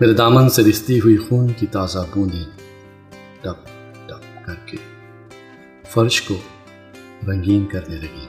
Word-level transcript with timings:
میرے 0.00 0.12
دامن 0.12 0.48
سے 0.48 0.62
رستی 0.62 1.00
ہوئی 1.00 1.16
خون 1.16 1.48
کی 1.48 1.66
تازہ 1.66 1.98
بوندیں 2.14 2.44
ٹپ 3.40 3.68
ٹپ 4.06 4.46
کر 4.46 4.54
کے 4.66 4.76
فرش 5.88 6.22
کو 6.22 6.34
رنگین 7.28 7.66
کرنے 7.66 7.96
لگی۔ 7.96 8.26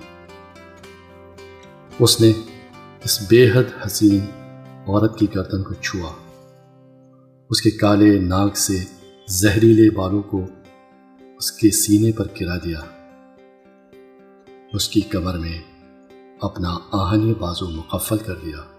اس 2.00 2.22
نے 2.22 2.32
اس 3.04 3.28
بے 3.30 3.52
حد 3.52 3.86
حسین 3.86 4.20
عورت 4.88 5.20
کی 5.20 5.28
گردن 5.36 5.64
کو 5.64 5.74
چھوا۔ 5.74 6.14
اس 7.50 7.62
کے 7.62 7.70
کالے 7.72 8.20
ناک 8.20 8.58
سے 8.58 8.84
زہریلے 9.28 9.90
بالوں 9.90 10.22
کو 10.22 10.46
اس 11.38 11.52
کے 11.52 11.72
سینے 11.72 12.12
پر 12.12 12.26
گرا 12.42 12.58
دیا۔ 12.58 12.80
اس 14.74 14.90
کی 14.90 15.02
کمر 15.02 15.38
میں 15.38 15.62
اپنا 16.42 16.78
آہنی 16.92 17.34
بازو 17.34 17.70
مقفل 17.70 18.18
کر 18.18 18.36
دیا۔ 18.46 18.77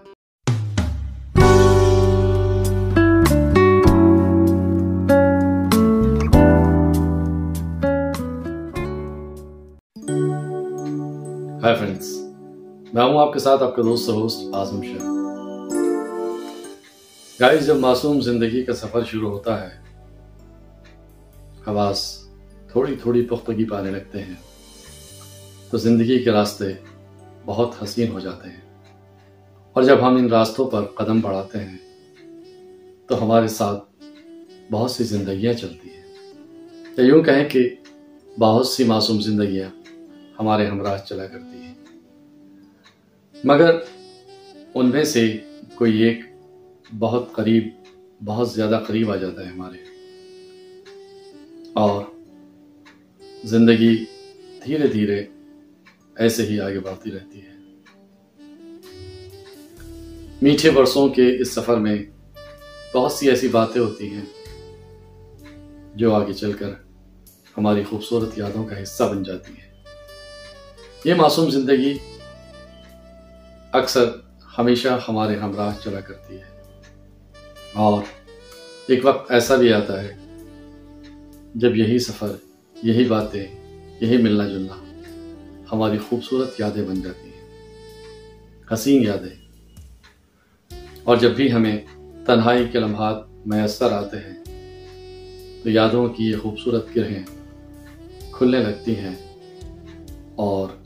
فرینڈس 11.79 12.07
میں 12.93 13.03
ہوں 13.03 13.19
آپ 13.19 13.33
کے 13.33 13.39
ساتھ، 13.39 13.63
آپ 13.63 13.75
کا 13.75 13.81
دوست 13.81 14.09
ہوسٹ 14.09 14.55
آزم 14.55 14.81
شاہ۔ 14.81 15.09
گائز 17.39 17.67
جب 17.67 17.75
معصوم 17.75 18.21
زندگی 18.21 18.63
کا 18.63 18.73
سفر 18.73 19.03
شروع 19.03 19.31
ہوتا 19.31 19.63
ہے، 19.63 19.79
حواس 21.67 22.25
تھوڑی 22.71 22.95
تھوڑی 23.01 23.25
پختگی 23.25 23.65
پانے 23.65 23.91
لگتے 23.91 24.19
ہیں۔ 24.19 24.33
تو 25.71 25.77
زندگی 25.77 26.23
کے 26.23 26.31
راستے 26.31 26.65
بہت 27.45 27.83
حسین 27.83 28.11
ہو 28.11 28.19
جاتے 28.19 28.49
ہیں۔ 28.49 28.79
اور 29.73 29.83
جب 29.83 30.07
ہم 30.07 30.15
ان 30.15 30.27
راستوں 30.27 30.69
پر 30.69 30.83
قدم 30.83 31.19
بڑھاتے 31.19 31.59
ہیں، 31.59 31.77
تو 33.07 33.23
ہمارے 33.23 33.47
ساتھ 33.47 33.83
بہت 34.71 34.91
سی 34.91 35.03
زندگیاں 35.03 35.53
چلتی 35.53 35.89
ہیں۔ 35.89 36.33
یا 36.97 37.05
یوں 37.05 37.23
کہیں 37.23 37.49
کہ 37.49 37.69
بہت 38.39 38.67
سی 38.67 38.83
معصوم 38.83 39.21
زندگیاں 39.21 39.69
ہمارے 40.39 40.67
ہمراہ 40.67 40.97
چلا 41.05 41.27
کرتی 41.27 41.57
ہیں 41.57 41.73
مگر 43.43 43.79
ان 44.73 44.89
میں 44.89 45.03
سے 45.03 45.37
کوئی 45.75 46.01
ایک 46.01 46.19
بہت 46.99 47.33
قریب، 47.33 47.67
بہت 48.25 48.51
زیادہ 48.51 48.83
قریب 48.87 49.11
آ 49.11 49.15
جاتا 49.15 49.41
ہے 49.41 49.47
ہمارے۔ 49.47 49.77
اور 51.73 52.03
زندگی 53.43 54.05
دھیرے 54.65 54.87
دھیرے 54.87 55.25
ایسے 56.15 56.45
ہی 56.45 56.59
آگے 56.59 56.79
بڑھتی 56.79 57.11
رہتی 57.11 57.41
ہے۔ 57.41 57.49
میٹھے 60.41 60.71
برسوں 60.71 61.09
کے 61.09 61.41
اس 61.41 61.51
سفر 61.51 61.77
میں 61.77 62.03
بہت 62.93 63.11
سی 63.11 63.29
ایسی 63.29 63.47
باتیں 63.47 63.81
ہوتی 63.81 64.09
ہیں 64.09 64.25
جو 65.95 66.13
آگے 66.13 66.33
چل 66.33 66.53
کر 66.53 66.69
ہماری 67.57 67.83
خوبصورت 67.83 68.37
یادوں 68.37 68.63
کا 68.63 68.83
حصہ 68.83 69.03
بن 69.03 69.23
جاتی 69.23 69.53
ہیں۔ 69.53 69.68
یہ 71.05 71.13
معصوم 71.13 71.49
زندگی 71.49 71.97
اکثر 73.71 74.05
ہمیشہ 74.57 74.87
ہمارے 75.07 75.35
ہمراہ 75.35 75.75
چلا 75.83 75.99
کرتی 75.99 76.35
ہے۔ 76.35 76.43
اور 77.73 78.03
ایک 78.87 79.05
وقت 79.05 79.31
ایسا 79.31 79.55
بھی 79.55 79.73
آتا 79.73 80.03
ہے 80.03 80.13
جب 81.55 81.75
یہی 81.75 81.99
سفر، 81.99 82.31
یہی 82.83 83.05
باتیں، 83.05 83.47
یہی 84.01 84.17
ملنا 84.17 84.47
جلنا 84.47 84.93
ہماری 85.71 85.97
خوبصورت 85.97 86.59
یادیں 86.59 86.83
بن 86.83 87.01
جاتی 87.01 87.29
ہیں، 87.29 87.49
حسین 88.73 89.03
یادیں۔ 89.03 89.49
اور 91.03 91.17
جب 91.17 91.31
بھی 91.31 91.51
ہمیں 91.51 91.85
تنہائی 92.25 92.67
کے 92.67 92.79
لمحات 92.79 93.17
میسر 93.45 93.91
آتے 93.91 94.17
ہیں، 94.17 94.43
تو 95.63 95.69
یادوں 95.69 96.09
کی 96.09 96.25
یہ 96.25 96.35
خوبصورت 96.37 96.85
گرہیں 96.95 97.23
کھلنے 98.31 98.57
لگتی 98.57 98.95
ہیں 98.95 99.15
اور 100.35 100.78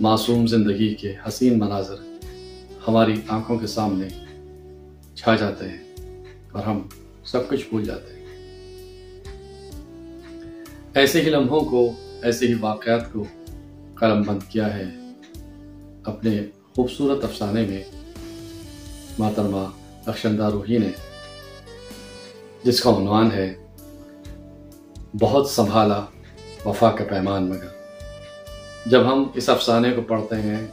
معصوم 0.00 0.46
زندگی 0.46 0.94
کے 0.94 1.14
حسین 1.28 1.58
مناظر 1.58 1.94
ہماری 2.88 3.20
آنکھوں 3.28 3.58
کے 3.58 3.66
سامنے 3.66 4.08
چھا 5.14 5.36
جاتے 5.36 5.68
ہیں 5.68 5.94
اور 6.52 6.62
ہم 6.62 6.82
سب 7.24 7.48
کچھ 7.48 7.68
بھول 7.68 7.84
جاتے 7.84 8.12
ہیں۔ 8.12 8.26
ایسے 10.94 11.20
ہی 11.20 11.30
لمحوں 11.30 11.60
کو، 11.60 11.92
ایسے 12.22 12.46
ہی 12.46 12.54
واقعات 12.60 13.12
کو 13.12 13.24
قلم 13.94 14.22
بند 14.22 14.42
کیا 14.48 14.74
ہے 14.74 14.84
اپنے 16.04 16.40
خوبصورت 16.74 17.24
افسانے 17.24 17.66
میں 17.66 17.84
محترمہ 19.18 19.66
اکشندہ 20.06 20.50
روحی 20.52 20.78
نے، 20.78 20.90
جس 22.64 22.80
کا 22.80 22.90
عنوان 22.90 23.32
ہے، 23.32 23.54
بہت 25.20 25.50
سنبھالا 25.50 26.04
وفا 26.64 26.90
کا 26.90 27.04
پیمان 27.04 27.48
مگر۔ 27.48 27.77
جب 28.90 29.12
ہم 29.12 29.24
اس 29.34 29.48
افسانے 29.48 29.90
کو 29.90 30.02
پڑھتے 30.02 30.36
ہیں، 30.36 30.66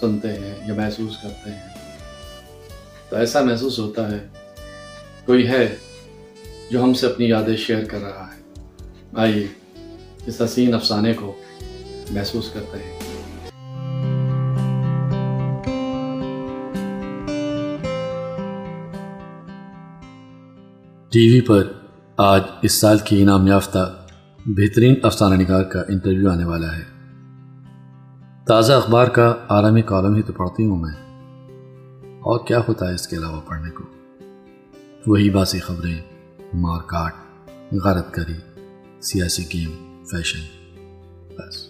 سنتے 0.00 0.28
ہیں 0.28 0.54
یا 0.68 0.74
محسوس 0.74 1.16
کرتے 1.22 1.50
ہیں، 1.50 1.68
تو 3.10 3.16
ایسا 3.16 3.40
محسوس 3.40 3.78
ہوتا 3.78 4.10
ہے، 4.10 4.26
کوئی 5.24 5.48
ہے 5.48 5.76
جو 6.70 6.82
ہم 6.84 6.94
سے 6.94 7.06
اپنی 7.06 7.28
یادیں 7.28 7.56
شیئر 7.56 7.84
کر 7.84 7.98
رہا 7.98 8.28
ہے۔ 8.34 8.60
آئیے 9.16 9.46
اس 10.26 10.42
حسین 10.42 10.74
افسانے 10.74 11.12
کو 11.12 11.36
محسوس 12.10 12.50
کرتے 12.50 12.78
ہیں۔ 12.78 12.98
ٹی 21.08 21.34
وی 21.34 21.40
پر 21.40 21.72
آج 22.16 22.42
اس 22.62 22.72
سال 22.72 22.98
کی 22.98 23.22
انعام 23.22 23.46
یافتہ 23.46 24.06
بہترین 24.46 24.94
افسانہ 25.02 25.34
نگار 25.34 25.62
کا 25.62 25.80
انٹرویو 25.88 26.30
آنے 26.30 26.44
والا 26.44 26.76
ہے۔ 26.76 26.97
تازہ 28.48 28.72
اخبار 28.72 29.06
کا 29.06 29.34
عالمی 29.48 29.82
کالم 29.82 30.14
ہی 30.14 30.22
تو 30.22 30.32
پڑھتی 30.32 30.66
ہوں 30.66 30.76
میں۔ 30.76 31.22
اور 32.20 32.46
کیا 32.46 32.60
ہوتا 32.68 32.88
ہے 32.88 32.94
اس 32.94 33.08
کے 33.08 33.16
علاوہ 33.16 33.40
پڑھنے 33.40 33.70
کو؟ 33.70 33.84
وہی 35.06 35.30
باسی 35.30 35.58
خبریں 35.58 36.00
مار 36.54 36.80
کاٹ 36.86 37.14
غارت 37.72 38.14
کری 38.14 38.60
سیاسی 39.00 39.44
گیم، 39.54 40.02
فیشن، 40.10 40.38
بس۔ 41.36 41.68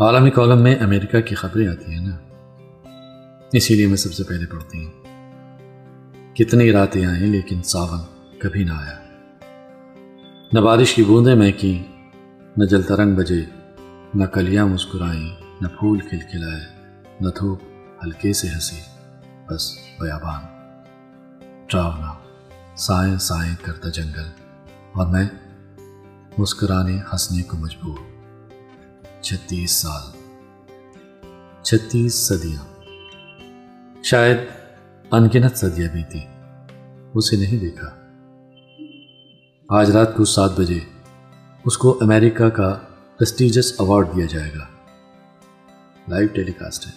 عالمی 0.00 0.30
کالم 0.30 0.62
میں 0.62 0.76
امریکہ 0.76 1.20
کی 1.20 1.34
خبریں 1.34 1.68
آتی 1.68 1.92
ہیں 1.92 2.08
نا۔ 2.08 2.16
اسی 3.52 3.74
لیے 3.74 3.86
میں 3.86 3.96
سب 3.96 4.12
سے 4.12 4.24
پہلے 4.24 4.46
پڑھتی 4.46 4.84
ہوں۔ 4.84 4.92
کتنی 6.34 6.72
راتیں 6.72 7.06
آئیں 7.06 7.26
لیکن 7.26 7.62
ساون 7.62 8.00
کبھی 8.38 8.64
نہ 8.64 8.72
آیا۔ 8.72 8.98
نہ 10.52 10.60
بارش 10.60 10.94
کی 10.94 11.04
بوندیں 11.04 11.34
میں 11.34 11.52
کی، 11.56 11.82
نہ 12.56 12.64
جلتا 12.64 12.96
رنگ 12.96 13.14
بجے 13.14 13.42
نہ 14.14 14.24
کلیاں 14.24 14.66
مسکرائیں، 14.66 15.36
نہ 15.60 15.68
پھول 15.68 16.00
کھل 16.00 16.18
کھلائے 16.30 16.64
نہ 17.20 17.28
دھوپ 17.28 17.62
ہلکے 18.04 18.32
سے 18.32 18.48
ہنسی، 18.48 18.80
بس 19.46 19.78
بیابان۔ 20.00 20.42
ٹراونا 21.66 22.12
سائیں 22.76 23.18
سائیں 23.18 23.54
کرتا 23.62 23.88
جنگل، 23.88 24.28
اور 24.92 25.06
میں 25.06 25.28
مسکرانے 26.38 26.98
ہنسنے 27.12 27.42
کو 27.42 27.56
مجبور۔ 27.56 27.98
چھتیس 29.20 29.70
سال۔ 29.70 30.02
چھتیس 31.62 32.14
صدیاں۔ 32.14 32.82
شاید 34.04 34.36
انگنت 35.10 35.56
صدیاں 35.56 35.92
بھی 35.92 36.02
تھی 36.02 36.20
اسے 37.14 37.36
نہیں 37.36 37.60
دیکھا۔ 37.60 37.90
آج 39.68 39.90
رات 39.90 40.16
کو 40.16 40.24
سات 40.24 40.50
بجے، 40.58 40.80
اس 41.64 41.78
کو 41.78 41.98
امریکہ 42.00 42.48
کا 42.48 42.78
پرسٹیجس 43.18 43.72
ایوارڈ 43.78 44.06
دیا 44.16 44.26
جائے 44.26 44.50
گا۔ 44.54 44.66
لائیو 46.08 46.28
ٹیلی 46.34 46.52
کاسٹ 46.52 46.86
ہے۔ 46.86 46.92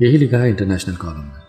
یہی 0.00 0.16
لکھا 0.16 0.38
ہے 0.38 0.48
انٹرنیشنل 0.48 0.94
کالم 0.94 1.20
میں۔ 1.20 1.40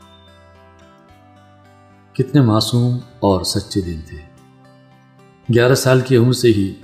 کتنے 2.16 2.41
معصوم 2.41 2.97
اور 3.19 3.43
سچے 3.43 3.81
دن 3.81 4.01
تھے۔ 4.01 4.17
گیارہ 5.53 5.75
سال 5.75 6.01
کی 6.01 6.17
عمر 6.17 6.34
سے 6.34 6.47
ہی 6.47 6.75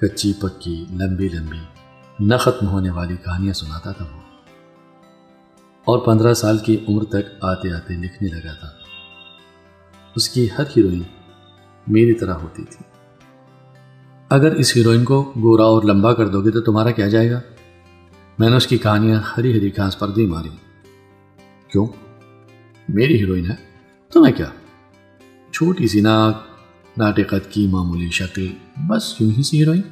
کچی 0.00 0.32
پکی 0.32 0.84
لمبی 0.90 1.28
لمبی 1.28 1.58
نہ 2.20 2.34
ختم 2.34 2.68
ہونے 2.68 2.90
والی 2.90 3.16
کہانیاں 3.16 3.52
سناتا 3.52 3.92
تھا 3.92 4.04
وہ۔ 4.04 4.20
اور 5.84 5.98
پندرہ 5.98 6.34
سال 6.34 6.58
کی 6.58 6.84
عمر 6.88 7.04
تک 7.04 7.44
آتے 7.44 7.72
آتے 7.72 7.94
لکھنے 7.94 8.28
لگا 8.28 8.52
تھا۔ 8.52 8.68
اس 10.16 10.28
کی 10.28 10.48
ہر 10.58 10.64
ہیروئن 10.76 11.02
میری 11.86 12.14
طرح 12.14 12.34
ہوتی 12.34 12.64
تھی۔ 12.64 12.93
اگر 14.28 14.52
اس 14.54 14.76
ہیروئن 14.76 15.04
کو 15.04 15.32
گورا 15.36 15.62
اور 15.62 15.82
لمبا 15.82 16.14
کر 16.14 16.28
دو 16.28 16.44
گے 16.44 16.50
تو 16.50 16.60
تمہارا 16.60 16.90
کیا 16.90 17.08
جائے 17.08 17.30
گا؟ 17.30 17.40
میں 18.38 18.50
نے 18.50 18.56
اس 18.56 18.66
کی 18.66 18.78
کہانیاں 18.78 19.20
ہری 19.36 19.58
ہری 19.58 19.70
گھاس 19.76 19.98
پر 19.98 20.08
دی 20.08 20.26
ماری۔ 20.26 20.48
کیوں؟ 21.68 21.86
میری 22.88 23.20
ہیروئن 23.20 23.50
ہے 23.50 23.54
تو 24.12 24.22
میں 24.22 24.32
کیا؟ 24.32 24.46
چھوٹی 25.52 25.88
سی 25.88 26.00
ناک 26.00 26.42
ناٹقت 26.98 27.50
کی 27.50 27.66
معمولی 27.66 28.10
شکل، 28.10 28.46
بس 28.76 29.14
کیوں 29.14 29.30
ہی 29.38 29.42
سی 29.42 29.60
ہیروئن۔ 29.60 29.82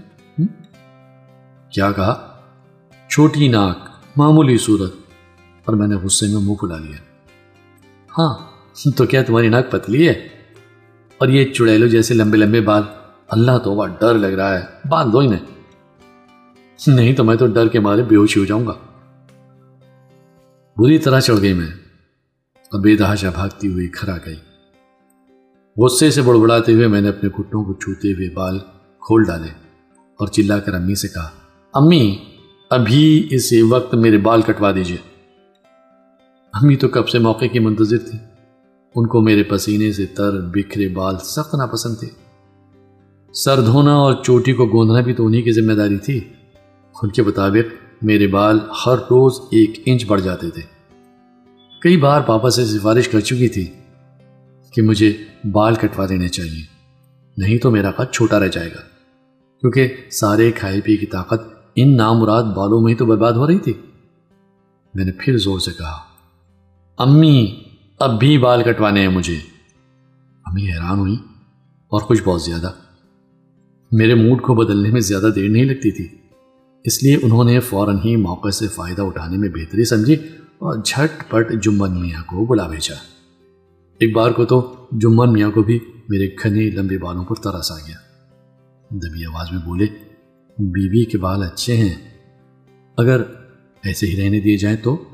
کیا 1.71 1.93
کہا؟ 1.93 2.41
چھوٹی 3.09 3.49
ناک، 3.49 3.79
معمولی 4.17 4.59
صورت۔ 4.59 4.95
اور 5.65 5.75
میں 5.75 5.89
نے 5.89 5.97
غصے 5.97 6.27
میں 6.27 6.41
منہ 6.41 6.55
پھلا 6.55 6.79
لیا۔ 6.79 6.97
ہاں 8.19 8.35
تو 8.91 9.07
کیا 9.07 9.23
تمہاری 9.23 9.49
ناک 9.49 9.71
پتلی 9.71 10.09
ہے؟ 10.09 10.29
اور 11.19 11.29
یہ 11.29 11.53
چڑیلو 11.53 11.87
جیسے 11.87 12.15
لمبے 12.15 12.39
لمبے 12.39 12.61
بال۔ 12.61 12.83
اللہ 13.33 13.59
تو 13.59 13.87
ڈر 13.87 14.15
لگ 14.15 14.27
رہا 14.27 14.59
ہے۔ 14.59 14.65
باندھ 14.89 15.13
دو 15.13 15.19
انہیں۔ 15.19 15.39
نہیں 16.87 17.13
تو 17.13 17.25
میں 17.25 17.37
تو 17.37 17.47
ڈر 17.47 17.69
کے 17.69 17.81
مارے 17.81 18.03
بے 18.03 18.17
ہوشی 18.17 18.41
ہو 18.41 18.45
جاؤں 18.45 18.67
گا۔ 18.67 18.75
بری 20.77 20.99
طرح 20.99 21.21
چڑھ 21.21 21.41
گئی 21.41 21.53
میں۔ 21.53 21.67
اور 22.57 22.81
بے 22.81 22.97
دہاشا 22.97 23.31
بھاگتی 23.31 23.69
ہوئی 23.69 23.89
کھرا 23.89 24.17
گئی۔ 24.27 24.35
غصے 25.77 26.11
سے 26.11 26.23
بڑبڑاتے 26.23 26.73
ہوئے 26.73 26.87
میں 26.87 27.01
نے 27.01 27.09
اپنے 27.09 27.29
گھٹوں 27.29 27.65
کو 27.65 27.73
چھوتے 27.73 28.13
ہوئے 28.13 28.29
بال 28.29 28.59
کھول 29.01 29.25
ڈالے 29.25 29.49
اور 30.19 30.29
چلا 30.29 30.59
کر 30.59 30.75
امی 30.75 30.95
سے 30.95 31.09
کہا، 31.09 31.31
امی، 31.75 32.17
ابھی 32.71 33.29
اس 33.31 33.53
وقت 33.69 33.95
میرے 33.95 34.19
بال 34.19 34.43
کٹوا 34.43 34.73
دیجیے 34.73 34.99
امی 36.53 36.77
تو 36.77 36.89
کب 36.89 37.09
سے 37.09 37.19
موقع 37.19 37.45
کی 37.45 37.59
منتظر 37.59 37.99
تھی 37.99 38.19
ان 38.95 39.07
کو 39.07 39.21
میرے 39.21 39.43
پسینے 39.43 39.93
سے 39.93 40.07
تر، 40.07 40.41
بکھرے 40.41 40.89
بال 40.89 41.19
سخت 41.19 41.55
ناپسند 41.55 41.97
تھے۔ 41.97 42.22
سر 43.35 43.61
دھونا 43.61 43.93
اور 43.93 44.15
چوٹی 44.25 44.53
کو 44.53 44.67
گوندنا 44.67 45.01
بھی 45.01 45.15
تو 45.15 45.27
انہیں 45.27 45.43
کی 45.43 45.53
ذمہ 45.53 45.73
داری 45.73 45.99
تھی۔ 45.99 46.21
ان 47.03 47.11
کے 47.11 47.23
مطابق 47.23 47.75
میرے 48.03 48.27
بال 48.27 48.59
ہر 48.87 48.97
روز 48.97 49.41
ایک 49.51 49.83
انچ 49.87 50.07
بڑھ 50.07 50.21
جاتے 50.21 50.51
تھے۔ 50.51 50.63
کئی 51.81 51.97
بار 51.97 52.21
پاپا 52.21 52.51
سے 52.51 52.67
سفارش 52.67 53.09
کر 53.09 53.21
چکی 53.21 53.49
تھی 53.49 53.67
کہ 54.73 54.83
مجھے 54.83 55.13
بال 55.53 55.75
کٹوا 55.75 56.07
دینے 56.09 56.29
چاہیے۔ 56.29 56.63
نہیں 57.37 57.59
تو 57.59 57.71
میرا 57.71 57.91
قد 57.91 58.13
چھوٹا 58.13 58.41
رہ 58.41 58.49
جائے 58.49 58.69
گا۔ 58.69 58.81
کیونکہ 59.61 59.95
سارے 60.11 60.53
کھائے 60.53 60.81
پی 60.81 60.97
کی 60.97 61.07
طاقت 61.07 61.43
ان 61.75 61.97
نامراد 61.97 62.43
بالوں 62.43 62.81
میں 62.81 62.93
ہی 62.93 62.97
تو 62.97 63.07
برباد 63.07 63.33
ہو 63.33 63.47
رہی 63.47 63.59
تھی۔ 63.59 63.73
میں 64.95 65.05
نے 65.05 65.13
پھر 65.19 65.39
زور 65.39 65.59
سے 65.59 65.71
کہا، 65.79 65.99
امی، 66.99 67.63
اب 67.99 68.19
بھی 68.19 68.39
بال 68.39 68.63
کٹوانے 68.63 69.01
ہیں 69.01 69.09
مجھے۔ 69.09 69.37
امی 70.47 70.73
حیران 70.73 70.99
ہوئی 70.99 71.17
اور 71.89 72.01
کچھ 72.01 72.23
بہت 72.23 72.43
زیادہ۔ 72.43 72.71
میرے 73.93 74.15
موڈ 74.15 74.43
کو 74.43 74.55
بدلنے 74.55 74.91
میں 74.91 75.01
زیادہ 75.01 75.31
دیر 75.35 75.49
نہیں 75.49 75.65
لگتی 75.65 75.91
تھی۔ 75.91 76.09
اس 76.85 77.03
لیے 77.03 77.17
انہوں 77.23 77.45
نے 77.45 77.61
فوراً 77.61 77.97
ہی 78.05 78.17
موقع 78.17 78.49
سے 78.49 78.69
فائدہ 78.69 79.03
اٹھانے 79.03 79.37
میں 79.37 79.49
بہتری 79.49 79.85
سمجھی 79.85 80.15
اور 80.59 80.83
جھٹ 80.85 81.31
پٹ 81.31 81.63
جمن 81.63 82.01
میاں 82.01 82.23
کو 82.27 82.47
بلا 82.47 82.69
بھیجا۔ 82.69 82.95
ایک 83.99 84.17
بار 84.17 84.31
کو 84.31 84.45
تو 84.45 84.87
جمن 84.93 85.33
میاں 85.33 85.51
کو 85.51 85.63
بھی 85.63 85.79
میرے 86.09 86.27
گھنے 86.27 86.71
لمبے 86.71 86.99
بالوں 86.99 87.25
پر 87.25 87.35
ترس 87.35 87.73
آ 87.73 87.77
گیا۔ 87.77 87.97
دبی 88.91 89.25
آواز 89.25 89.47
میں 89.53 89.61
بولے 89.65 89.87
بیوی 90.59 90.89
بی 90.89 91.05
کے 91.05 91.19
بال 91.19 91.43
اچھے 91.43 91.77
ہیں۔ 91.77 91.95
اگر 92.97 93.23
ایسے 93.85 94.07
ہی 94.07 94.23
رہنے 94.23 94.41
دیے 94.41 94.57
جائیں 94.57 94.77
تو؟ 94.83 95.05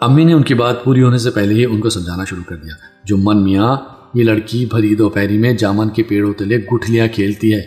امی 0.00 0.24
نے 0.24 0.32
ان 0.32 0.42
کی 0.42 0.54
بات 0.54 0.84
پوری 0.84 1.02
ہونے 1.02 1.18
سے 1.18 1.30
پہلے 1.30 1.54
ہی 1.54 1.64
ان 1.64 1.80
کو 1.80 1.90
سمجھانا 1.90 2.24
شروع 2.24 2.44
کر 2.46 2.56
دیا۔ 2.56 2.74
جو 3.04 3.16
من 3.16 3.44
میاں 3.44 3.76
یہ 4.14 4.24
لڑکی 4.24 4.66
بھری 4.66 4.94
دوپہری 4.94 5.38
میں 5.38 5.52
جامن 5.52 5.90
کے 5.90 6.02
پیڑوں 6.02 6.32
تلے 6.32 6.58
گٹھلیاں 6.58 7.08
کھیلتی 7.08 7.54
ہے۔ 7.54 7.62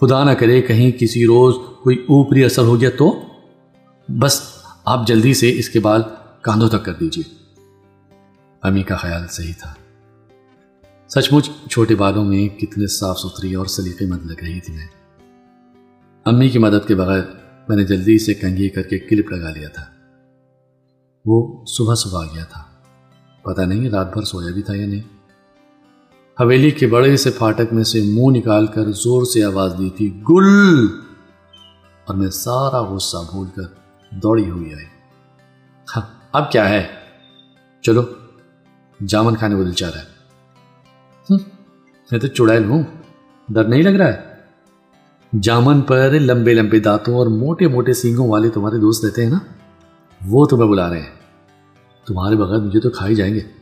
خدا 0.00 0.24
نہ 0.24 0.30
کرے 0.30 0.62
کہیں 0.62 0.90
کسی 0.90 1.24
روز 1.24 1.54
کوئی 1.82 1.96
اوپری 1.96 2.44
اثر 2.44 2.62
ہو 2.62 2.80
گیا 2.80 2.90
تو؟ 2.98 3.20
بس 4.08 4.40
آپ 4.84 5.06
جلدی 5.06 5.34
سے 5.34 5.58
اس 5.58 5.70
کے 5.70 5.80
بال 5.80 6.02
کاندھوں 6.42 6.68
تک 6.68 6.84
کر 6.84 6.92
دیجیے 6.92 7.34
امی 8.62 8.82
کا 8.82 8.96
خیال 8.96 9.22
صحیح 9.30 9.52
تھا۔ 9.58 9.74
سچ 11.08 11.32
مچ 11.32 11.50
چھوٹے 11.70 11.94
بالوں 11.94 12.24
میں 12.24 12.48
کتنے 12.48 12.86
صاف 12.86 13.18
ستھری 13.18 13.54
اور 13.54 13.66
سلیقے 13.66 14.06
مند 14.06 14.30
لگ 14.30 14.44
رہی 14.44 14.60
تھی 14.60 14.74
میں۔ 14.74 14.86
امی 16.24 16.48
کی 16.48 16.58
مدد 16.58 16.88
کے 16.88 16.94
بغیر 16.94 17.22
میں 17.68 17.76
نے 17.76 17.84
جلدی 17.84 18.18
سے 18.18 18.34
کنگھی 18.34 18.68
کر 18.68 18.82
کے 18.82 18.98
کلپ 18.98 19.32
لگا 19.32 19.50
لیا 19.50 19.68
تھا۔ 19.68 19.84
وہ 21.26 21.64
صبح 21.66 21.94
صبح 21.94 22.22
آ 22.22 22.34
گیا 22.34 22.44
تھا۔ 22.44 22.62
پتہ 23.42 23.62
نہیں 23.62 23.90
رات 23.90 24.12
بھر 24.12 24.22
سویا 24.22 24.52
بھی 24.52 24.62
تھا 24.62 24.74
یا 24.74 24.86
نہیں۔ 24.86 25.17
حویلی 26.40 26.70
کے 26.70 26.86
بڑے 26.86 27.16
سے 27.16 27.30
پھاٹک 27.30 27.72
میں 27.72 27.84
سے 27.84 28.00
منہ 28.00 28.38
نکال 28.38 28.66
کر 28.66 28.92
زور 28.92 29.24
سے 29.24 29.44
آواز 29.44 29.74
دی 29.78 29.90
تھی، 29.90 30.22
گل! 30.30 30.86
اور 32.04 32.14
میں 32.14 32.30
سارا 32.30 32.82
غصہ 32.82 33.16
بھول 33.30 33.48
کر 33.56 33.62
دوڑی 34.10 34.50
ہوئی 34.50 34.74
آئی۔ 34.74 34.84
ہاں 35.96 36.02
اب 36.32 36.52
کیا 36.52 36.68
ہے؟ 36.68 36.86
چلو، 37.82 38.02
جامن 39.06 39.36
کھانے 39.36 39.54
کو 39.54 39.62
دل 39.62 39.72
چاہ 39.72 39.90
رہا 39.90 40.00
ہے۔ 40.00 40.06
میں 42.12 42.20
تو 42.20 42.26
چڑیل 42.26 42.64
ہوں، 42.64 42.82
ڈر 43.48 43.64
نہیں 43.64 43.82
لگ 43.82 43.88
رہا 43.88 44.08
ہے؟ 44.08 44.20
جامن 45.40 45.80
پر 45.80 46.10
لمبے 46.10 46.54
لمبے 46.54 46.80
دانتوں 46.80 47.14
اور 47.14 47.26
موٹے 47.26 47.66
موٹے 47.66 47.92
سینگوں 47.92 48.28
والے 48.28 48.48
تمہارے 48.50 48.76
دوست 48.76 49.04
رہتے 49.04 49.22
ہیں 49.22 49.30
نا؟ 49.30 49.38
وہ 50.26 50.46
تمہیں 50.46 50.70
بلا 50.70 50.90
رہے 50.90 51.00
ہیں۔ 51.00 51.14
تمہارے 52.06 52.36
بغیر 52.36 52.58
مجھے 52.58 52.80
تو 52.80 52.90
کھائی 52.90 53.14
جائیں 53.14 53.34
گے۔ 53.34 53.57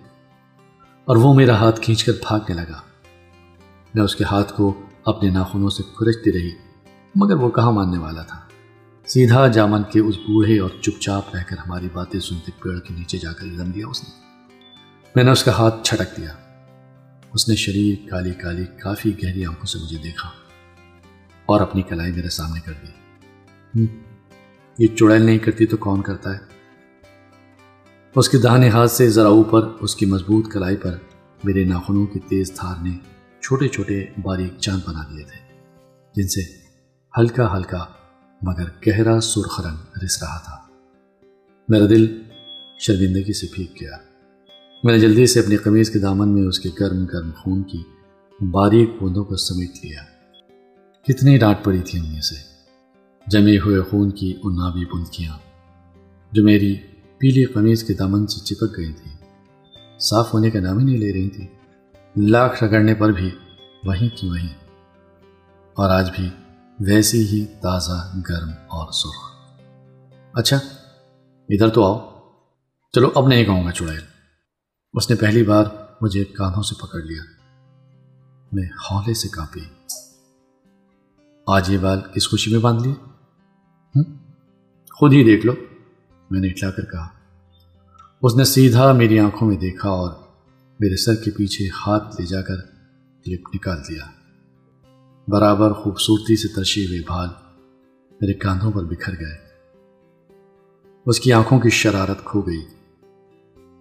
اور 1.07 1.17
وہ 1.17 1.35
میرا 1.35 1.57
ہاتھ 1.57 1.81
کھینچ 1.81 2.05
کر 2.05 2.13
بھاگنے 2.13 2.55
لگا۔ 2.55 2.81
میں 3.95 4.03
اس 4.03 4.17
کے 4.17 4.25
ہاتھ 4.25 4.53
کو 4.53 4.83
اپنے 5.05 5.31
ناخنوں 5.31 5.71
سے 5.71 5.83
کھرچتی 5.83 6.33
رہی، 6.33 6.51
مگر 7.15 7.35
وہ 7.35 7.51
کہاں 7.51 7.73
ماننے 7.73 7.99
والا 7.99 8.23
تھا؟ 8.23 8.41
سیدھا 9.07 9.49
جامن 9.49 9.83
کے 9.83 10.01
اس 10.01 10.17
بوڑھے 10.17 10.59
اور 10.59 10.71
چپ 10.83 11.01
چاپ 11.01 11.37
رہ 11.37 11.43
کر 11.49 11.59
ہماری 11.59 11.89
باتیں 11.93 12.21
سنتے 12.21 12.53
پیڑ 12.63 12.79
کے 12.79 12.95
نیچے 12.95 13.19
جا 13.19 13.33
کر 13.33 13.47
لم 13.47 13.71
دیا 13.71 13.87
اس 13.87 14.05
نے۔ 14.05 14.11
میں 15.17 15.25
نے 15.25 15.31
اس 15.31 15.45
کا 15.45 15.53
ہاتھ 15.53 15.85
چھٹک 15.85 16.17
دیا۔ 16.17 16.33
اس 17.33 17.49
نے 17.49 17.57
شریر 17.57 18.11
کالی 18.11 18.33
کالی 18.33 18.65
کافی 18.67 19.23
گہری 19.23 19.45
آنکھوں 19.45 19.67
سے 19.67 19.79
مجھے 19.79 19.99
دیکھا 19.99 20.29
اور 21.47 21.61
اپنی 21.61 21.83
کلائی 21.83 22.13
میرے 22.13 22.29
سامنے 22.29 22.61
کر 22.61 22.73
دی۔ 22.73 23.87
یہ 24.79 24.87
چڑیل 24.97 25.23
نہیں 25.23 25.39
کرتی 25.39 25.67
تو 25.67 25.77
کون 25.77 26.03
کرتا 26.03 26.35
ہے؟ 26.35 26.56
اس 28.17 28.29
کے 28.29 28.39
دہانے 28.39 28.69
ہاتھ 28.69 28.91
سے 28.91 29.11
ذرا 29.11 29.29
اوپر، 29.29 29.69
اس 29.81 29.97
کی 29.97 30.07
مضبوط 30.07 30.53
کلائی 30.53 30.77
پر 30.77 30.97
میرے 31.45 31.65
ناخنوں 31.65 32.07
کی 32.07 32.21
تیز 32.21 32.53
تھار 32.53 32.83
نے 32.83 32.91
چھوٹے 33.41 33.69
چھوٹے 33.69 34.05
باریک 34.23 34.59
چاند 34.59 34.89
بنا 34.89 35.03
دیے 35.03 35.25
تھے، 35.25 35.59
جن 36.15 36.29
سے 36.29 36.41
ہلکا 37.19 37.57
ہلکا 37.57 37.85
مگر 38.43 38.65
گہرا 38.87 39.21
سرخ 39.21 39.61
رنگ 39.61 40.05
رس 40.05 40.23
رہا 40.23 40.39
تھا۔ 40.39 40.57
میرا 41.69 41.87
دل 41.87 42.23
شرمندگی 42.79 43.33
سے 43.33 43.47
پھیک 43.47 43.81
گیا۔ 43.81 43.97
میں 44.85 44.95
نے 44.95 45.01
جلدی 45.01 45.27
سے 45.27 45.41
اپنی 45.41 45.57
قمیض 45.57 45.91
کے 45.91 45.99
دامن 45.99 46.29
میں 46.29 46.43
اس 46.43 46.61
کے 46.61 46.69
گرم 46.81 47.05
گرم 47.05 47.31
خون 47.37 47.63
کی 47.63 47.83
باریک 48.41 48.91
بوندوں 49.01 49.25
کو 49.25 49.37
سمیٹ 49.37 49.71
لیا۔ 49.85 50.03
کتنی 51.03 51.39
ڈانٹ 51.39 51.65
پڑی 51.65 51.81
تھی 51.85 51.99
امی 51.99 52.21
سے۔ 52.21 52.35
جمے 53.27 53.59
ہوئے 53.59 53.81
خون 53.81 54.11
کی 54.11 54.35
انابی 54.45 54.85
بندکیاں 54.85 55.39
جو 56.33 56.45
میری 56.45 56.77
پیلی 57.19 57.45
قمیض 57.45 57.85
کے 57.85 57.95
دامن 57.95 58.27
سے 58.27 58.41
چپک 58.41 58.77
گئی 58.77 58.93
تھی۔ 58.93 59.11
صاف 59.99 60.35
ہونے 60.35 60.51
کا 60.51 60.61
نام 60.61 60.79
ہی 60.79 60.85
نہیں 60.85 60.99
لے 60.99 61.13
رہی 61.13 61.31
تھی۔ 61.31 61.47
لاکھ 62.17 62.65
رگڑنے 62.65 62.95
پر 62.95 63.13
بھی 63.13 63.31
وہیں 63.85 64.17
کی 64.17 64.29
وہیں۔ 64.29 64.55
اور 65.75 65.91
آج 65.91 66.11
بھی 66.17 66.31
ویسی 66.81 67.27
ہی 67.27 67.47
تازہ، 67.47 68.13
گرم 68.29 68.49
اور 68.49 68.93
سرخ۔ 68.93 69.33
اچھا 70.35 70.57
ادھر 71.49 71.69
تو 71.69 71.85
آؤ۔ 71.85 72.11
چلو، 72.93 73.11
اب 73.15 73.29
نہیں 73.29 73.45
کہوں 73.45 73.65
گا 73.67 73.73
چڑیل۔ 73.73 74.01
اس 74.93 75.11
نے 75.11 75.17
پہلی 75.17 75.43
بار 75.43 75.65
مجھے 76.01 76.25
کانوں 76.25 76.63
سے 76.63 76.75
پکڑ 76.75 76.99
لیا۔ 76.99 77.23
میں 78.53 78.69
ہولے 78.69 79.15
سے 79.15 79.29
کانپی 79.29 79.61
آج 81.47 81.71
یہ 81.71 81.79
بال 81.79 82.01
کس 82.15 82.31
خوشی 82.31 82.51
میں 82.51 82.61
باندھ 82.61 82.83
لیے 82.83 82.95
خود 84.99 85.13
ہی 85.13 85.25
دیکھ 85.25 85.47
لو۔ 85.47 85.53
میں 86.31 86.41
نے 86.41 86.49
اٹلا 86.49 86.71
کر 86.71 86.85
کہا۔ 86.85 87.16
اس 88.23 88.37
نے 88.37 88.45
سیدھا 88.45 88.93
میری 88.93 89.19
آنکھوں 89.19 89.49
میں 89.49 89.57
دیکھا 89.57 89.89
اور 89.89 90.11
میرے 90.81 90.97
سر 90.97 91.15
کے 91.15 91.31
پیچھے 91.31 91.67
ہاتھ 91.67 92.21
لے 92.21 92.27
جا 92.27 92.43
کر 92.43 92.57
کلپ 93.25 93.41
نکال 93.55 93.79
دیا۔ 93.89 94.05
برابر 95.29 95.73
خوبصورتی 95.73 96.37
سے 96.37 96.49
ترشے 96.49 96.85
ہوئے 96.85 97.01
بھال 97.07 97.29
میرے 98.21 98.35
کاندھوں 98.35 98.73
پر 98.73 98.85
بکھر 98.85 99.13
گئے۔ 99.21 99.39
اس 101.07 101.21
کی 101.21 101.33
آنکھوں 101.33 101.61
کی 101.61 101.71
شرارت 101.71 102.25
کھو 102.25 102.41
گئی۔ 102.41 102.65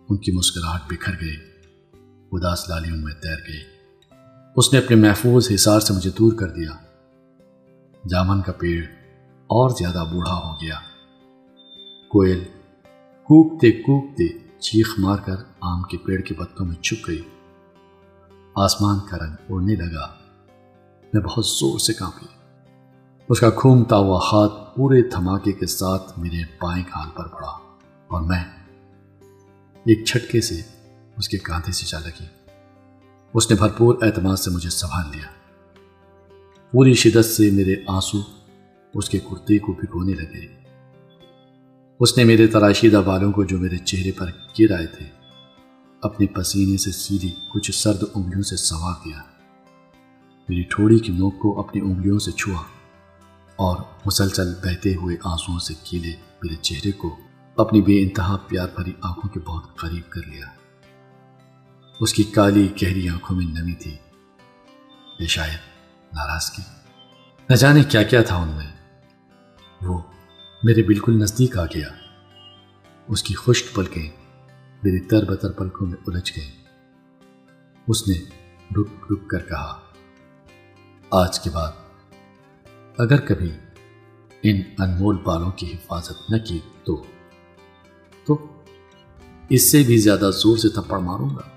ان 0.10 0.18
کی 0.18 0.32
مسکراہٹ 0.32 0.82
بکھر 0.90 1.14
گئی۔ 1.22 1.36
اداس 2.32 2.70
لالیوں 2.70 2.98
میں 2.98 3.14
تیر 3.14 3.38
گئی۔ 3.48 3.62
اس 4.56 4.74
نے 4.74 4.80
اپنے 4.80 4.96
محفوظ 4.96 5.52
حصار 5.54 5.80
سے 5.80 5.94
مجھے 5.94 6.10
دور 6.20 6.34
کر 6.34 6.48
دیا۔ 6.48 6.72
جامن 8.10 8.42
کا 8.42 8.52
پیڑ 8.52 8.84
اور 9.48 9.70
زیادہ 9.70 10.04
بوڑھا 10.12 10.34
ہو 10.34 10.54
گیا۔ 10.54 10.76
کوئل 12.10 12.44
کوکتے 13.26 13.72
کوکتے 13.72 14.28
چیخ 14.60 15.00
مار 15.00 15.18
کر 15.18 15.36
آم 15.62 15.84
کے 15.84 15.98
پیڑ 15.98 16.22
کے 16.22 16.34
پتوں 16.34 16.66
میں 16.66 16.76
چھپ 16.76 17.08
گئی۔ 17.08 17.22
آسمان 18.56 19.00
کا 19.00 19.18
رنگ 19.18 19.36
اڑنے 19.50 19.76
لگا۔ 19.76 20.14
میں 21.14 21.22
بہت 21.22 21.46
زور 21.46 21.80
سے 21.80 21.94
کانپی۔ 21.94 22.26
اس 23.30 23.40
کا 23.40 23.50
کھومتا 23.50 23.96
ہوا 23.96 24.18
ہاتھ 24.18 24.76
پورے 24.76 25.02
دھماکے 25.02 25.52
کے 25.52 25.66
ساتھ 25.66 26.20
میرے 26.20 26.44
بائیں 26.62 26.84
کان 26.84 27.10
پر 27.10 27.28
پڑا 27.28 27.50
اور 28.08 28.22
میں 28.22 28.44
ایک 29.74 30.06
چھٹکے 30.06 30.42
سے 30.42 30.62
اس 31.18 31.30
کے 31.30 31.38
کاندھے 31.38 31.72
سے 31.72 31.86
چا 31.86 32.00
لگی۔ 32.00 32.26
اس 33.34 33.52
نے 33.52 33.58
بھرپور 33.58 33.96
اعتماد 34.02 34.36
سے 34.36 34.52
مجھے 34.52 34.70
سنبھال 34.70 35.06
لیا۔ 35.12 35.28
پوری 36.72 36.94
شدت 36.94 37.26
سے 37.26 37.52
میرے 37.52 37.76
آنسو 37.88 38.18
اس 38.94 39.10
کے 39.10 39.20
کرتے 39.20 39.60
کو 39.60 39.72
بھگونے 39.72 40.14
لگے۔ 40.14 40.55
اس 42.00 42.18
نے 42.18 42.24
میرے 42.24 42.48
تراشیدہ 42.48 43.02
بالوں 43.06 43.32
کو 43.32 43.44
جو 43.44 43.58
میرے 43.58 43.78
چہرے 43.78 44.12
پر 44.12 44.32
گر 44.60 44.72
آئے 44.72 44.88
تھے، 44.88 45.06
اپنے 46.02 46.28
پسینے 46.28 46.78
سے 46.78 46.92
سیدھی 46.92 47.36
کچھ 47.54 47.72
سرد 47.72 48.04
انگلیوں 48.14 48.44
سے 48.44 48.58
سوا 48.58 48.94
کیا۔ 49.04 49.22
میری 50.50 50.64
ٹھوڑی 50.64 51.00
کی 51.00 51.12
نوک 51.12 51.40
کو 51.40 51.60
اپنی 51.60 51.82
انگلیوں 51.82 52.20
سے 52.20 52.32
چھوا 52.32 52.64
اور 53.56 53.78
مسلسل 54.06 54.54
بہتے 54.54 54.96
ہوئے 54.96 55.18
آنسوؤں 55.24 55.60
سے 55.60 55.74
کیلے 55.84 56.14
میرے 56.44 56.56
چہرے 56.56 56.92
کو 56.92 57.18
اپنی 57.58 57.82
بے 57.82 58.02
انتہا 58.04 58.38
پیار 58.38 58.68
بھری 58.76 58.92
آنکھوں 59.02 59.30
کے 59.30 59.40
بہت 59.40 59.76
قریب 59.76 60.12
کر 60.12 60.22
لیا۔ 60.28 60.46
اس 62.00 62.14
کی 62.14 62.24
کالی 62.24 62.68
گہری 62.82 63.10
آنکھوں 63.10 63.38
میں 63.38 63.46
نمی 63.46 63.74
تھی۔ 63.74 63.96
یہ 65.20 65.28
شاید 65.28 65.60
ناراضگی 66.14 66.64
نہ 67.50 67.56
جانے 67.56 67.84
کیا 67.84 68.04
کیا 68.04 68.22
تھا 68.22 68.36
ان 68.36 68.48
میں 68.48 68.72
وہ 69.82 70.02
میرے 70.64 70.84
بالکل 70.84 71.20
نزدیک 71.20 71.58
آ 71.58 71.66
گیا۔ 71.66 71.88
اس 73.08 73.24
کی 73.24 73.34
خشک 73.34 73.76
پلکیں 73.76 74.10
میری 74.84 75.00
تر 75.00 75.26
بتر 75.26 75.52
پلکوں 75.52 75.88
میں 75.88 75.98
الجھ 76.08 76.32
گئی 76.38 76.52
اس 77.88 78.08
نے 78.08 78.16
رک 78.72 79.12
رک 79.12 79.30
کر 79.30 79.40
کہا، 79.40 79.80
آج 81.12 81.40
کے 81.40 81.50
بعد 81.50 81.72
اگر 82.98 83.22
کبھی 83.22 83.52
ان 84.44 84.62
انمول 84.80 85.18
بالوں 85.24 85.52
کی 85.52 85.72
حفاظت 85.74 86.30
نہ 86.30 86.38
کی 86.38 86.60
تو 86.84 87.04
تو 88.26 88.62
اس 89.50 89.72
سے 89.72 89.84
بھی 89.84 89.98
زیادہ 89.98 90.30
زور 90.34 90.58
سے 90.58 90.70
تھپڑ 90.70 91.00
ماروں 91.00 91.30
گا۔ 91.30 91.48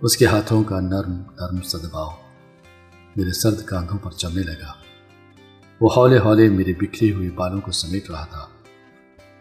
اس 0.00 0.16
کے 0.16 0.26
ہاتھوں 0.26 0.64
کا 0.64 0.80
نرم 0.80 1.12
نرم 1.12 1.62
سدباؤ 1.62 2.10
میرے 3.16 3.32
سرد 3.32 3.64
کاندھوں 3.64 3.98
پر 3.98 4.10
چلنے 4.10 4.42
لگا۔ 4.42 4.83
وہ 5.80 5.90
ہولے 5.96 6.18
ہولے 6.18 6.48
میرے 6.48 6.72
بکھرے 6.72 7.12
ہوئے 7.12 7.30
بالوں 7.30 7.60
کو 7.60 7.70
سمیٹ 7.70 8.10
رہا 8.10 8.24
تھا۔ 8.24 8.46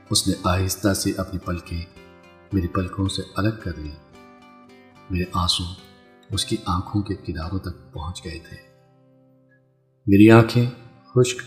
اس 0.09 0.27
نے 0.27 0.33
آہستہ 0.43 0.93
سے 0.93 1.11
اپنی 1.17 1.39
پلکیں 1.39 1.85
میری 2.53 2.67
پلکوں 2.67 3.07
سے 3.07 3.21
الگ 3.35 3.49
کر 3.63 3.71
لی 3.77 3.91
میرے 5.09 5.23
آنسو 5.33 5.63
اس 6.29 6.45
کی 6.45 6.57
آنکھوں 6.65 7.01
کے 7.01 7.15
کناروں 7.15 7.59
تک 7.59 7.93
پہنچ 7.93 8.25
گئے 8.25 8.39
تھے۔ 8.49 8.57
میری 10.07 10.31
آنکھیں 10.31 10.65
خشک 11.15 11.41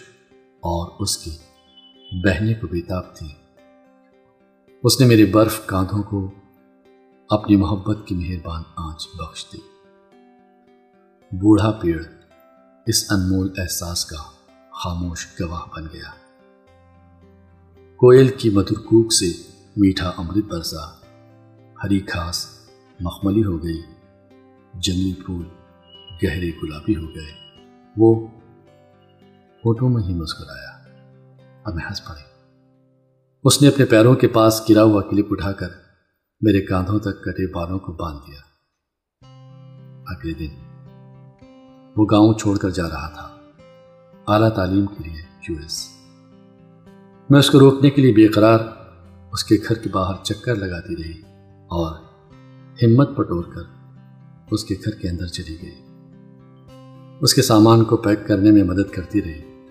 اور 0.54 0.96
اس 1.00 1.16
کی 1.16 1.30
بہنے 2.24 2.54
کو 2.54 2.66
بیتاب 2.66 3.14
تھی 3.14 3.28
اس 4.82 5.00
نے 5.00 5.06
میرے 5.06 5.26
برف 5.26 5.66
کاندھوں 5.66 6.02
کو 6.02 6.30
اپنی 7.30 7.56
محبت 7.56 7.98
کی 8.06 8.14
مہربان 8.14 8.62
آنچ 8.76 9.08
بخش 9.18 9.46
دی۔ 9.52 9.58
بوڑھا 11.32 11.70
پیڑ 11.70 12.02
اس 12.86 13.04
انمول 13.10 13.52
احساس 13.58 14.04
کا 14.04 14.35
خاموش 14.84 15.26
گواہ 15.40 15.60
بن 15.76 15.86
گیا۔ 15.92 16.10
کوئل 17.96 18.28
کی 18.28 18.50
مدر 18.50 18.78
کوک 18.78 19.12
سے 19.12 19.42
میٹھا 19.76 20.12
امرت 20.16 20.44
برسا، 20.44 21.00
ہری 21.84 22.00
گھاس 22.00 22.68
مخملی 23.00 23.44
ہو 23.44 23.64
گئی، 23.64 23.82
جنگلی 24.74 25.14
پھول 25.26 25.44
گہرے 26.22 26.50
گلابی 26.62 26.96
ہو 26.96 27.14
گئے۔ 27.14 27.32
وہ 27.96 28.26
فوٹو 29.62 29.88
میں 29.88 30.02
ہی 30.02 30.14
مسکرایا۔ 30.14 30.78
اب 31.64 31.74
میں 31.74 31.84
ہنس 31.88 32.04
پڑی۔ 32.04 32.22
اس 33.44 33.62
نے 33.62 33.68
اپنے 33.68 33.84
پیروں 33.84 34.14
کے 34.14 34.28
پاس 34.28 34.62
گرا 34.70 34.82
ہوا 34.82 35.02
کلپ 35.02 35.26
اٹھا 35.30 35.52
کر 35.52 35.68
میرے 36.40 36.66
کاندھوں 36.66 36.98
تک 36.98 37.24
کٹے 37.24 37.52
بالوں 37.52 37.78
کو 37.78 37.92
باندھ 37.92 38.20
دیا۔ 38.26 38.40
اگلے 40.06 40.34
دن 40.34 40.54
وہ 41.96 42.06
گاؤں 42.10 42.34
چھوڑ 42.34 42.58
کر 42.58 42.70
جا 42.70 42.88
رہا 42.88 43.08
تھا۔ 43.08 43.35
اعلیٰ 44.26 44.48
تعلیم 44.48 44.86
کے 44.86 45.08
لیے 45.08 45.22
یو 45.48 45.56
ایس۔ 45.62 45.88
میں 47.30 47.38
اس 47.38 47.50
کو 47.50 47.60
روکنے 47.60 47.90
کے 47.90 48.02
لیے 48.02 48.12
بے 48.12 48.26
قرار 48.26 48.58
اس 49.32 49.44
کے 49.44 49.56
گھر 49.68 49.74
کے 49.74 49.88
باہر 49.88 50.24
چکر 50.24 50.54
لگاتی 50.54 50.96
رہی 50.96 51.20
اور 51.68 51.94
ہمت 52.82 53.16
پٹور 53.16 53.44
کر 53.44 53.62
اس 54.50 54.64
کے 54.64 54.74
گھر 54.84 54.92
کے 54.92 55.08
اندر 55.08 55.26
چلی 55.26 55.56
گئی۔ 55.62 55.74
اس 57.20 57.34
کے 57.34 57.42
سامان 57.42 57.84
کو 57.84 57.96
پیک 57.96 58.26
کرنے 58.26 58.50
میں 58.50 58.64
مدد 58.64 58.90
کرتی 58.90 59.22
رہی۔ 59.22 59.64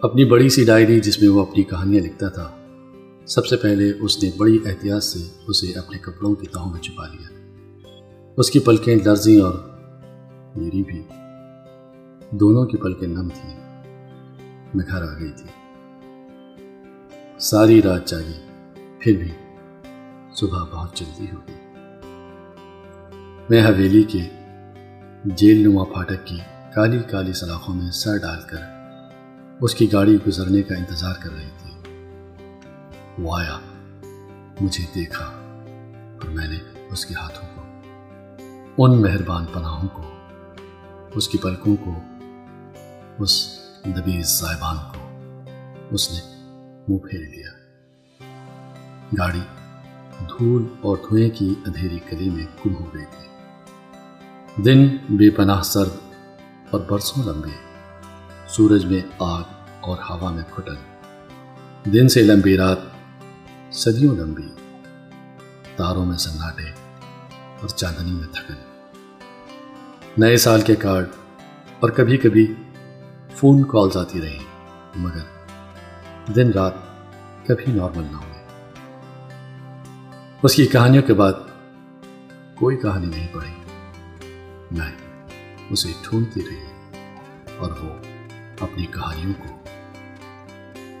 اپنی 0.00 0.24
بڑی 0.24 0.48
سی 0.48 0.64
ڈائری 0.64 1.00
جس 1.00 1.22
میں 1.22 1.30
وہ 1.30 1.42
اپنی 1.42 1.62
کہانیاں 1.62 2.04
لکھتا 2.04 2.28
تھا، 2.28 2.50
سب 3.26 3.46
سے 3.46 3.56
پہلے 3.56 3.92
اس 4.00 4.22
نے 4.22 4.30
بڑی 4.36 4.58
احتیاط 4.64 5.02
سے 5.02 5.18
اسے 5.48 5.72
اپنے 5.72 5.98
کپڑوں 5.98 6.34
کی 6.34 6.46
تہوں 6.46 6.72
میں 6.72 6.80
چھپا 6.80 7.06
لیا۔ 7.06 7.28
اس 8.36 8.50
کی 8.50 8.58
پلکیں 8.58 8.96
لرزیں 9.04 9.40
اور 9.40 9.54
میری 10.56 10.82
بھی۔ 10.82 11.02
دونوں 12.40 12.66
کی 12.66 12.76
پلکیں 12.76 13.08
نم 13.08 13.28
تھیں 13.28 13.84
میں 14.74 14.84
گھر 14.86 15.02
آ 15.02 15.18
گئی 15.20 15.32
تھی۔ 15.32 15.46
ساری 17.38 17.82
رات 17.82 18.06
جاگی، 18.06 18.46
پھر 19.00 19.16
بھی 19.16 19.30
صبح 20.34 20.64
بہت 20.64 20.96
جلدی 20.96 21.26
ہو 21.32 21.40
گئی۔ 21.48 21.54
میں 23.50 23.62
حویلی 23.62 24.02
کے 24.02 24.18
جیل 25.24 25.68
نما 25.68 25.84
پھاٹک 25.84 26.26
کی 26.26 26.38
کالی 26.74 26.98
کالی 26.98 27.32
سلاخوں 27.32 27.74
میں 27.74 27.90
سر 27.90 28.16
ڈال 28.16 28.40
کر 28.50 28.58
اس 29.60 29.74
کی 29.74 29.92
گاڑی 29.92 30.18
گزرنے 30.26 30.62
کا 30.62 30.74
انتظار 30.74 31.14
کر 31.22 31.30
رہی 31.32 31.50
تھی۔ 31.58 31.94
وہ 33.18 33.36
آیا، 33.36 33.58
مجھے 34.60 34.84
دیکھا 34.94 35.24
اور 36.22 36.28
میں 36.28 36.48
نے 36.48 36.58
اس 36.90 37.06
کے 37.06 37.14
ہاتھوں 37.14 37.48
کو، 37.54 37.62
ان 38.84 39.02
مہربان 39.02 39.44
پناہوں 39.52 39.88
کو، 39.88 40.02
اس 41.14 41.28
کی 41.28 41.38
پلکوں 41.38 41.76
کو 41.76 41.94
اس 43.18 43.58
دبیز 43.84 44.26
صاحبان 44.26 44.76
کو 44.76 45.08
اس 45.90 46.12
نے 46.12 46.20
منہ 46.88 46.98
پھیر 46.98 47.20
لیا۔ 47.20 47.50
گاڑی 49.18 49.40
دھول 50.20 50.66
اور 50.80 50.96
دھوئیں 50.96 51.30
کی 51.30 51.54
اندھیری 51.66 51.98
کلی 51.98 52.30
میں 52.30 52.44
گم 52.66 52.74
ہو 52.74 52.94
گئی 52.94 53.04
تھی۔ 53.04 53.28
دن 54.62 54.96
بے 55.16 55.30
پناہ 55.30 55.62
سرد 55.62 56.12
اور 56.70 56.80
برسوں 56.80 57.24
لمبے، 57.24 57.56
سورج 58.48 58.84
میں 58.84 59.00
آگ 59.18 59.42
اور 59.80 59.98
ہوا 60.10 60.30
میں 60.30 60.42
کھٹن 60.50 60.74
دن 61.84 62.08
سے 62.08 62.22
لمبی 62.22 62.56
رات، 62.56 62.78
صدیوں 63.70 64.16
لمبی، 64.16 64.48
تاروں 65.76 66.06
میں 66.06 66.18
سناٹے 66.18 66.70
اور 67.60 67.68
چاندنی 67.68 68.12
میں 68.12 68.28
تھکن۔ 68.32 68.54
نئے 70.18 70.36
سال 70.36 70.60
کے 70.60 70.74
کارڈ 70.74 71.06
اور 71.80 71.90
کبھی 71.90 72.16
کبھی 72.16 72.54
فون 73.36 73.62
کالز 73.62 73.96
آتی 73.96 74.20
رہی، 74.20 74.38
مگر 74.96 76.32
دن 76.32 76.50
رات 76.50 76.74
کبھی 77.46 77.72
نارمل 77.72 78.04
نہ 78.04 78.16
ہوئے 78.16 78.32
اس 80.42 80.54
کی 80.54 80.66
کہانیوں 80.66 81.02
کے 81.02 81.14
بعد 81.14 81.32
کوئی 82.54 82.76
کہانی 82.76 83.06
نہیں 83.06 83.26
پڑی 83.32 83.52
میں 84.72 84.92
اسے 85.70 85.88
ڈھونڈتی 86.02 86.40
رہی 86.40 86.98
اور 87.58 87.70
وہ 87.70 87.88
اپنی 88.60 88.86
کہانیوں 88.86 89.32
کو 89.38 89.58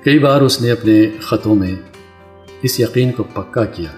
کئی 0.04 0.18
بار 0.18 0.40
اس 0.40 0.62
نے 0.62 0.70
اپنے 0.70 1.18
خطوں 1.20 1.54
میں 1.54 1.74
اس 2.62 2.80
یقین 2.80 3.12
کو 3.12 3.22
پکا 3.22 3.64
کیا 3.64 3.92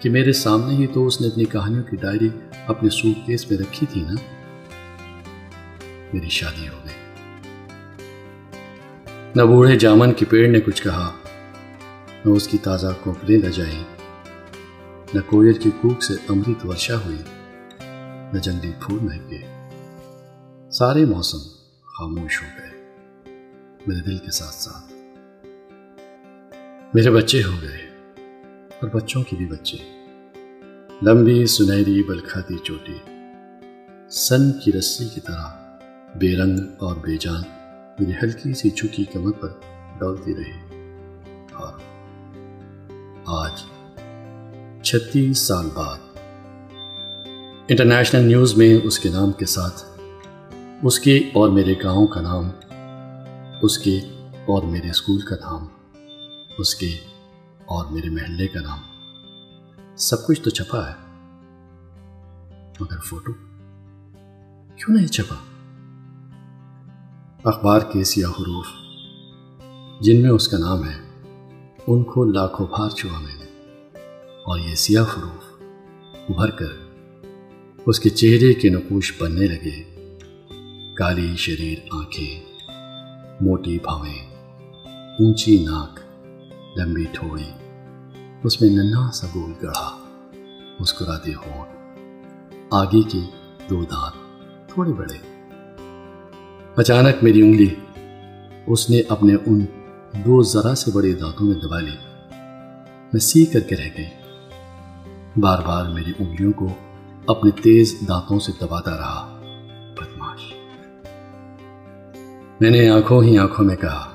کہ 0.00 0.10
میرے 0.10 0.32
سامنے 0.32 0.74
ہی 0.74 0.86
تو 0.86 1.06
اس 1.06 1.20
نے 1.20 1.26
اپنی 1.26 1.44
کہانیوں 1.44 1.82
کی 1.82 1.96
ڈائری 1.96 2.28
اپنے 2.66 2.90
سوٹ 2.90 3.26
کیس 3.26 3.50
میں 3.50 3.58
رکھی 3.58 3.86
تھی 3.86 4.00
نا۔ 4.00 4.14
میری 6.12 6.28
شادی 6.28 6.68
ہو 6.68 6.85
نہ 9.36 9.42
بوڑھے 9.42 9.78
جامن 9.78 10.12
کے 10.12 10.24
پیڑ 10.24 10.48
نے 10.48 10.60
کچھ 10.60 10.82
کہا، 10.82 11.12
نہ 12.24 12.30
اس 12.30 12.48
کی 12.48 12.58
تازہ 12.58 12.86
کوکلیں 13.00 13.38
لجائی 13.38 13.82
نہ 15.14 15.20
کوئل 15.26 15.52
کی 15.52 15.70
کوک 15.80 16.02
سے 16.02 16.14
امرت 16.28 16.66
ورشا 16.66 16.96
ہوئی، 16.96 17.16
نہ 18.32 18.38
جنگلی 18.38 18.72
پھول 18.80 18.98
مہنگے 19.02 19.40
سارے 20.70 21.04
موسم 21.04 21.38
خاموش 21.82 22.42
ہو 22.42 22.46
گئے۔ 22.58 22.80
میرے 23.86 24.00
دل 24.00 24.18
کے 24.18 24.30
ساتھ 24.30 24.54
ساتھ۔ 24.54 24.92
میرے 26.94 27.10
بچے 27.10 27.42
ہو 27.42 27.52
گئے، 27.62 28.12
اور 28.80 28.88
بچوں 28.88 29.22
کے 29.22 29.36
بھی 29.36 29.46
بچے۔ 29.46 29.76
لمبی 31.02 31.46
سنہری 31.46 32.02
بلکھاتی 32.02 32.56
چوٹی، 32.58 32.98
سن 34.10 34.52
کی 34.52 34.72
رسی 34.72 35.08
کی 35.14 35.20
طرح 35.20 35.46
بے 36.14 36.36
رنگ 36.36 36.58
اور 36.78 36.96
بے 36.96 37.16
جان۔ 37.20 37.55
میری 37.98 38.12
ہلکی 38.22 38.54
سی 38.54 38.70
چکی 38.70 39.04
کمر 39.04 39.32
پر 39.32 39.48
ڈولتی 39.98 40.34
رہی 40.36 40.52
اور 41.52 41.72
ہاں، 43.28 43.44
آج 43.44 43.62
چھتیس 44.82 45.38
سال 45.38 45.68
بعد۔ 45.74 45.98
انٹرنیشنل 47.68 48.24
نیوز 48.24 48.56
میں 48.56 48.78
اس 48.84 48.98
کے 48.98 49.08
نام 49.08 49.32
کے 49.32 49.46
ساتھ 49.46 49.82
اس 50.82 51.00
کے 51.00 51.18
اور 51.34 51.48
میرے 51.48 51.74
گاؤں 51.84 52.06
کا 52.06 52.20
نام، 52.20 52.50
اس 53.62 53.78
کے 53.78 54.00
اور 54.46 54.62
میرے 54.62 54.90
اسکول 54.90 55.20
کا 55.20 55.36
نام، 55.36 55.66
اس 56.58 56.74
کے 56.74 56.98
اور 57.66 57.86
میرے 57.86 58.10
محلے 58.10 58.48
کا 58.48 58.60
نام، 58.60 58.78
سب 59.96 60.26
کچھ 60.26 60.40
تو 60.40 60.50
چھپا 60.50 60.90
ہے۔ 60.90 60.94
مگر 62.80 62.98
فوٹو؟ 62.98 63.32
کیوں 64.76 64.96
نہیں 64.96 65.06
چھپا؟ 65.06 65.55
اخبار 67.46 67.80
کے 67.80 68.04
سیاہ 68.04 68.30
حروف، 68.30 68.66
جن 70.00 70.22
میں 70.22 70.30
اس 70.30 70.48
کا 70.48 70.58
نام 70.58 70.88
ہے، 70.88 71.22
ان 71.86 72.04
کو 72.04 72.24
لاکھوں 72.24 72.66
بھار 72.66 72.90
چھوا 72.90 73.18
میں 73.18 73.34
نے۔ 73.38 73.44
اور 74.42 74.58
یہ 74.58 74.74
سیاہ 74.74 75.04
فروف 75.04 75.62
ابھر 76.28 76.50
کر 76.50 76.66
اس 77.86 78.00
کے 78.00 78.08
چہرے 78.08 78.54
کے 78.54 78.68
نقوش 78.68 79.22
بننے 79.22 79.46
لگے۔ 79.46 80.06
کالی 80.96 81.36
شریر 81.36 81.78
آنکھیں، 81.90 82.40
موٹی 83.40 83.78
بھاویں، 83.78 84.36
اونچی 85.18 85.64
ناک، 85.64 86.00
لمبی 86.76 87.04
ٹھوڑی، 87.12 87.50
اس 88.44 88.62
میں 88.62 88.70
ننا 88.70 89.10
سا 89.12 89.26
گول 89.34 89.52
گڑھا، 89.62 89.98
مسکراتے 90.80 91.34
ہونٹ 91.34 91.68
آگے 92.70 93.02
کی 93.02 93.22
دو 93.70 93.84
دانت 93.84 94.14
تھوڑے 94.72 94.92
بڑے۔ 94.92 95.35
اچانک 96.76 97.24
میری 97.24 97.42
انگلی۔ 97.42 97.74
اس 98.66 98.90
نے 98.90 99.00
اپنے 99.08 99.34
ان 99.46 99.64
دو 100.12 100.42
ذرا 100.42 100.74
سے 100.74 100.90
بڑے 100.90 101.12
دانتوں 101.12 101.46
میں 101.46 101.54
دبا 101.54 101.80
لی۔ 101.80 101.96
میں 103.12 103.18
سی 103.18 103.46
کر 103.46 103.60
کے 103.60 103.76
رہ 103.76 103.88
گئی۔ 103.98 104.08
بار 105.36 105.58
بار 105.66 105.84
میری 105.84 106.12
انگلیوں 106.18 106.52
کو 106.52 106.68
اپنے 107.26 107.50
تیز 107.50 107.94
دانتوں 108.08 108.38
سے 108.38 108.52
دباتا 108.60 108.90
رہا۔ 108.90 109.40
بدماش 110.00 110.54
میں 112.60 112.70
نے 112.70 112.88
آنکھوں 112.88 113.22
ہی 113.22 113.38
آنکھوں 113.38 113.64
میں 113.64 113.76
کہا۔ 113.76 114.12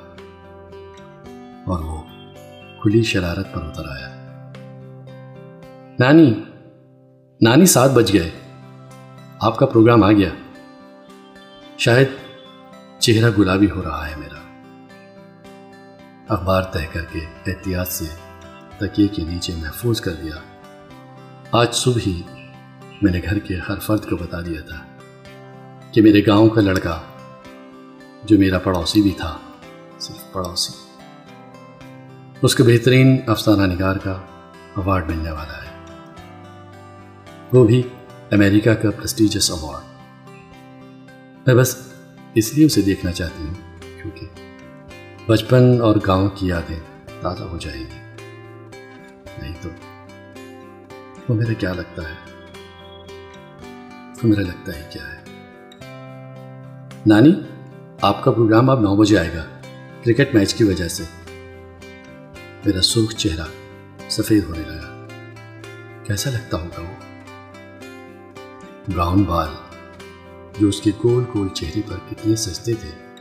اور 1.65 1.79
وہ 1.79 2.01
کھلی 2.81 3.03
شرارت 3.03 3.53
پر 3.53 3.61
اتر 3.63 3.83
آیا۔ 3.85 4.15
نانی 5.99 6.43
نانی، 7.41 7.65
سات 7.65 7.91
بج 7.91 8.13
گئے۔ 8.13 8.31
آپ 9.39 9.57
کا 9.57 9.65
پروگرام 9.65 10.03
آ 10.03 10.11
گیا۔ 10.11 10.29
شاید 11.77 12.07
چہرہ 13.01 13.31
گلابی 13.37 13.69
ہو 13.71 13.83
رہا 13.83 14.09
ہے 14.09 14.15
میرا۔ 14.17 14.39
اخبار 16.27 16.63
طے 16.63 16.85
کر 16.93 17.05
کے 17.11 17.19
احتیاط 17.47 17.87
سے 17.87 18.05
تکیے 18.77 19.07
کے 19.07 19.23
نیچے 19.23 19.53
محفوظ 19.55 20.01
کر 20.01 20.13
دیا۔ 20.13 20.35
آج 21.51 21.73
صبح 21.73 21.99
ہی 22.07 22.21
میں 23.01 23.11
نے 23.11 23.21
گھر 23.29 23.39
کے 23.39 23.59
ہر 23.69 23.79
فرد 23.79 24.09
کو 24.09 24.17
بتا 24.17 24.41
دیا 24.41 24.61
تھا 24.61 24.85
کہ 25.91 26.01
میرے 26.01 26.21
گاؤں 26.27 26.49
کا 26.49 26.61
لڑکا 26.61 27.01
جو 28.23 28.39
میرا 28.39 28.59
پڑوسی 28.59 29.01
بھی 29.01 29.11
تھا، 29.11 29.37
صرف 29.99 30.31
پڑوسی، 30.31 30.73
اس 32.41 32.55
کے 32.55 32.63
بہترین 32.63 33.17
افسانہ 33.27 33.73
نگار 33.73 33.95
کا 33.95 34.21
اوارڈ 34.73 35.09
ملنے 35.09 35.31
والا 35.31 35.61
ہے۔ 35.61 35.85
وہ 37.53 37.67
بھی 37.67 37.81
امریکہ 38.31 38.73
کا 38.73 38.91
پرسٹیجس 38.91 39.51
ایوارڈ 39.51 39.83
میں 41.47 41.55
بس 41.55 41.90
اس 42.35 42.53
لیے 42.53 42.65
اسے 42.65 42.81
دیکھنا 42.81 43.11
چاہتی 43.11 43.47
ہوں، 43.47 43.53
کیونکہ 43.81 44.27
بچپن 45.27 45.81
اور 45.81 45.95
گاؤں 46.07 46.29
کی 46.29 46.47
یادیں 46.47 46.79
تازہ 47.21 47.43
ہو 47.43 47.57
جائیں 47.57 47.81
گی۔ 47.81 48.23
نہیں 49.41 49.53
تو 49.61 49.69
وہ 51.29 51.35
میرا 51.35 51.53
کیا 51.53 51.73
لگتا 51.73 52.01
ہے؟ 52.09 52.15
وہ 53.93 54.27
میرا 54.27 54.41
لگتا 54.41 54.75
ہے 54.75 54.87
کیا 54.91 55.01
ہے؟ 55.03 55.23
نانی، 57.05 57.33
آپ 58.01 58.23
کا 58.23 58.31
پروگرام 58.31 58.69
اب 58.69 58.79
نو 58.79 58.95
بجے 58.95 59.17
آئے 59.17 59.33
گا، 59.35 59.45
کرکٹ 60.05 60.35
میچ 60.35 60.53
کی 60.53 60.63
وجہ 60.63 60.87
سے۔ 60.87 61.03
میرا 62.65 62.81
سرخ 62.81 63.15
چہرہ 63.15 63.45
سفید 64.09 64.43
ہونے 64.43 64.63
لگا۔ 64.67 65.07
کیسا 66.03 66.29
لگتا 66.29 66.57
ہوگا 66.57 66.81
وہ؟ 66.81 66.95
براؤن 68.95 69.23
بال۔ 69.23 69.70
جو 70.61 70.67
اس 70.67 70.81
کے 70.81 70.91
گول 71.03 71.23
گول 71.35 71.49
چہرے 71.49 71.81
پر 71.87 71.95
کتنے 72.09 72.35
سجتے 72.35 72.73
تھے۔ 72.73 73.15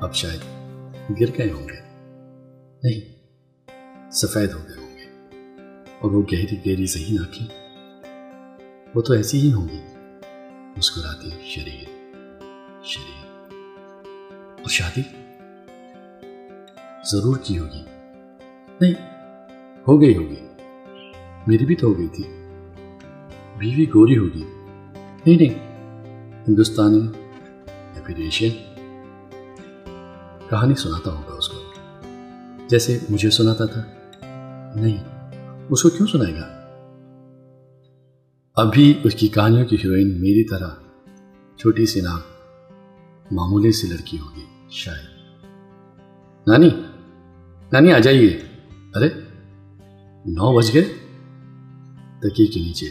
اب 0.00 0.14
شاید 0.14 0.40
گر 1.20 1.38
گئے 1.38 1.52
ہوں 1.52 1.68
گے۔ 1.68 1.80
نہیں، 2.82 3.00
سفید 4.10 4.52
ہو 4.52 4.58
گئے 4.58 4.82
ہوں 4.82 4.96
گے۔ 4.96 5.04
اور 6.00 6.10
وہ 6.10 6.22
گہری 6.32 6.56
گہری 6.56 6.86
صحیح 6.86 7.18
آنکھیں۔ 7.20 7.46
وہ 8.94 9.00
تو 9.00 9.12
ایسی 9.12 9.40
ہی 9.40 9.52
ہوں 9.52 9.68
گی۔ 9.68 9.80
مسکراتی 10.76 11.30
شریر 11.44 12.12
شریر۔ 12.84 13.26
اور 14.58 14.68
شادی؟ 14.68 15.02
ضرور 17.12 17.36
کی 17.36 17.58
ہوگی۔ 17.58 17.84
نہیں، 18.80 18.94
ہو 19.88 20.00
گئی 20.00 20.16
ہوگی۔ 20.16 20.46
میری 21.46 21.66
بھی 21.66 21.76
تو 21.76 21.86
ہو 21.86 21.98
گئی 21.98 22.08
تھی۔ 22.08 22.24
بیوی 23.58 23.88
گوری 23.88 24.18
ہوگی۔ 24.18 24.44
نہیں 25.26 25.36
نہیں 25.36 25.65
ہندوستانی 26.48 27.00
یا 27.96 28.02
پھر 28.06 28.16
ایشین؟ 28.16 28.52
کہانی 30.48 30.74
سناتا 30.74 31.10
ہوگا 31.10 31.34
اس 31.34 31.48
کو۔ 31.48 31.58
جیسے 32.68 32.98
مجھے 33.10 33.30
سناتا 33.30 33.66
تھا۔ 33.66 33.82
نہیں، 34.74 35.04
اس 35.68 35.82
کو 35.82 35.88
کیوں 35.88 36.06
سنائے 36.06 36.34
گا؟ 36.34 36.72
ابھی 38.54 39.00
اس 39.04 39.14
کی 39.14 39.28
کہانیوں 39.28 39.66
کی 39.66 39.76
ہیروئن 39.76 40.08
میری 40.08 40.44
طرح 40.44 40.68
چھوٹی 41.56 41.86
سی 41.86 42.00
نام 42.00 42.20
معمولی 43.32 43.72
سی 43.72 43.86
لڑکی 43.86 44.18
ہوگی 44.18 44.44
شاید۔ 44.70 45.44
نانی 46.46 46.70
نانی 47.72 47.92
آ 47.92 47.98
جائیے۔ 47.98 48.40
ارے، 48.94 49.08
نو 50.26 50.58
بج 50.58 50.70
گئے؟ 50.74 50.84
تکیے 52.18 52.46
کے 52.46 52.60
نیچے 52.60 52.86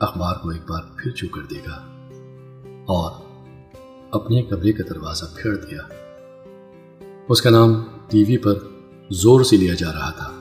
اخبار 0.00 0.34
کو 0.42 0.48
ایک 0.48 0.70
بار 0.70 0.82
پھر 0.96 1.10
چھو 1.10 1.28
کر 1.28 1.42
دے 1.42 1.56
گا 1.56 1.95
اور 2.86 3.10
اپنے 4.10 4.42
کمرے 4.42 4.72
کا 4.72 4.84
دروازہ 4.90 5.24
پھیڑ 5.34 5.54
دیا۔ 5.54 5.80
اس 7.28 7.42
کا 7.42 7.50
نام 7.50 7.84
ٹی 8.08 8.24
وی 8.28 8.36
پر 8.36 8.54
زور 9.10 9.44
سے 9.44 9.56
لیا 9.56 9.74
جا 9.74 9.92
رہا 9.92 10.10
تھا۔ 10.10 10.32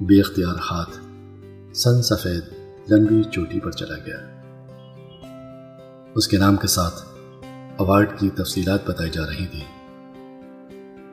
بے 0.00 0.20
اختیار 0.20 0.54
ہاتھ 0.70 1.00
سن 1.76 2.02
سفید 2.02 2.44
لمبی 2.90 3.22
چوٹی 3.22 3.60
پر 3.60 3.70
چلا 3.70 3.96
گیا۔ 4.06 4.16
اس 6.14 6.28
کے 6.28 6.38
نام 6.38 6.56
کے 6.56 6.66
ساتھ 6.66 7.02
اوارڈ 7.76 8.18
کی 8.18 8.30
تفصیلات 8.30 8.88
بتائی 8.88 9.10
جا 9.10 9.26
رہی 9.26 9.46
تھی 9.46 9.62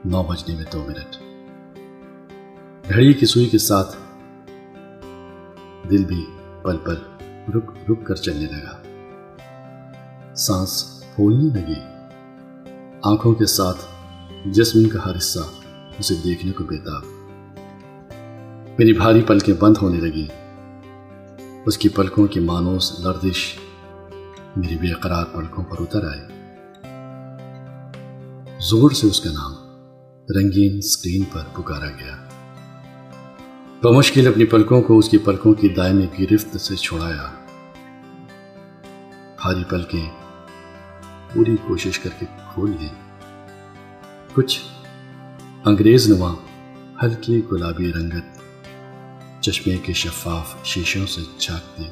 نو 0.05 0.23
بجنے 0.23 0.55
میں 0.55 0.65
دو 0.73 0.85
منٹ۔ 0.87 1.15
گھڑی 2.89 3.13
کی 3.13 3.25
سوئی 3.25 3.45
کے 3.45 3.57
ساتھ 3.57 3.97
دل 5.89 6.05
بھی 6.05 6.25
پل 6.61 6.77
پل 6.77 6.95
رک 7.55 7.91
رک 7.91 8.05
کر 8.05 8.15
چلنے 8.15 8.45
لگا۔ 8.45 8.84
سانس 10.37 11.03
پھولنے 11.15 11.61
لگی۔ 11.61 11.79
آنکھوں 13.03 13.33
کے 13.33 13.45
ساتھ 13.45 13.77
جسم 14.45 14.89
کا 14.89 14.99
ہر 15.05 15.17
حصہ 15.17 15.39
اسے 15.99 16.15
دیکھنے 16.23 16.51
کو 16.51 16.63
بےتاب 16.63 17.03
میری 18.79 18.93
بھاری 18.93 19.21
پلکیں 19.21 19.53
بند 19.59 19.75
ہونے 19.81 19.99
لگی۔ 19.99 20.27
اس 21.65 21.77
کی 21.77 21.89
پلکوں 21.89 22.27
کی 22.27 22.39
مانوس 22.39 22.99
لردش 22.99 23.55
میری 24.55 24.75
بے 24.75 24.93
قرار 24.93 25.25
پلکوں 25.25 25.63
پر 25.63 25.75
اتر 25.79 26.03
آئے 26.03 26.27
زور 28.59 28.91
سے 28.91 29.07
اس 29.07 29.21
کا 29.21 29.31
نام 29.31 29.53
رنگین 30.37 30.81
سکرین 30.81 31.23
پر 31.33 31.41
پکارا 31.53 31.89
گیا۔ 31.89 32.15
بمشکل 33.81 34.27
اپنی 34.27 34.45
پلکوں 34.45 34.81
کو 34.81 34.97
اس 34.97 35.09
کی 35.09 35.17
پلکوں 35.17 35.53
کی 35.53 35.69
دائمی 35.69 36.07
گرفت 36.19 36.61
سے 36.61 36.75
چھوڑایا 36.75 37.27
ہاری 39.45 39.63
پلکیں 39.69 40.24
پوری 41.35 41.55
کوشش 41.67 41.99
کر 41.99 42.09
کے 42.19 42.25
کھول 42.53 42.69
لی 42.79 42.87
کچھ 44.33 44.59
انگریز 45.65 46.09
نما 46.09 46.33
ہلکی 47.03 47.41
گلابی 47.51 47.93
رنگت 47.93 48.41
چشمے 49.43 49.77
کے 49.77 49.93
شفاف 49.93 50.55
شیشوں 50.63 51.05
سے 51.05 51.21
جھانکتے 51.39 51.83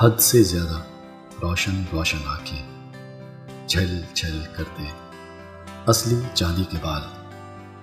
حد 0.00 0.20
سے 0.20 0.42
زیادہ 0.42 0.82
روشن 1.42 1.82
روشن 1.92 2.18
آنکھیں 2.26 2.62
جھل 3.66 4.00
جھل 4.14 4.40
کرتے 4.56 4.90
اصلی 5.86 6.20
چاندی 6.34 6.64
کے 6.64 6.76
بال 6.82 7.02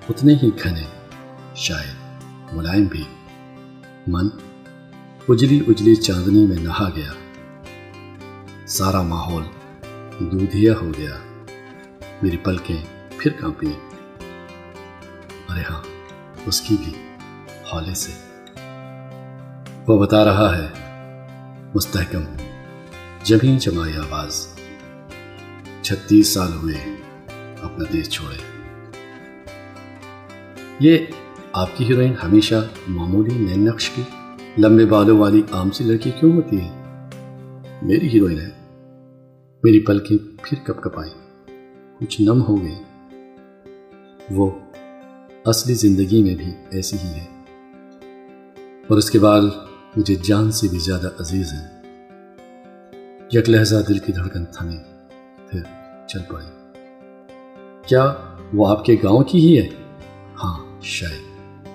اتنے 0.10 0.34
ہی 0.44 0.50
گھنے، 0.64 0.84
شاید 1.56 2.24
ملائم 2.54 2.84
بھی۔ 2.84 3.04
من 4.08 4.30
اجلی 5.30 5.60
اجلی 5.68 5.96
چاندنی 5.96 6.48
میں 6.48 6.58
نہا 6.58 6.90
گیا۔ 6.96 7.12
سارا 8.68 9.02
ماحول 9.02 9.44
دودھیا 10.30 10.74
ہو 10.82 10.92
گیا۔ 10.98 11.16
میری 12.22 12.38
پلکیں 12.38 13.10
پھر 13.18 13.32
کانپی 13.32 13.74
ارے 15.50 15.62
ہاں 15.70 15.82
اس 16.46 16.62
کی 16.62 16.76
بھی 16.86 16.94
ہولے 17.74 17.94
سے۔ 17.94 18.12
وہ 19.88 20.02
بتا 20.02 20.26
رہا 20.26 20.58
ہے، 20.58 20.68
مستحکم 21.76 22.24
جبھی 23.24 23.58
جمائی 23.60 23.94
آواز۔ 23.98 24.48
چھتیس 25.82 26.28
سال 26.28 26.54
ہوئے 26.54 26.76
اپنا 27.62 27.86
دیش 27.94 28.10
چھوڑے۔ 28.10 28.38
یہ 30.80 30.98
آپ 31.54 31.70
کی 31.78 31.86
ہیروئن 31.86 32.14
ہمیشہ 32.24 32.56
معمولی 32.88 33.36
نین 33.36 33.66
نقش 33.66 33.90
کی 33.90 34.02
لمبے 34.58 34.86
بالوں 34.86 35.20
والی 35.20 35.42
عام 35.52 35.72
سی 35.72 35.84
لڑکی 35.84 36.12
کیوں 36.12 36.32
ہوتی 36.32 36.62
ہے؟ 36.62 36.70
میری 37.82 38.08
ہیروئن 38.08 38.40
ہے۔ 38.40 38.61
میری 39.64 39.80
پلکیں 39.80 40.18
پھر 40.44 40.68
کپ 40.68 40.82
کپ 40.82 41.00
آئیں 41.00 41.14
کچھ 42.00 42.22
نم 42.22 42.42
ہو 42.42 42.64
گئی 42.64 42.76
وہ 44.32 44.52
اصلی 45.46 45.74
زندگی 45.74 46.24
میں 46.24 46.36
بھی 46.36 46.54
ایسی 46.72 46.98
ہی 47.04 47.10
ہے۔ 47.10 47.26
اور 48.88 48.98
اس 48.98 49.12
کے 49.12 49.20
بال 49.20 49.50
مجھے 49.96 50.16
جان 50.16 50.52
سے 50.52 50.68
بھی 50.68 50.78
زیادہ 50.78 51.10
عزیز 51.20 51.54
ہیں۔ 51.54 51.82
یک 53.34 53.50
لہجہ 53.50 53.76
دل 53.88 53.98
کی 53.98 54.12
دھڑکن 54.12 54.46
تھمی، 54.46 54.78
پھر 55.50 55.60
چل 56.08 56.20
پڑی 56.30 56.80
کیا 57.88 58.14
وہ 58.54 58.68
آپ 58.68 58.86
کے 58.86 58.96
گاؤں 59.04 59.24
کی 59.24 59.40
ہی 59.40 59.62
ہے؟ 59.62 59.68
ہاں 60.44 60.82
شاید۔ 60.82 61.68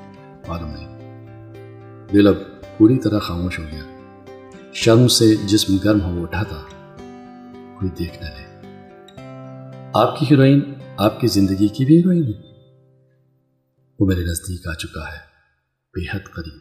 معلوم 0.49 0.71
نہیں۔ 0.71 0.99
دل 2.13 2.27
اب 2.27 2.35
پوری 2.79 2.99
طرح 2.99 3.19
خاموش 3.19 3.59
ہو 3.59 3.65
گیا۔ 3.73 3.83
شرم 4.73 5.09
سے 5.09 5.37
جسم 5.37 5.77
گرم 5.77 6.01
ہو 6.01 6.23
اٹھا 6.23 6.43
تھا۔ 6.43 6.63
کوئی 7.79 7.91
دیکھ 7.91 8.23
نہ 8.23 8.29
لے 8.29 8.47
آپ 9.95 10.19
کی 10.19 10.27
ہیروئن 10.31 10.61
آپ 10.97 11.21
کی 11.21 11.27
زندگی 11.27 11.69
کی 11.69 11.85
بھی 11.85 11.99
ہیروئن 11.99 12.25
ہے۔ 12.25 12.43
وہ 14.01 14.07
میرے 14.07 14.21
نزدیک 14.21 14.69
آ 14.69 14.75
چکا 14.75 15.13
ہے۔ 15.13 15.19
بے 15.95 16.17
حد 16.17 16.35
قریب۔ 16.35 16.59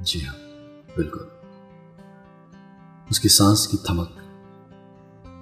جی 0.00 0.24
ہاں 0.26 0.34
بالکل۔ 0.96 1.24
اس 3.10 3.20
کی 3.20 3.28
سانس 3.28 3.68
کی 3.68 3.76
تھمک 3.76 4.10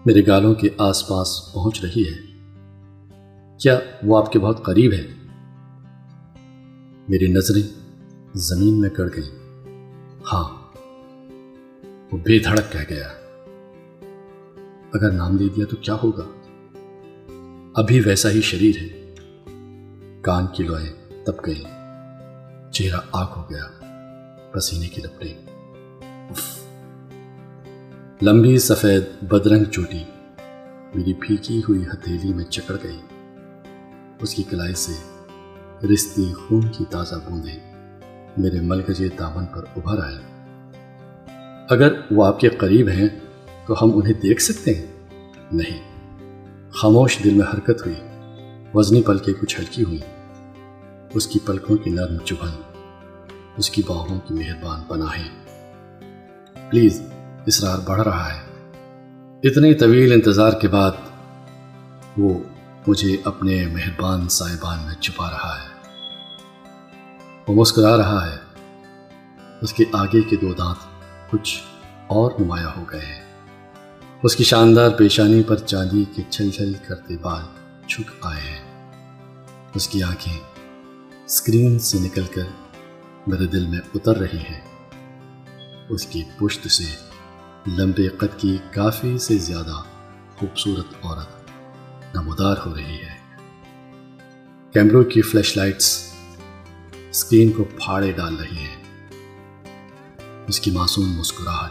میرے 0.07 0.27
گالوں 0.27 0.55
کے 0.55 0.69
آس 0.79 1.09
پاس 1.09 1.53
پہنچ 1.53 1.85
رہی 1.85 2.03
ہے۔ 2.03 2.37
کیا 3.59 3.81
وہ 4.03 4.19
آپ 4.19 4.33
کے 4.33 4.39
بہت 4.39 4.65
قریب 4.65 4.93
ہے؟ 4.93 5.07
میری 7.09 7.27
نظریں 7.27 7.81
زمین 8.35 8.81
میں 8.81 8.91
کڑ 8.91 9.09
گئیں۔ 9.17 9.65
ہاں 10.33 10.45
وہ 12.13 12.19
بے 12.19 12.39
دھڑک 12.39 12.73
کہہ 12.73 12.81
گیا۔ 12.91 13.26
اگر 14.93 15.11
نام 15.11 15.37
دے 15.37 15.49
دیا 15.49 15.67
تو 15.71 15.77
کیا 15.77 15.97
ہوگا؟ 16.03 16.25
ابھی 17.75 18.01
ویسا 18.01 18.31
ہی 18.31 18.41
شریر 18.41 18.77
ہے۔ 18.81 19.15
کان 20.23 20.47
کی 20.47 20.63
لوئیں 20.63 21.25
تب 21.25 21.33
گئی 21.47 21.63
چہرہ 22.71 23.01
آگ 23.13 23.27
ہو 23.37 23.43
گیا۔ 23.51 23.65
پسینے 24.53 24.89
کی 24.89 25.03
لپٹیں۔ 25.03 25.35
لمبی 28.23 28.59
سفید 28.59 29.03
بدرنگ 29.23 29.65
چوٹی 29.65 30.05
میری 30.95 31.13
پھیکی 31.13 31.63
ہوئی 31.69 31.83
ہتھیلی 31.83 32.35
میں 32.35 32.45
چکڑ 32.45 32.77
گئی۔ 32.85 32.99
اس 34.21 34.35
کی 34.35 34.43
کلائی 34.43 34.75
سے 34.75 34.93
رستی 35.87 36.33
خون 36.35 36.61
کی 36.61 36.85
تازہ 36.91 37.15
بوندیں 37.15 37.77
میرے 38.37 38.61
ملکجے 38.61 39.09
دامن 39.19 39.47
پر 39.47 39.65
ابھر 39.77 39.99
آئے 39.99 40.37
اگر 41.71 41.93
وہ 42.11 42.27
آپ 42.27 42.41
کے 42.41 42.49
قریب 42.49 42.89
ہیں 42.89 43.09
تو 43.67 43.75
ہم 43.83 43.91
انہیں 43.95 44.13
دیکھ 44.13 44.43
سکتے 44.43 44.75
ہیں؟ 44.75 44.87
نہیں۔ 45.53 45.97
خاموش 46.71 47.19
دل 47.25 47.35
میں 47.35 47.47
حرکت 47.55 47.87
ہوئی۔ 47.87 48.01
وزنی 48.75 49.03
پلکیں 49.03 49.35
کچھ 49.41 49.61
ہلکی 49.61 49.83
ہوئی۔ 49.85 50.01
اس 51.15 51.27
کی 51.27 51.39
پلکوں 51.39 51.77
کی 51.77 51.91
نرم 51.91 52.19
چبھن، 52.25 52.63
اس 53.57 53.71
کی 53.71 53.83
باہوں 53.87 54.21
کی 54.21 54.35
مہربان 54.35 54.81
پناہیں۔ 54.89 55.47
پلیز 56.71 57.03
اسرار 57.47 57.79
بڑھ 57.79 58.03
رہا 58.03 58.35
ہے۔ 58.35 58.41
اتنے 59.43 59.75
طویل 59.75 60.13
انتظار 60.13 60.53
کے 60.53 60.69
بعد 60.69 60.91
وہ 62.17 62.39
مجھے 62.87 63.17
اپنے 63.25 63.67
مہربان 63.67 64.29
صاحبان 64.29 64.79
میں 64.87 64.95
چھپا 64.95 65.31
رہا 65.31 65.57
ہے۔ 65.63 65.89
وہ 67.49 67.61
مسکرا 67.61 67.97
رہا 67.97 68.31
ہے۔ 68.31 68.37
اس 69.63 69.73
کے 69.73 69.85
آگے 69.93 70.21
کے 70.21 70.37
دو 70.37 70.55
دانت 70.55 70.79
کچھ 71.31 71.63
اور 72.07 72.31
نمایاں 72.41 72.71
ہو 72.77 72.85
گئے 72.93 73.01
ہیں۔ 73.01 73.26
اس 74.23 74.37
کی 74.37 74.45
شاندار 74.45 74.91
پیشانی 74.91 75.43
پر 75.43 75.57
چاندی 75.57 76.05
کے 76.17 76.23
چھل 76.31 76.51
چھل 76.51 76.73
کرتے 76.89 77.17
بال 77.17 77.43
چھک 77.87 78.11
آئے 78.23 78.41
ہیں۔ 78.41 78.93
اس 79.75 79.89
کی 79.89 80.03
آنکھیں 80.03 80.41
اسکرین 81.25 81.79
سے 81.79 81.99
نکل 81.99 82.25
کر 82.25 82.43
میرے 83.27 83.47
دل 83.47 83.67
میں 83.67 83.79
اتر 83.95 84.17
رہی 84.17 84.39
ہیں۔ 84.39 84.61
اس 85.89 86.07
کی 86.07 86.23
پشت 86.39 86.71
سے 86.71 86.85
لمبے 87.67 88.09
قد 88.09 88.41
کی 88.41 88.59
کافی 88.71 89.19
سے 89.19 89.39
زیادہ 89.39 89.83
خوبصورت 90.37 91.05
عورت 91.05 91.51
نمودار 92.17 92.57
ہو 92.67 92.75
رہی 92.77 92.95
ہے۔ 92.95 93.17
کیمروں 94.73 95.05
کی 95.05 95.23
فلیش 95.23 95.57
لائٹس 95.57 96.13
اسکرین 97.11 97.53
کو 97.53 97.65
پھاڑے 97.65 98.13
ڈال 98.13 98.37
رہی 98.37 98.59
ہیں۔ 98.59 98.77
اس 100.49 100.61
کی 100.61 100.71
معصوم 100.71 101.19
مسکراہٹ 101.19 101.71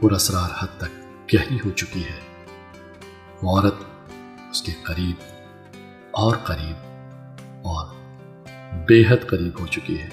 پر 0.00 0.12
اسرار 0.12 0.48
حد 0.62 0.78
تک 0.78 1.01
گہری 1.34 1.56
ہو 1.64 1.70
چکی 1.70 2.04
ہے۔ 2.04 2.46
وہ 3.42 3.58
عورت 3.58 3.74
اس 4.50 4.62
کے 4.62 4.72
قریب 4.82 5.22
اور 6.10 6.36
قریب 6.36 6.76
اور 7.64 7.86
بے 8.88 9.02
حد 9.02 9.26
قریب 9.26 9.60
ہو 9.60 9.66
چکی 9.66 9.98
ہے۔ 9.98 10.08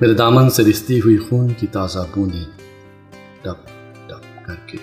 میرے 0.00 0.14
دامن 0.14 0.50
سے 0.50 0.64
رستی 0.64 0.98
ہوئی 0.98 1.18
خون 1.18 1.52
کی 1.52 1.66
تازہ 1.66 1.98
بوندیں 2.14 2.44
ٹپ 3.42 3.68
ٹپ 4.06 4.46
کر 4.46 4.54
کے 4.66 4.78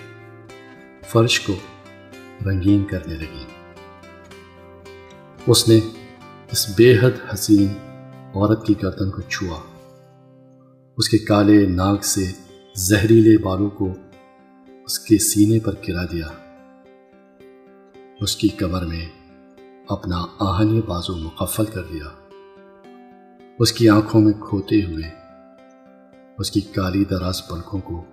فرش 1.06 1.40
کو 1.40 1.54
رنگین 2.46 2.84
کرنے 2.84 3.14
لگی۔ 3.14 3.44
اس 5.46 5.68
نے 5.68 5.80
اس 6.50 6.74
بے 6.76 6.98
حد 6.98 7.34
حسین 7.34 7.66
عورت 8.34 8.66
کی 8.66 8.74
گردن 8.82 9.10
کو 9.10 9.20
چھوا۔ 9.20 9.60
اس 10.96 11.08
کے 11.08 11.18
کالے 11.18 11.66
ناک 11.66 12.04
سے 12.04 12.32
زہریلے 12.74 13.38
بالوں 13.38 13.70
کو 13.70 13.94
اس 14.86 14.98
کے 14.98 15.18
سینے 15.18 15.60
پر 15.60 15.74
گرا 15.88 16.04
دیا۔ 16.04 16.26
اس 18.20 18.36
کی 18.36 18.48
کمر 18.48 18.84
میں 18.84 19.06
اپنا 19.88 20.26
آہنی 20.38 20.80
بازو 20.80 21.16
مقفل 21.16 21.64
کر 21.64 21.82
دیا۔ 21.82 22.04
اس 23.58 23.72
کی 23.72 23.88
آنکھوں 23.88 24.20
میں 24.20 24.32
کھوتے 24.32 24.84
ہوئے 24.84 25.10
اس 26.38 26.50
کی 26.50 26.60
کالی 26.60 27.04
دراز 27.04 27.48
پلکوں 27.48 27.80
کو 27.80 28.04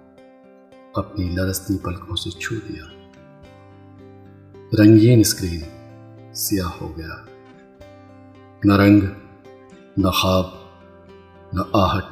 اپنی 0.94 1.30
لرستی 1.30 1.78
پلکوں 1.78 2.16
سے 2.16 2.30
چھو 2.30 2.56
دیا۔ 2.56 2.84
رنگین 4.80 5.20
اسکرین 5.20 5.62
سیاہ 6.34 6.70
ہو 6.82 6.98
گیا۔ 6.98 7.26
نہ 8.64 8.74
رنگ، 8.74 9.02
نہ 9.98 10.10
خواب، 10.10 10.46
نہ 11.54 11.62
آہٹ، 11.74 12.06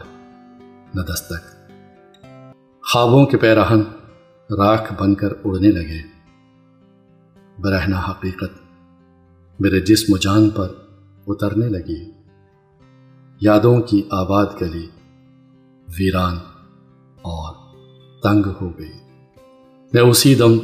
نہ 0.95 1.02
دستک۔ 1.02 1.71
خوابوں 2.91 3.26
کے 3.26 3.38
پیراہن 3.38 3.82
راکھ 4.57 4.93
بن 5.01 5.15
کر 5.15 5.33
اڑنے 5.43 5.67
لگے۔ 5.67 6.01
برہنا 7.59 8.01
حقیقت 8.09 8.51
میرے 9.59 9.81
جسم 9.81 10.13
و 10.13 10.17
جان 10.17 10.49
پر 10.49 10.67
اترنے 11.27 11.69
لگی۔ 11.69 12.11
یادوں 13.41 13.81
کی 13.81 14.01
آباد 14.11 14.45
گلی 14.61 14.87
ویران 15.99 16.37
اور 17.21 17.55
تنگ 18.23 18.45
ہو 18.61 18.79
گئی۔ 18.79 18.91
میں 19.93 20.01
اسی 20.01 20.35
دم 20.35 20.57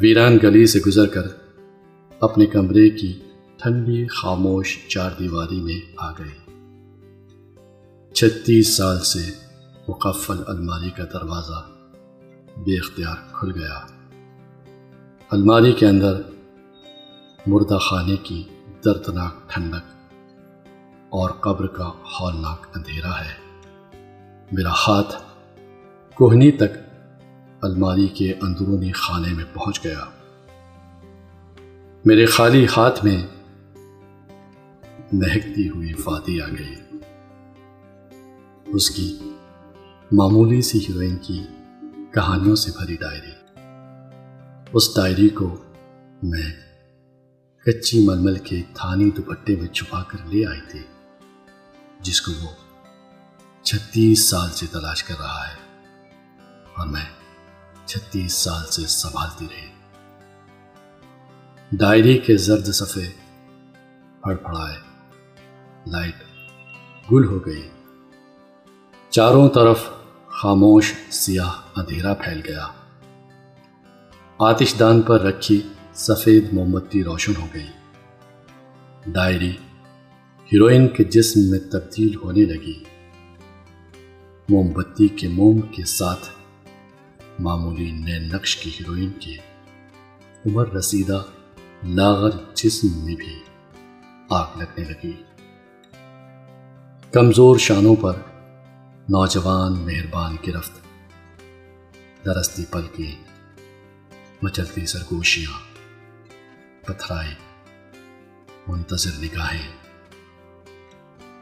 ویران 0.00 0.38
گلی 0.42 0.66
سے 0.66 0.78
گزر 0.86 1.06
کر 1.06 1.22
اپنے 2.20 2.46
کمرے 2.46 2.90
کی 2.90 3.20
ٹھنڈی 3.56 4.06
خاموش 4.06 4.78
چار 4.88 5.10
دیواری 5.18 5.60
میں 5.60 5.92
آ 5.96 6.12
گئی۔ 6.12 6.52
چھتیس 8.12 8.76
سال 8.76 9.00
سے 9.00 9.30
مقفل 9.88 10.42
الماری 10.46 10.90
کا 10.90 11.04
دروازہ 11.04 11.69
بے 12.56 12.78
اختیار 12.78 13.16
کھل 13.32 13.52
گیا۔ 13.54 13.86
الماری 15.30 15.72
کے 15.72 15.86
اندر 15.86 16.22
مردہ 17.46 17.78
خانے 17.78 18.16
کی 18.16 18.44
دردناک 18.84 19.50
ٹھنڈک 19.50 20.14
اور 21.10 21.30
قبر 21.30 21.66
کا 21.66 21.88
ہولناک 21.88 22.66
اندھیرا 22.74 23.20
ہے۔ 23.20 23.60
میرا 24.52 24.70
ہاتھ 24.70 25.22
کوہنی 26.14 26.50
تک 26.50 26.70
الماری 27.62 28.06
کے 28.06 28.34
اندرونی 28.42 28.92
خانے 28.92 29.32
میں 29.32 29.44
پہنچ 29.52 29.84
گیا۔ 29.84 30.04
میرے 32.04 32.26
خالی 32.26 32.66
ہاتھ 32.76 33.04
میں 33.04 33.26
مہکتی 35.12 35.68
ہوئی 35.68 35.92
فاتی 35.92 36.40
آ 36.40 36.46
گئی۔ 36.46 36.98
اس 38.66 38.90
کی 38.90 39.18
معمولی 40.12 40.62
سی 40.62 40.78
ہیروئن 40.78 41.16
کی 41.16 41.44
کہانیوں 42.14 42.56
سے 42.56 42.70
بھری 42.78 42.96
ڈائری۔ 42.96 43.32
اس 44.72 44.96
ڈائری 44.96 45.28
کو 45.28 45.64
میں 46.22 46.52
کچی 47.66 48.06
ململ 48.06 48.38
کے 48.38 48.62
تھانی 48.74 49.10
دوپٹے 49.10 49.56
میں 49.56 49.68
چھپا 49.68 50.02
کر 50.02 50.18
لے 50.26 50.46
آئی 50.46 50.60
تھی، 50.70 50.82
جس 52.00 52.20
کو 52.20 52.32
وہ 52.42 52.48
چھتیس 53.62 54.30
سال 54.30 54.50
سے 54.50 54.66
تلاش 54.66 55.04
کر 55.04 55.14
رہا 55.18 55.48
ہے 55.48 55.56
اور 56.76 56.86
میں 56.86 57.06
چھتیس 57.86 58.32
سال 58.32 58.66
سے 58.66 58.86
سنبھالتی 58.86 59.46
رہی۔ 59.50 59.68
ڈائری 61.72 62.18
کے 62.18 62.36
زرد 62.36 62.66
صفحے 62.66 63.10
پھڑ 64.22 64.34
پھڑائے، 64.34 64.76
لائٹ 65.86 66.22
گل 67.12 67.24
ہو 67.24 67.46
گئی۔ 67.46 67.70
چاروں 69.10 69.48
طرف 69.48 69.88
خاموش، 70.26 70.92
سیاہ 71.10 71.59
اندھیرا 71.80 72.14
پھیل 72.14 72.40
گیا۔ 72.48 72.66
آتش 74.38 74.74
دان 74.80 75.02
پر 75.02 75.20
رکھی 75.20 75.62
سفید 75.94 76.52
مومبتی 76.52 77.04
روشن 77.04 77.32
ہو 77.40 77.46
گئی۔ 77.54 77.66
ڈائری 79.06 79.50
ہیروئن 80.52 80.88
کے 80.88 81.04
جسم 81.04 81.40
میں 81.50 81.58
تبدیل 81.58 82.14
ہونے 82.14 82.40
لگی۔ 82.40 82.84
موم 84.48 84.72
بتی 84.72 85.08
کے 85.08 85.28
موم 85.28 85.60
کے 85.60 85.84
ساتھ 85.84 86.28
معمولی 87.38 87.90
نئے 87.90 88.18
نقش 88.18 88.56
کی 88.56 88.70
ہیروئن 88.70 89.10
کے 89.10 89.36
عمر 90.46 90.72
رسیدہ 90.72 91.22
لاغر 91.84 92.30
جسم 92.54 92.88
میں 93.04 93.14
بھی 93.14 93.38
آگ 94.30 94.46
لگنے 94.56 94.84
لگی۔ 94.84 95.12
کمزور 97.12 97.58
شانوں 97.58 97.96
پر 97.96 98.12
نوجوان 99.08 99.72
مہربان 99.72 100.36
گرفت 100.46 100.72
درستی 102.24 102.64
پل 102.70 102.86
کی 102.86 103.16
مچلتی 104.42 104.86
سرگوشیاں، 104.86 105.60
پتھرائے 106.86 107.34
منتظر 108.66 109.10
نگاہیں، 109.22 109.72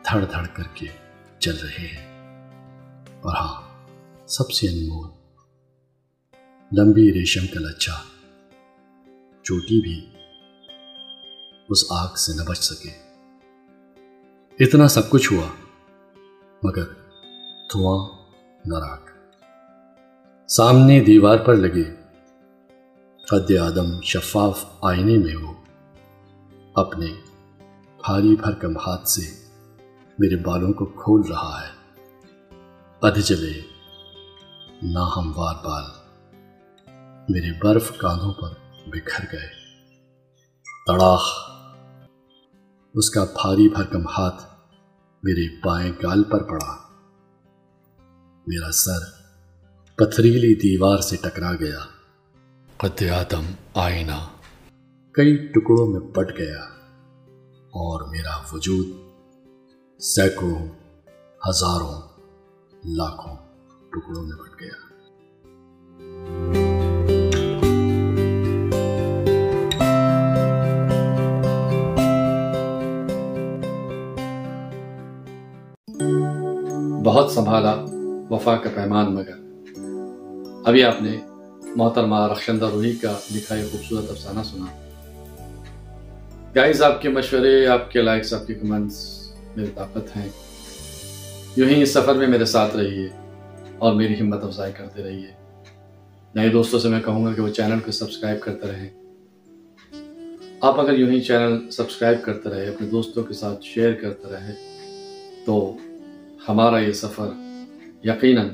دھڑ 0.05 0.25
دھڑ 0.25 0.47
کر 0.47 0.63
کے 0.75 0.87
چل 1.39 1.57
رہے 1.57 1.87
ہیں۔ 1.87 2.07
اور 3.21 3.37
ہاں 3.37 3.87
سب 4.27 4.51
سے 4.51 4.67
انمول، 4.69 5.11
لمبی 6.73 7.13
ریشم 7.13 7.47
کا 7.47 7.61
لچا 7.61 7.95
چوٹی 9.43 9.81
بھی 9.81 10.11
اس 11.69 11.85
آگ 11.91 12.15
سے 12.15 12.33
نہ 12.37 12.43
بچ 12.49 12.59
سکے۔ 12.59 12.91
اتنا 14.65 14.89
سب 14.89 15.11
کچھ 15.11 15.33
ہوا، 15.33 15.47
مگر 16.63 16.85
دھواں 17.73 18.09
نہ 18.65 18.79
راک 18.79 19.08
سامنے 20.49 21.01
دیوار 21.01 21.39
پر 21.39 21.55
لگے۔ 21.55 21.85
قد 23.31 23.51
آدم 23.63 24.01
شفاف 24.01 24.65
آئینے 24.83 25.19
میں 25.19 25.37
وہ 25.37 25.53
اپنے 26.75 27.07
بھاری 28.07 28.37
بھرکم 28.37 28.77
ہاتھ 28.77 29.09
سے 29.09 29.45
میرے 30.19 30.37
بالوں 30.37 30.73
کو 30.73 30.87
کھول 30.87 31.23
رہا 31.31 31.61
ہے۔ 31.63 32.01
ادھ 33.03 33.21
جلے 33.21 33.61
ناہموار 34.83 35.55
بال 35.65 35.85
میرے 37.29 37.59
برف 37.63 37.93
کانوں 37.99 38.33
پر 38.33 38.51
بکھر 38.87 39.25
گئے۔ 39.33 39.49
تڑاخ۔ 40.87 41.51
اس 42.95 43.11
کا 43.11 43.25
بھاری 43.25 43.69
بھرکم 43.69 44.09
ہاتھ 44.09 44.43
میرے 45.23 45.61
بائیں 45.65 45.93
گال 46.03 46.25
پر 46.25 46.43
پڑا۔ 46.43 46.77
میرا 48.47 48.73
سر 48.73 49.18
پتھریلی 49.99 50.55
دیوار 50.55 50.99
سے 50.99 51.17
ٹکرا 51.17 51.55
گیا۔ 51.55 51.79
قد 52.77 53.03
آدم 53.03 53.45
آئینہ۔ 53.75 54.29
کئی 55.13 55.37
ٹکڑوں 55.37 55.87
میں 55.87 56.01
پٹ 56.01 56.39
گیا 56.39 56.63
اور 57.55 58.09
میرا 58.09 58.43
وجود 58.53 58.87
سینکڑوں 60.01 60.69
ہزاروں 61.49 62.03
لاکھوں 62.85 63.37
ٹکڑوں 63.91 64.23
میں 64.23 64.37
پٹ 64.37 64.61
گیا۔ 64.61 64.77
بہت 77.05 77.33
سنبھالا 77.33 77.75
وفا 78.31 78.57
کا 78.57 78.71
پیمان 78.75 79.15
مگر۔ 79.15 79.48
ابھی 80.69 80.85
آپ 80.85 81.03
نے 81.03 81.21
محترمہ 81.77 82.27
رخشندہ 82.33 82.65
روحی 82.65 82.93
کا 82.93 83.19
لکھا 83.35 83.57
یہ 83.57 83.65
خوبصورت 83.73 84.11
افسانہ 84.11 84.41
سنا۔ 84.45 84.67
گائز 86.55 86.83
آپ 86.83 87.03
کے 87.03 87.09
مشورے، 87.09 87.67
آپ 87.67 87.91
کے 87.91 88.03
لائکس 88.03 88.33
آپ 88.33 88.47
کے 88.47 88.55
کمنٹس 88.55 89.29
میری 89.57 89.71
طاقت 89.75 90.17
ہیں۔ 90.17 90.29
یوں 91.57 91.69
ہی 91.69 91.83
اس 91.83 91.93
سفر 91.93 92.15
میں 92.15 92.27
میرے 92.27 92.45
ساتھ 92.45 92.77
رہیے 92.77 93.09
اور 93.79 93.95
میری 93.95 94.21
ہمت 94.21 94.45
افزائی 94.45 94.73
کرتے 94.73 95.03
رہیے۔ 95.03 95.31
نئے 96.35 96.49
دوستوں 96.49 96.79
سے 96.79 96.89
میں 96.89 97.01
کہوں 97.01 97.27
گا 97.27 97.33
کہ 97.33 97.43
وہ 97.43 97.49
چینل 97.49 97.79
کو 97.85 97.91
سبسکرائب 97.91 98.41
کرتے 98.41 98.67
رہیں۔ 98.67 98.91
آپ 100.61 100.81
اگر 100.81 100.99
یوں 100.99 101.11
ہی 101.11 101.21
چینل 101.21 101.71
سبسکرائب 101.71 102.19
کرتے 102.23 102.49
رہے، 102.49 102.69
اپنے 102.69 102.87
دوستوں 102.87 103.23
کے 103.23 103.35
ساتھ 103.35 103.65
شیئر 103.65 103.93
کرتے 103.93 104.29
رہے، 104.33 104.55
تو 105.47 105.77
ہمارا 106.49 106.79
یہ 106.79 106.93
سفر 106.93 107.29
یقیناً 108.05 108.49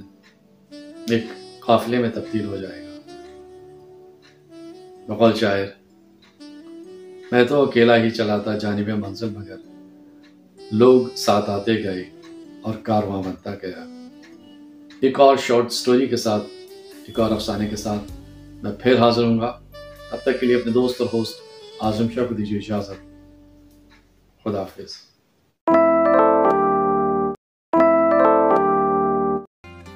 ایک 1.10 1.24
قافلے 1.66 1.98
میں 1.98 2.10
تبدیل 2.14 2.44
ہو 2.44 2.56
جائے 2.56 2.82
گا۔ 2.82 3.00
بقول 5.08 5.34
شاعر، 5.34 5.66
میں 7.32 7.44
تو 7.44 7.62
اکیلا 7.62 7.96
ہی 7.96 8.10
چلا 8.10 8.38
تھا 8.38 8.58
جانب 8.58 8.88
منزل 8.88 9.28
مگر 9.28 9.56
لوگ 10.72 11.16
ساتھ 11.16 11.50
آتے 11.50 11.84
گئے 11.84 12.10
اور 12.62 12.74
کارواں 12.82 13.22
بنتا 13.22 13.54
گیا۔ 13.54 14.08
ایک 15.00 15.20
اور 15.20 15.36
شارٹ 15.36 15.72
سٹوری 15.72 16.06
کے 16.06 16.16
ساتھ، 16.16 16.42
ایک 17.06 17.20
اور 17.20 17.30
افسانے 17.30 17.68
کے 17.68 17.76
ساتھ 17.76 18.12
میں 18.62 18.72
پھر 18.82 18.98
حاضر 18.98 19.24
ہوں 19.24 19.38
گا۔ 19.38 19.60
تب 20.10 20.16
تک 20.22 20.40
کے 20.40 20.46
لیے 20.46 20.56
اپنے 20.56 20.72
دوست 20.72 21.00
اور 21.00 21.08
ہوسٹ 21.12 21.34
آزم 21.80 22.06
شاہ 22.14 22.24
کو 22.24 22.34
دیجیے 22.34 22.58
اجازت۔ 22.58 23.00
خدا 24.44 24.60
حافظ۔ 24.60 25.13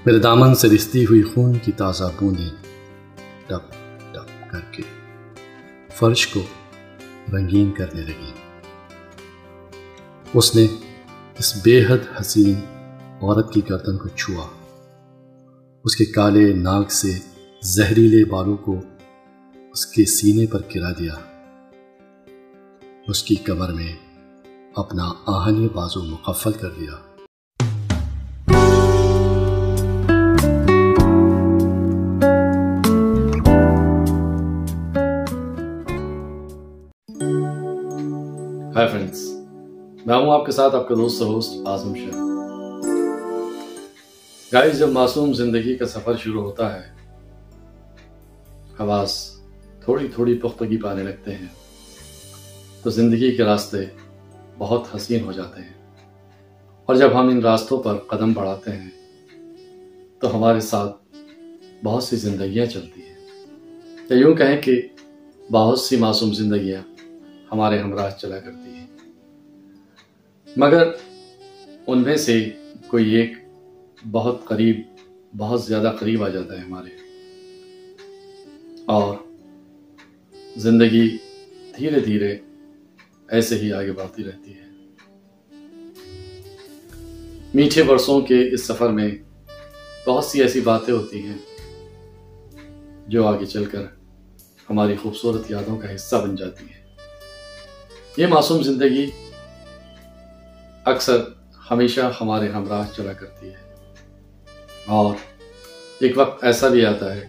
میرے 0.09 0.19
دامن 0.19 0.55
سے 0.55 0.69
رستی 0.69 1.05
ہوئی 1.05 1.23
خون 1.23 1.59
کی 1.59 1.73
تازہ 1.73 2.05
بوندیں 2.21 2.49
ٹپ 3.47 3.73
ٹپ 4.13 4.51
کر 4.51 4.61
کے 4.73 4.83
فرش 5.95 6.27
کو 6.27 6.41
رنگین 7.33 7.73
کرنے 7.73 8.01
لگی 8.01 8.33
اس 10.35 10.57
نے 10.57 10.67
اس 11.39 11.63
بے 11.65 11.85
حد 11.85 12.21
حسین 12.21 12.55
عورت 13.23 13.53
کی 13.53 13.61
گردن 13.71 13.99
کو 13.99 14.09
چھوا۔ 14.09 14.47
اس 15.85 15.97
کے 15.97 16.05
کالے 16.05 16.53
ناک 16.53 16.93
سے 16.93 17.19
زہریلے 17.63 18.25
بالوں 18.25 18.57
کو 18.57 18.81
اس 19.73 19.87
کے 19.87 20.05
سینے 20.05 20.47
پر 20.47 20.61
گرا 20.75 20.93
دیا۔ 20.99 21.15
اس 23.09 23.23
کی 23.23 23.35
کمر 23.35 23.73
میں 23.73 23.97
اپنا 24.77 25.13
آہنی 25.27 25.69
بازو 25.69 26.03
مقفل 26.03 26.53
کر 26.53 26.71
دیا۔ 26.71 27.08
ہائی 38.79 38.89
فرینڈس 38.89 39.19
میں 40.07 40.15
ہوں 40.15 40.33
آپ 40.33 40.47
کے 40.47 40.53
ساتھ 40.53 40.75
آپ 40.75 40.89
کا 40.89 40.95
دوست 40.95 41.23
ہوسٹ 41.23 41.69
آزم 41.69 41.95
شاہ. 41.95 42.21
گائز 44.53 44.79
جب 44.79 44.89
معصوم 44.89 45.33
زندگی 45.33 45.77
کا 45.77 45.87
سفر 45.87 46.17
شروع 46.17 46.43
ہوتا 46.43 46.75
ہے، 46.75 46.91
حواس 48.81 49.41
تھوڑی 49.85 50.09
تھوڑی 50.15 50.39
پختگی 50.39 50.77
پانے 50.77 51.03
لگتے 51.03 51.35
ہیں، 51.35 51.47
تو 52.83 52.91
زندگی 52.91 53.37
کے 53.37 53.45
راستے 53.45 53.79
بہت 54.59 54.97
حسین 54.97 55.25
ہو 55.25 55.33
جاتے 55.33 55.63
ہیں۔ 55.63 55.95
اور 56.87 56.97
جب 56.97 57.21
ہم 57.21 57.29
ان 57.29 57.41
راستوں 57.41 57.83
پر 57.83 57.97
قدم 57.97 58.33
بڑھاتے 58.33 58.71
ہیں، 58.71 58.91
تو 60.21 60.37
ہمارے 60.37 60.61
ساتھ 60.61 61.17
بہت 61.85 62.03
سی 62.03 62.17
زندگیاں 62.17 62.67
چلتی 62.67 63.01
ہیں۔ 63.03 63.47
یا 64.11 64.17
یوں 64.17 64.35
کہیں 64.35 64.63
کہ 64.63 64.83
بہت 65.53 65.81
سی 65.81 65.97
معصوم 65.97 66.33
زندگیاں 66.33 66.83
ہمارے 67.53 67.79
ہمراہ 67.79 68.11
چلا 68.11 68.41
کرتی 68.41 68.71
ہیں 68.71 68.87
مگر 70.57 70.89
ان 71.87 72.03
میں 72.03 72.17
سے 72.17 72.51
کوئی 72.89 73.15
ایک 73.15 73.33
بہت 74.11 74.45
قریب، 74.45 74.81
بہت 75.37 75.63
زیادہ 75.63 75.97
قریب 76.01 76.25
آ 76.25 76.29
جاتا 76.29 76.55
ہے 76.55 76.61
ہمارے۔ 76.61 76.89
اور 78.87 79.17
زندگی 80.57 81.17
دھیرے 81.77 82.01
دھیرے 82.01 82.39
ایسے 83.29 83.55
ہی 83.55 83.73
آگے 83.73 83.93
بڑھتی 83.93 84.25
رہتی 84.25 84.55
ہے۔ 84.55 84.69
میٹھے 87.55 87.83
برسوں 87.83 88.21
کے 88.21 88.55
اس 88.55 88.65
سفر 88.65 88.89
میں 88.91 89.11
بہت 90.07 90.25
سی 90.25 90.43
ایسی 90.43 90.61
باتیں 90.61 90.95
ہوتی 90.95 91.23
ہیں 91.23 91.39
جو 93.09 93.27
آگے 93.27 93.47
چل 93.47 93.65
کر 93.65 93.83
ہماری 94.71 94.97
خوبصورت 95.03 95.51
یادوں 95.51 95.79
کا 95.79 95.95
حصہ 95.95 96.17
بن 96.17 96.37
جاتی 96.37 96.65
ہیں۔ 96.65 96.78
یہ 98.19 98.27
معصوم 98.27 98.63
زندگی 98.63 99.11
اکثر 100.85 101.17
ہمیشہ 101.71 102.01
ہمارے 102.21 102.49
ہمراہ 102.49 102.87
چلا 102.97 103.13
کرتی 103.13 103.49
ہے۔ 103.49 103.55
اور 104.87 105.15
ایک 106.01 106.19
وقت 106.19 106.45
ایسا 106.45 106.69
بھی 106.69 106.87
آتا 106.87 107.17
ہے 107.17 107.29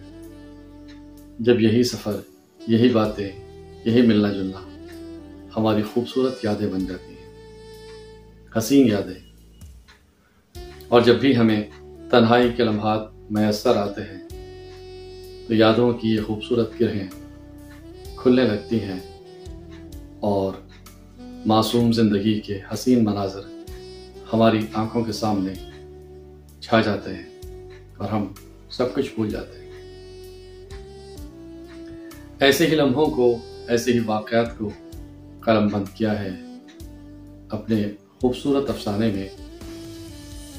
جب 1.38 1.60
یہی 1.60 1.82
سفر، 1.82 2.16
یہی 2.68 2.88
باتیں، 2.88 3.28
یہی 3.84 4.02
ملنا 4.02 4.32
جلنا 4.32 4.86
ہماری 5.56 5.82
خوبصورت 5.82 6.44
یادیں 6.44 6.66
بن 6.66 6.86
جاتی 6.86 7.14
ہیں، 7.14 7.34
حسین 8.58 8.86
یادیں۔ 8.86 9.32
اور 10.88 11.00
جب 11.00 11.14
بھی 11.14 11.36
ہمیں 11.36 11.62
تنہائی 12.10 12.52
کے 12.56 12.64
لمحات 12.64 13.00
میسر 13.30 13.76
آتے 13.76 14.00
ہیں، 14.02 14.28
تو 15.48 15.54
یادوں 15.54 15.92
کی 15.92 16.14
یہ 16.14 16.20
خوبصورت 16.26 16.70
گرہیں 16.80 17.08
کھلنے 18.16 18.44
لگتی 18.44 18.80
ہیں 18.80 19.00
اور 20.20 20.52
معصوم 21.46 21.92
زندگی 21.92 22.40
کے 22.40 22.60
حسین 22.72 23.04
مناظر 23.04 23.40
ہماری 24.32 24.66
آنکھوں 24.72 25.04
کے 25.04 25.12
سامنے 25.12 25.52
چھا 26.60 26.80
جاتے 26.80 27.10
ہیں 27.14 27.40
اور 27.96 28.08
ہم 28.08 28.26
سب 28.70 28.94
کچھ 28.94 29.14
بھول 29.14 29.30
جاتے 29.30 29.64
ہیں۔ 29.64 29.70
ایسے 32.40 32.66
ہی 32.66 32.74
لمحوں 32.74 33.06
کو، 33.06 33.36
ایسے 33.68 33.92
ہی 33.92 33.98
واقعات 34.06 34.58
کو 34.58 34.70
قلم 35.40 35.68
بند 35.68 35.84
کیا 35.94 36.22
ہے 36.22 36.30
اپنے 37.48 37.84
خوبصورت 38.20 38.70
افسانے 38.70 39.12
میں۔ 39.12 39.28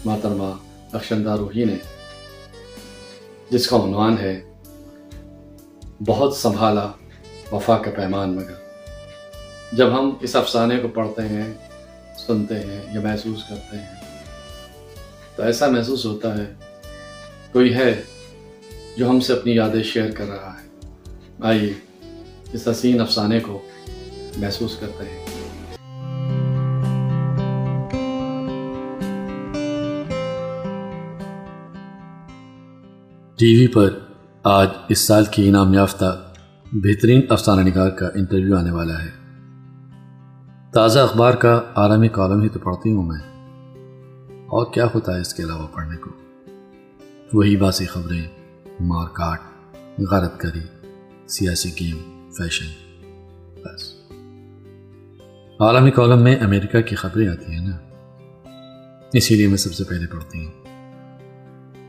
محترمہ 0.06 0.54
اکشندہ 0.92 1.36
روحی 1.36 1.66
نے، 1.66 1.78
جس 3.50 3.68
کا 3.68 3.78
عنوان 3.78 4.18
ہے، 4.18 4.54
بہت 6.06 6.36
سنبھالا 6.36 6.92
وفا 7.52 7.78
کا 7.78 7.92
پیمان 7.92 8.36
مگر۔ 8.36 8.61
جب 9.74 10.00
ہم 10.00 10.12
اس 10.22 10.36
افسانے 10.36 10.78
کو 10.78 10.88
پڑھتے 10.88 11.22
ہیں، 11.22 11.54
سنتے 12.18 12.56
ہیں 12.56 12.94
یا 12.94 13.02
محسوس 13.02 13.44
کرتے 13.50 13.78
ہیں، 13.78 13.96
تو 15.36 15.44
ایسا 15.44 15.68
محسوس 15.68 16.06
ہوتا 16.06 16.38
ہے، 16.38 16.54
کوئی 17.52 17.74
ہے 17.74 18.02
جو 18.98 19.10
ہم 19.10 19.20
سے 19.20 19.34
اپنی 19.34 19.56
یادیں 19.56 19.84
شیئر 19.84 20.12
کر 20.12 20.26
رہا 20.28 20.54
ہے۔ 20.58 20.88
آئیے 21.42 21.74
اس 22.54 22.68
حسین 22.68 23.02
افسانے 23.02 23.40
کو 23.40 23.62
محسوس 24.38 24.78
کرتے 24.80 25.04
ہیں۔ 25.04 25.26
ٹی 33.36 33.56
وی 33.56 33.68
پر 33.68 34.00
آج 34.44 34.68
اس 34.90 35.00
سال 35.00 35.26
کی 35.26 35.50
انعام 35.50 35.74
یافتہ 35.74 36.34
بہترین 36.72 37.22
افسانہ 37.30 37.62
نگار 37.62 37.90
کا 37.90 38.08
انٹرویو 38.16 38.58
آنے 38.58 38.72
والا 38.72 39.04
ہے۔ 39.04 39.21
تازہ 40.74 41.00
اخبار 41.00 41.34
کا 41.34 41.62
عالمی 41.76 42.08
کالم 42.08 42.42
ہی 42.42 42.50
تو 42.50 42.60
پڑھتی 42.60 42.94
ہوں 42.94 43.04
میں۔ 43.04 43.50
اور 44.48 44.74
کیا 44.74 44.86
ہوتا 44.96 45.16
ہے 45.16 45.22
اس 45.22 45.34
کے 45.34 45.44
علاوہ 45.44 45.68
پڑھنے 45.68 45.98
کو؟ 45.98 46.10
وہی 47.34 47.58
باسی 47.58 47.86
خبریں، 47.86 48.28
مار 48.80 49.08
کاٹ، 49.14 49.42
غارت 50.12 50.40
کری، 50.40 50.88
سیاسی 51.28 51.70
گیم، 51.80 52.30
فیشن، 52.38 52.66
بس۔ 53.64 53.96
عالمی 55.60 55.92
کالم 55.92 56.24
میں 56.24 56.40
امریکہ 56.40 56.82
کی 56.82 56.96
خبریں 56.96 57.28
آتی 57.28 57.52
ہیں 57.52 57.68
نا۔ 57.68 57.78
اسی 59.14 59.36
لیے 59.36 59.48
میں 59.48 59.58
سب 59.58 59.74
سے 59.74 59.84
پہلے 59.84 60.08
پڑھتی 60.08 60.46
ہوں۔ 60.46 60.52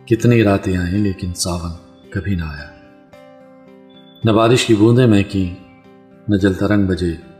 کتنی 0.06 0.44
راتیں 0.44 0.76
آئیں 0.76 0.98
لیکن 0.98 1.34
ساون 1.34 1.72
کبھی 2.10 2.34
نہ 2.34 2.44
آیا۔ 2.44 2.70
نہ 4.24 4.30
بارش 4.30 4.66
کی 4.66 4.74
بوندیں 4.74 5.06
میں 5.06 5.22
کی، 5.28 5.54
نہ 6.28 6.36
جل 6.36 6.54
ترنگ 6.54 6.86
بجے۔ 6.86 7.31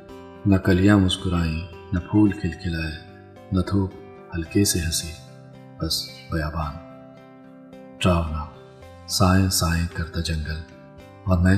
نہ 0.47 0.57
کلیاں 0.57 0.99
مسکرائیں، 0.99 1.67
نہ 1.93 1.99
پھول 1.99 2.33
کھلکھلائے، 2.33 2.93
نہ 3.53 3.61
دھوپ 3.61 3.93
ہلکے 4.35 4.65
سے 4.65 4.79
ہنسی، 4.81 5.13
بس 5.79 6.09
بیابان۔ 6.33 6.75
ڈراؤنا 7.99 8.45
سائیں 9.07 9.49
سائیں 9.49 9.87
کرتا 9.95 10.21
جنگل، 10.21 10.61
اور 11.25 11.39
میں 11.39 11.57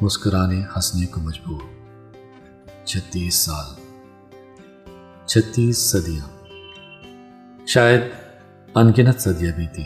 مسکرانے 0.00 0.62
ہنسنے 0.76 1.06
کو 1.06 1.20
مجبور۔ 1.20 1.60
چھتیس 2.84 3.34
سال۔ 3.34 3.66
چھتیس 5.26 5.78
صدیاں۔ 5.78 6.28
شاید 7.66 8.00
انگنت 8.74 9.20
صدیاں 9.20 9.52
بھی 9.56 9.66
تھی 9.66 9.84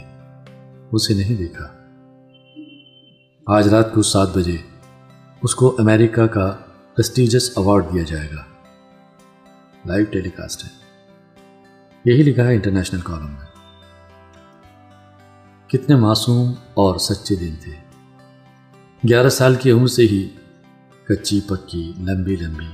اسے 0.92 1.14
نہیں 1.14 1.38
دیکھا۔ 1.38 1.68
آج 3.46 3.68
رات 3.68 3.94
کو 3.94 4.03
سات 4.03 4.29
بجے، 4.37 4.57
اس 5.42 5.55
کو 5.55 5.77
امریکہ 5.79 6.27
کا 6.27 6.57
پریسٹیجس 6.98 7.50
ایوارڈ 7.56 7.84
دیا 7.94 8.02
جائے 8.02 8.28
گا۔ 8.30 8.44
لائیو 9.87 10.04
ٹیلی 10.11 10.30
کاسٹ 10.30 10.64
ہے۔ 10.64 10.68
یہی 12.04 12.22
لکھا 12.22 12.44
ہے 12.44 12.54
انٹرنیشنل 12.54 13.00
کالم 13.00 13.30
میں۔ 13.30 13.46
کتنے 15.68 15.96
معصوم 15.96 16.52
اور 16.74 16.98
سچے 16.98 17.37
دن 17.37 17.54
تھے۔ 17.61 17.72
گیارہ 19.08 19.28
سال 19.28 19.54
کی 19.54 19.70
عمر 19.70 19.87
سے 19.87 20.02
ہی 20.02 20.28
کچی 21.08 21.40
پکی 21.40 21.92
لمبی 21.98 22.37
لمبی 22.37 22.66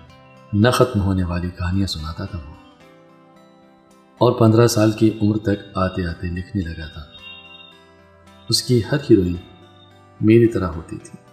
نہ 0.53 0.69
ختم 0.69 1.01
ہونے 1.01 1.25
والی 1.25 1.51
کہانیاں 1.51 1.87
سناتا 1.87 2.25
تھا 2.25 2.39
وہ۔ 2.39 2.55
اور 4.19 4.33
پندرہ 4.33 4.67
سال 4.67 4.93
کی 4.93 5.19
عمر 5.23 5.37
تک 5.39 5.69
آتے 5.75 6.07
آتے 6.07 6.27
لکھنے 6.27 6.63
لگا 6.63 6.87
تھا۔ 6.87 7.03
اس 8.49 8.63
کی 8.63 8.81
ہر 8.93 8.97
ہیروئن 8.97 9.35
میری 10.21 10.47
طرح 10.47 10.69
ہوتی 10.69 10.99
تھی۔ 10.99 11.24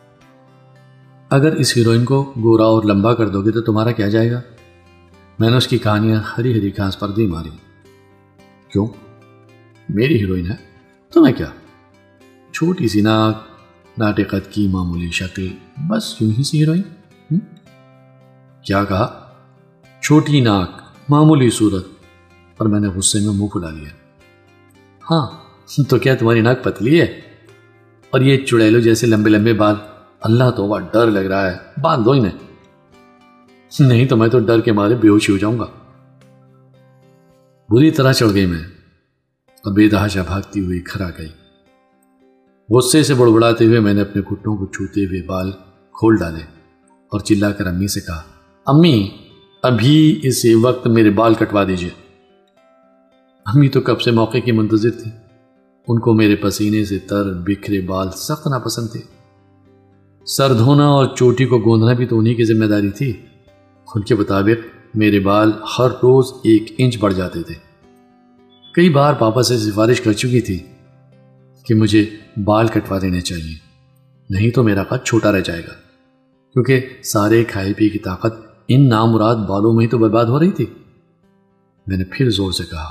اگر 1.32 1.52
اس 1.52 1.78
ہیروئن 1.78 2.06
کو 2.06 2.34
گورا 2.36 2.64
اور 2.64 2.84
لمبا 2.84 3.14
کر 3.14 3.30
دو 3.30 3.42
گے 3.42 3.52
تو 3.52 3.62
تمہارا 3.62 3.92
کیا 3.92 4.08
جائے 4.08 4.32
گا؟ 4.32 4.42
میں 5.40 5.50
نے 5.50 5.58
اس 5.58 5.68
کی 5.68 5.78
کہانیاں 5.78 6.22
ہری 6.38 6.60
ہری 6.60 6.78
گھاس 6.78 7.00
پر 7.00 7.10
دی 7.10 7.28
ماری۔ 7.28 7.50
کیوں؟ 8.68 8.88
میری 9.90 10.20
ہیروئن 10.20 10.46
ہے، 10.46 10.56
تو 11.14 11.22
میں 11.22 11.34
کیا؟ 11.34 11.46
چھوٹی 12.52 12.88
سی 12.88 13.02
ناک 13.02 13.44
ناٹقت 13.98 14.52
کی 14.52 14.68
معمولی 14.68 15.12
شکل، 15.12 15.48
بس 15.90 16.22
یوں 16.22 16.32
ہی 16.38 16.44
سی 16.44 16.60
ہیروئن۔ 16.60 16.82
کیا 18.62 18.84
کہا؟ 18.84 19.34
چھوٹی 20.02 20.42
ناک، 20.42 20.82
معمولی 21.10 21.50
صورت 21.50 21.88
اور 22.58 22.68
میں 22.68 22.80
نے 22.80 22.88
غصے 22.88 23.20
میں 23.20 23.34
منہ 23.34 23.48
پھلا 23.48 23.70
لیا۔ 23.70 23.90
ہاں 25.12 25.28
تو 25.90 26.00
کیا 26.00 26.16
تمہاری 26.16 26.42
ناک 26.42 26.64
پتلی 26.64 27.02
ہے؟ 27.02 27.22
اور 28.10 28.22
یہ 28.22 28.46
چڑیلو 28.46 28.80
جیسے 28.80 29.08
لمبے 29.08 29.30
لمبے 29.30 29.54
بال 29.54 29.76
اللہ 30.22 30.50
تو 30.58 30.66
وہ 30.66 30.80
ڈر 30.80 31.12
لگ 31.12 31.20
رہا 31.20 31.52
ہے۔ 31.52 31.58
باندھ 31.82 32.06
دو 32.06 32.12
انہیں۔ 32.12 32.32
نہیں 33.80 34.08
تو 34.08 34.18
میں 34.18 34.28
تو 34.28 34.40
ڈر 34.40 34.62
کے 34.62 34.72
مارے 34.72 34.96
بے 34.96 35.08
ہوشی 35.08 35.34
ہو 35.34 35.38
جاؤں 35.38 35.60
گا۔ 35.60 35.66
بری 37.70 37.92
طرح 37.92 38.14
چڑھ 38.14 38.34
گئی 38.34 38.46
میں۔ 38.46 38.60
اور 39.50 39.74
بے 39.74 39.90
دہاشا 39.90 40.22
بھاگتی 40.22 40.60
ہوئی 40.60 40.80
کھرا 40.80 41.10
گئی۔ 41.18 41.28
غصے 42.70 43.04
سے 43.04 43.14
بڑبڑاتے 43.14 43.66
ہوئے 43.66 43.80
میں 43.80 43.94
نے 43.94 44.02
اپنے 44.02 44.22
گھٹنوں 44.22 44.58
کو 44.58 44.66
چھوتے 44.66 45.06
ہوئے 45.06 45.22
بال 45.22 45.52
کھول 45.92 46.16
ڈالے 46.16 46.44
اور 47.08 47.20
چلا 47.20 47.52
کر 47.52 47.68
امی 47.68 47.88
سے 47.88 48.00
کہا، 48.00 48.22
امی، 48.66 49.10
ابھی 49.64 50.20
اس 50.24 50.46
وقت 50.62 50.88
میرے 50.88 51.10
بال 51.10 51.34
کٹوا 51.34 51.64
دیجیے 51.64 51.90
امی 53.46 53.70
تو 53.70 53.82
کب 53.82 54.02
سے 54.02 54.12
موقع 54.12 54.38
کی 54.38 54.52
منتظر 54.52 54.92
تھی۔ 54.92 55.12
ان 55.88 56.00
کو 56.00 56.14
میرے 56.14 56.36
پسینے 56.36 56.86
سے 56.86 57.00
تر، 57.00 57.34
بکھرے 57.34 57.82
بال 57.82 58.12
سخت 58.12 58.48
ناپسند 58.48 58.88
تھے۔ 58.88 59.21
سر 60.26 60.54
دھونا 60.54 60.88
اور 60.88 61.06
چوٹی 61.16 61.46
کو 61.46 61.60
گوندنا 61.60 61.94
بھی 61.94 62.06
تو 62.06 62.20
انہی 62.20 62.36
کی 62.36 62.44
ذمہ 62.44 62.66
داری 62.66 62.90
تھی۔ 62.90 63.14
ان 63.96 64.02
کے 64.02 64.16
مطابق 64.16 64.66
میرے 64.96 65.20
بال 65.20 65.52
ہر 65.80 65.88
روز 65.90 66.26
ایک 66.44 66.76
انچ 66.78 66.98
بڑھ 66.98 67.14
جاتے 67.14 67.44
تھے۔ 67.44 67.56
کئی 68.74 68.90
بار 68.90 69.14
پاپا 69.14 69.44
سے 69.44 69.58
سفارش 69.58 70.02
کر 70.02 70.14
چکی 70.14 70.42
تھی 70.42 70.60
کہ 71.66 71.76
مجھے 71.76 72.06
بال 72.46 72.68
کٹوا 72.68 73.00
دینے 73.02 73.22
چاہیے۔ 73.22 73.56
نہیں 74.30 74.50
تو 74.50 74.64
میرا 74.64 74.84
قد 74.84 75.06
چھوٹا 75.06 75.32
رہ 75.32 75.40
جائے 75.40 75.62
گا۔ 75.62 75.74
کیونکہ 76.54 76.80
سارے 77.04 77.44
کھائے 77.44 77.74
پی 77.74 77.90
کی 77.90 78.00
طاقت 78.00 78.34
ان 78.68 78.90
نامراد 78.90 79.36
بالوں 79.36 79.74
میں 79.74 79.86
ہی 79.86 79.90
تو 79.90 79.98
برباد 79.98 80.26
ہو 80.26 80.40
رہی 80.40 80.52
تھی۔ 80.52 80.66
میں 81.88 81.98
نے 81.98 82.04
پھر 82.12 82.30
زور 82.30 82.52
سے 82.52 82.64
کہا، 82.64 82.90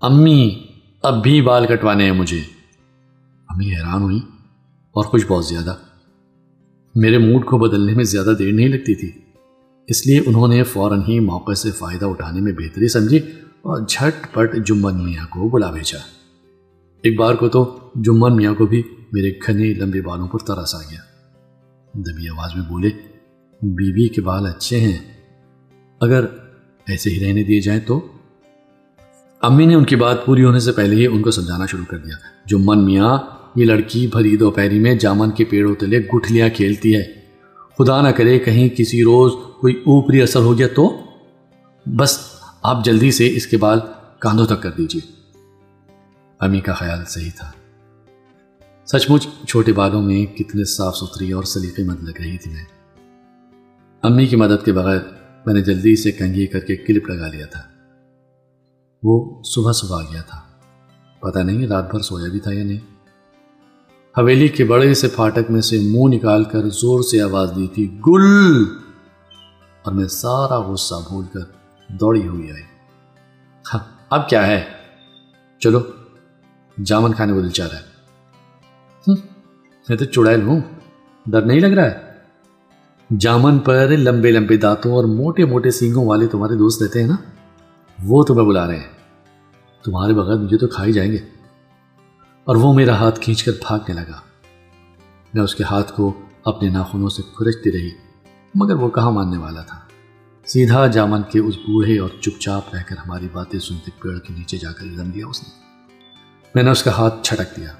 امی، 0.00 0.66
اب 1.02 1.22
بھی 1.22 1.42
بال 1.42 1.66
کٹوانے 1.66 2.04
ہیں 2.04 2.12
مجھے۔ 2.12 2.40
امی 3.48 3.74
حیران 3.74 4.02
ہوئی 4.02 4.20
اور 4.92 5.04
کچھ 5.04 5.26
بہت 5.26 5.44
زیادہ۔ 5.44 5.74
میرے 6.94 7.18
موڈ 7.18 7.44
کو 7.44 7.58
بدلنے 7.58 7.94
میں 7.94 8.04
زیادہ 8.04 8.34
دیر 8.38 8.52
نہیں 8.52 8.68
لگتی 8.68 8.94
تھی۔ 8.94 9.12
اس 9.86 10.06
لیے 10.06 10.20
انہوں 10.26 10.48
نے 10.48 10.62
فوراً 10.62 11.00
ہی 11.08 11.20
موقع 11.20 11.52
سے 11.52 11.70
فائدہ 11.70 12.06
اٹھانے 12.06 12.40
میں 12.40 12.52
بہتری 12.52 12.88
سمجھی 12.88 13.18
اور 13.62 13.86
جھٹ 13.88 14.34
پٹ 14.34 14.66
جمن 14.66 15.04
میاں 15.04 15.26
کو 15.30 15.48
بلا 15.48 15.70
بھیجا۔ 15.70 15.98
ایک 17.02 17.18
بار 17.18 17.34
کو 17.34 17.48
تو 17.48 17.78
جمن 17.94 18.36
میاں 18.36 18.54
کو 18.54 18.66
بھی 18.66 18.82
میرے 19.12 19.30
گھنے 19.30 19.74
لمبے 19.74 20.00
بالوں 20.00 20.28
پر 20.28 20.38
ترس 20.38 20.74
آ 20.74 20.78
گیا۔ 20.78 21.00
دبی 21.94 22.28
آواز 22.28 22.50
میں 22.56 22.64
بولے، 22.68 22.88
بیوی 23.62 24.08
کے 24.08 24.20
بال 24.20 24.46
اچھے 24.46 24.80
ہیں، 24.80 24.98
اگر 26.00 26.24
ایسے 26.88 27.10
ہی 27.10 27.26
رہنے 27.26 27.44
دیے 27.44 27.60
جائیں 27.60 27.80
تو؟ 27.86 28.06
امی 29.42 29.66
نے 29.66 29.74
ان 29.74 29.84
کی 29.84 29.96
بات 29.96 30.26
پوری 30.26 30.44
ہونے 30.44 30.58
سے 30.58 30.72
پہلے 30.72 30.96
ہی 30.96 31.06
ان 31.06 31.22
کو 31.22 31.30
سمجھانا 31.30 31.66
شروع 31.66 31.84
کر 31.84 31.98
دیا۔ 31.98 32.14
جمن 32.46 32.84
میاں 32.84 33.18
یہ 33.54 33.64
لڑکی 33.64 34.06
بھری 34.06 34.36
دوپہری 34.36 34.78
میں 34.78 34.94
جامن 34.94 35.30
کے 35.30 35.44
پیڑوں 35.44 35.74
تلے 35.74 35.98
گٹھلیاں 35.98 36.48
کھیلتی 36.54 36.96
ہے۔ 36.96 37.02
خدا 37.78 38.00
نہ 38.00 38.08
کرے 38.08 38.38
کہیں 38.38 38.68
کسی 38.68 39.02
روز 39.02 39.32
کوئی 39.60 39.76
اوپری 39.76 40.22
اثر 40.22 40.40
ہو 40.40 40.58
گیا 40.58 40.66
تو؟ 40.76 41.00
بس 41.86 42.18
آپ 42.62 42.84
جلدی 42.84 43.10
سے 43.10 43.36
اس 43.36 43.46
کے 43.46 43.56
بال 43.56 43.78
کاندھوں 44.18 44.46
تک 44.46 44.62
کر 44.62 44.70
دیجیے 44.70 45.00
امی 46.40 46.60
کا 46.60 46.72
خیال 46.72 47.04
صحیح 47.04 47.30
تھا۔ 47.36 47.50
سچ 48.86 49.10
مچ 49.10 49.28
چھوٹے 49.48 49.72
بالوں 49.72 50.02
میں 50.02 50.26
کتنے 50.26 50.64
صاف 50.64 50.96
ستھری 50.96 51.32
اور 51.32 51.42
سلیقے 51.42 51.82
مند 51.82 52.02
لگ 52.02 52.20
رہی 52.20 52.38
تھی 52.38 52.50
میں۔ 52.50 52.64
امی 54.02 54.26
کی 54.26 54.36
مدد 54.36 54.64
کے 54.64 54.72
بغیر 54.72 54.98
میں 55.46 55.54
نے 55.54 55.60
جلدی 55.60 55.96
سے 55.96 56.12
کنگھی 56.12 56.46
کر 56.46 56.60
کے 56.60 56.76
کلپ 56.76 57.10
لگا 57.10 57.28
لیا 57.28 57.46
تھا۔ 57.46 57.62
وہ 59.02 59.42
صبح 59.44 59.72
صبح 59.72 59.98
آ 59.98 60.12
گیا 60.12 60.22
تھا۔ 60.22 60.40
پتہ 61.20 61.38
نہیں 61.38 61.66
رات 61.66 61.90
بھر 61.90 62.00
سویا 62.00 62.28
بھی 62.28 62.40
تھا 62.40 62.52
یا 62.52 62.64
نہیں۔ 62.64 62.91
حویلی 64.18 64.48
کے 64.48 64.64
بڑے 64.64 64.94
سے 64.94 65.08
پھاٹک 65.08 65.50
میں 65.50 65.60
سے 65.60 65.78
منہ 65.78 66.14
نکال 66.14 66.44
کر 66.44 66.68
زور 66.68 67.02
سے 67.02 67.22
آواز 67.22 67.52
دی 67.56 67.66
تھی، 67.66 68.00
گل! 68.06 68.64
اور 69.82 69.92
میں 69.92 70.08
سارا 70.08 70.58
غصہ 70.58 70.94
بھول 71.08 71.24
کر 71.32 71.40
دوڑی 71.88 72.28
ہوئی 72.28 72.52
آئی۔ 72.52 72.62
ہاں 73.74 73.80
اب 74.10 74.28
کیا 74.28 74.46
ہے؟ 74.46 74.64
چلو، 75.60 75.80
جامن 76.84 77.12
کھانے 77.12 77.32
کو 77.32 77.40
دل 77.40 77.50
چاہ 77.50 77.68
رہا 77.68 77.76
ہے۔ 77.76 77.82
میں 79.88 79.96
تو 79.96 80.04
چڑیل 80.04 80.42
ہوں، 80.42 80.60
ڈر 81.26 81.42
نہیں 81.42 81.60
لگ 81.60 81.66
رہا 81.66 81.84
ہے؟ 81.84 81.98
جامن 83.18 83.58
پر 83.58 83.88
لمبے 83.88 84.30
لمبے 84.30 84.56
دانتوں 84.56 84.92
اور 84.92 85.04
موٹے 85.04 85.44
موٹے 85.44 85.70
سینگوں 85.70 86.06
والے 86.06 86.26
تمہارے 86.26 86.54
دوست 86.54 86.82
رہتے 86.82 87.00
ہیں 87.00 87.08
نا؟ 87.08 87.16
وہ 88.04 88.22
تمہیں 88.22 88.46
بلا 88.46 88.66
رہے 88.66 88.76
ہیں۔ 88.76 88.92
تمہارے 89.84 90.12
بغیر 90.12 90.36
مجھے 90.36 90.58
تو 90.58 90.66
کھائی 90.66 90.92
جائیں 90.92 91.12
گے۔ 91.12 91.18
اور 92.44 92.56
وہ 92.56 92.72
میرا 92.72 92.94
ہاتھ 92.94 93.20
کھینچ 93.20 93.44
کر 93.44 93.52
بھاگنے 93.52 93.94
لگا۔ 93.94 94.20
میں 95.34 95.42
اس 95.42 95.54
کے 95.54 95.64
ہاتھ 95.64 95.92
کو 95.92 96.20
اپنے 96.44 96.68
ناخنوں 96.68 97.08
سے 97.08 97.22
کھرچتی 97.22 97.72
رہی، 97.72 97.90
مگر 98.54 98.74
وہ 98.74 98.90
کہاں 98.90 99.10
ماننے 99.10 99.36
والا 99.36 99.62
تھا؟ 99.62 99.80
سیدھا 100.46 100.86
جامن 100.86 101.22
کے 101.22 101.38
اس 101.38 101.56
بوڑھے 101.56 101.98
اور 101.98 102.08
چپ 102.20 102.40
چاپ 102.40 102.74
رہ 102.74 102.82
کر 102.88 102.96
ہماری 102.96 103.28
باتیں 103.32 103.60
سنتے 103.60 103.90
پیڑ 104.02 104.18
کے 104.18 104.32
نیچے 104.32 104.58
جا 104.58 104.72
کر 104.72 104.84
لم 104.84 105.10
دیا 105.10 105.26
اس 105.26 105.42
نے۔ 105.42 105.60
میں 106.54 106.62
نے 106.62 106.70
اس 106.70 106.82
کا 106.82 106.90
ہاتھ 106.90 107.14
چھٹک 107.22 107.56
دیا۔ 107.56 107.72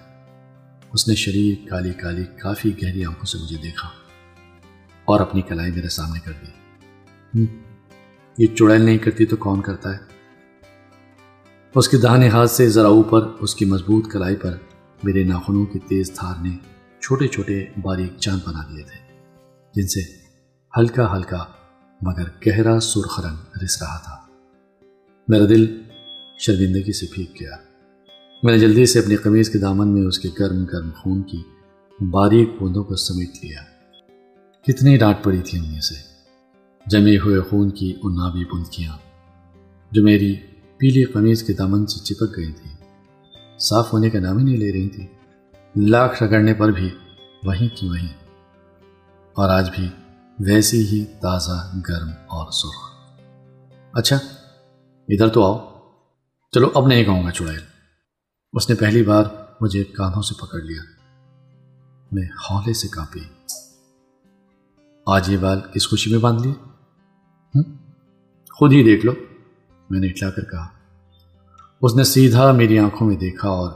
اس 0.93 1.09
نے 1.09 1.15
شریر 1.15 1.69
کالی 1.71 1.93
کالی 1.93 2.25
کافی 2.25 2.83
گہری 2.83 3.05
آنکھوں 3.05 3.25
سے 3.25 3.39
مجھے 3.39 3.57
دیکھا 3.57 3.89
اور 5.05 5.21
اپنی 5.21 5.43
کلائی 5.43 5.73
میرے 5.73 5.89
سامنے 5.89 6.21
کر 6.21 6.33
دی۔ 6.33 6.53
یہ 8.39 8.47
چڑیل 8.47 8.81
نہیں 8.81 8.99
کرتی 8.99 9.27
تو 9.27 9.37
کون 9.37 9.61
کرتا 9.61 9.93
ہے؟ 9.93 10.12
اس 11.75 11.89
کے 11.89 11.97
دہانے 11.97 12.29
ہاتھ 12.29 12.51
سے 12.51 12.69
ذرا 12.69 12.89
اوپر، 12.89 13.29
اس 13.41 13.55
کی 13.55 13.65
مضبوط 13.65 14.13
کلائی 14.13 14.37
پر 14.37 14.57
میرے 15.03 15.25
ناخنوں 15.25 15.67
کی 15.67 15.79
تیز 15.79 16.13
تھار 16.13 16.43
نے 16.43 16.51
چھوٹے 17.01 17.29
چھوٹے 17.29 17.67
باریک 17.83 18.13
چاند 18.19 18.49
بنا 18.49 18.63
دیے 18.71 18.83
تھے، 18.83 19.15
جن 19.75 19.89
سے 19.89 20.01
ہلکا 20.79 21.17
ہلکا 21.17 21.45
مگر 22.03 22.23
گہرا 22.47 22.81
سرخ 22.81 23.21
رنگ 23.21 23.65
رس 23.65 23.83
رہا 23.83 23.99
تھا۔ 23.99 24.17
میرا 25.29 25.45
دل 25.49 25.83
شرمندگی 26.39 26.93
سے 26.93 27.07
پھیک 27.07 27.41
گیا۔ 27.41 27.57
میں 28.43 28.53
نے 28.53 28.59
جلدی 28.59 28.87
سے 28.87 28.99
اپنی 28.99 29.17
قمیض 29.17 29.51
کے 29.51 29.59
دامن 29.59 29.89
میں 29.89 30.03
اس 30.03 30.19
کے 30.19 30.29
گرم 30.41 30.65
گرم 30.65 30.91
خون 31.03 31.23
کی 31.23 31.43
باریک 32.01 32.49
بوندوں 32.61 32.85
کو 32.85 32.97
سمیٹ 32.97 33.31
لیا۔ 33.45 33.63
کتنی 34.63 34.97
ڈانٹ 34.97 35.17
پڑی 35.23 35.41
تھی 35.45 35.59
انہیں 35.59 35.81
سے۔ 35.81 35.95
جمے 36.87 37.19
ہوئے 37.19 37.41
خون 37.41 37.71
کی 37.71 37.97
ان 38.03 38.15
بندکیاں 38.15 38.93
جو 39.91 40.03
میری 40.03 40.37
پیلی 40.83 41.05
قمیض 41.05 41.43
کے 41.43 41.53
دامن 41.53 41.87
سے 41.87 42.01
چپک 42.01 42.37
گئی 42.37 42.53
تھی۔ 42.53 42.71
صاف 43.59 43.93
ہونے 43.93 44.11
کا 44.11 44.21
نام 44.21 44.39
ہی 44.39 44.45
نہیں 44.45 44.57
لے 44.57 44.73
رہی 44.73 44.89
تھی۔ 44.89 45.07
لاکھ 45.77 46.23
رگڑنے 46.23 46.55
پر 46.55 46.69
بھی 46.69 46.91
وہیں 47.45 47.77
کی 47.77 47.89
وہیں۔ 47.89 48.13
اور 49.33 49.49
آج 49.49 49.71
بھی 49.71 49.89
ویسی 50.41 50.87
ہی 50.87 51.05
تازہ، 51.05 51.71
گرم 51.89 52.09
اور 52.09 52.51
سرخ۔ 52.51 52.91
اچھا 53.93 54.17
ادھر 55.09 55.29
تو 55.29 55.45
آؤ۔ 55.45 55.81
چلو، 56.53 56.71
اب 56.75 56.87
نہیں 56.87 57.05
کہوں 57.05 57.25
گا 57.25 57.31
چڑیل۔ 57.31 57.61
اس 58.53 58.71
نے 58.71 58.75
پہلی 58.75 59.03
بار 59.03 59.25
مجھے 59.61 59.85
کانوں 59.85 60.23
سے 60.23 60.35
پکڑ 60.35 60.61
لیا۔ 60.61 60.83
میں 62.13 62.23
ہولے 62.23 62.73
سے 62.73 62.89
کانپی 62.89 63.21
آج 65.07 65.29
یہ 65.29 65.37
بال 65.37 65.61
کس 65.61 65.91
خوشی 65.91 66.11
میں 66.11 66.19
باندھ 66.19 66.47
لیے؟ 66.47 66.55
خود 68.55 68.73
ہی 68.73 68.85
دیکھ 68.85 69.07
لو۔ 69.07 69.13
میں 69.91 70.01
نے 70.01 70.07
اٹلا 70.07 70.31
کر 70.31 70.45
کہا۔ 70.45 70.69
اس 71.83 71.97
نے 71.97 72.05
سیدھا 72.05 72.53
میری 72.53 72.79
آنکھوں 72.79 73.09
میں 73.09 73.17
دیکھا 73.17 73.49
اور 73.49 73.73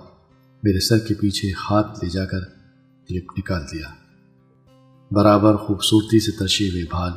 میرے 0.63 0.81
سر 0.81 0.99
کے 0.99 1.15
پیچھے 1.15 1.51
ہاتھ 1.51 2.05
لے 2.05 2.11
جا 2.11 2.25
کر 2.25 2.41
کلپ 3.09 3.25
نکال 3.39 3.63
دیا۔ 3.73 3.87
برابر 5.11 5.57
خوبصورتی 5.57 6.21
سے 6.21 6.33
ترشی 6.33 6.71
ہوئے 6.71 6.83
بھال 6.91 7.13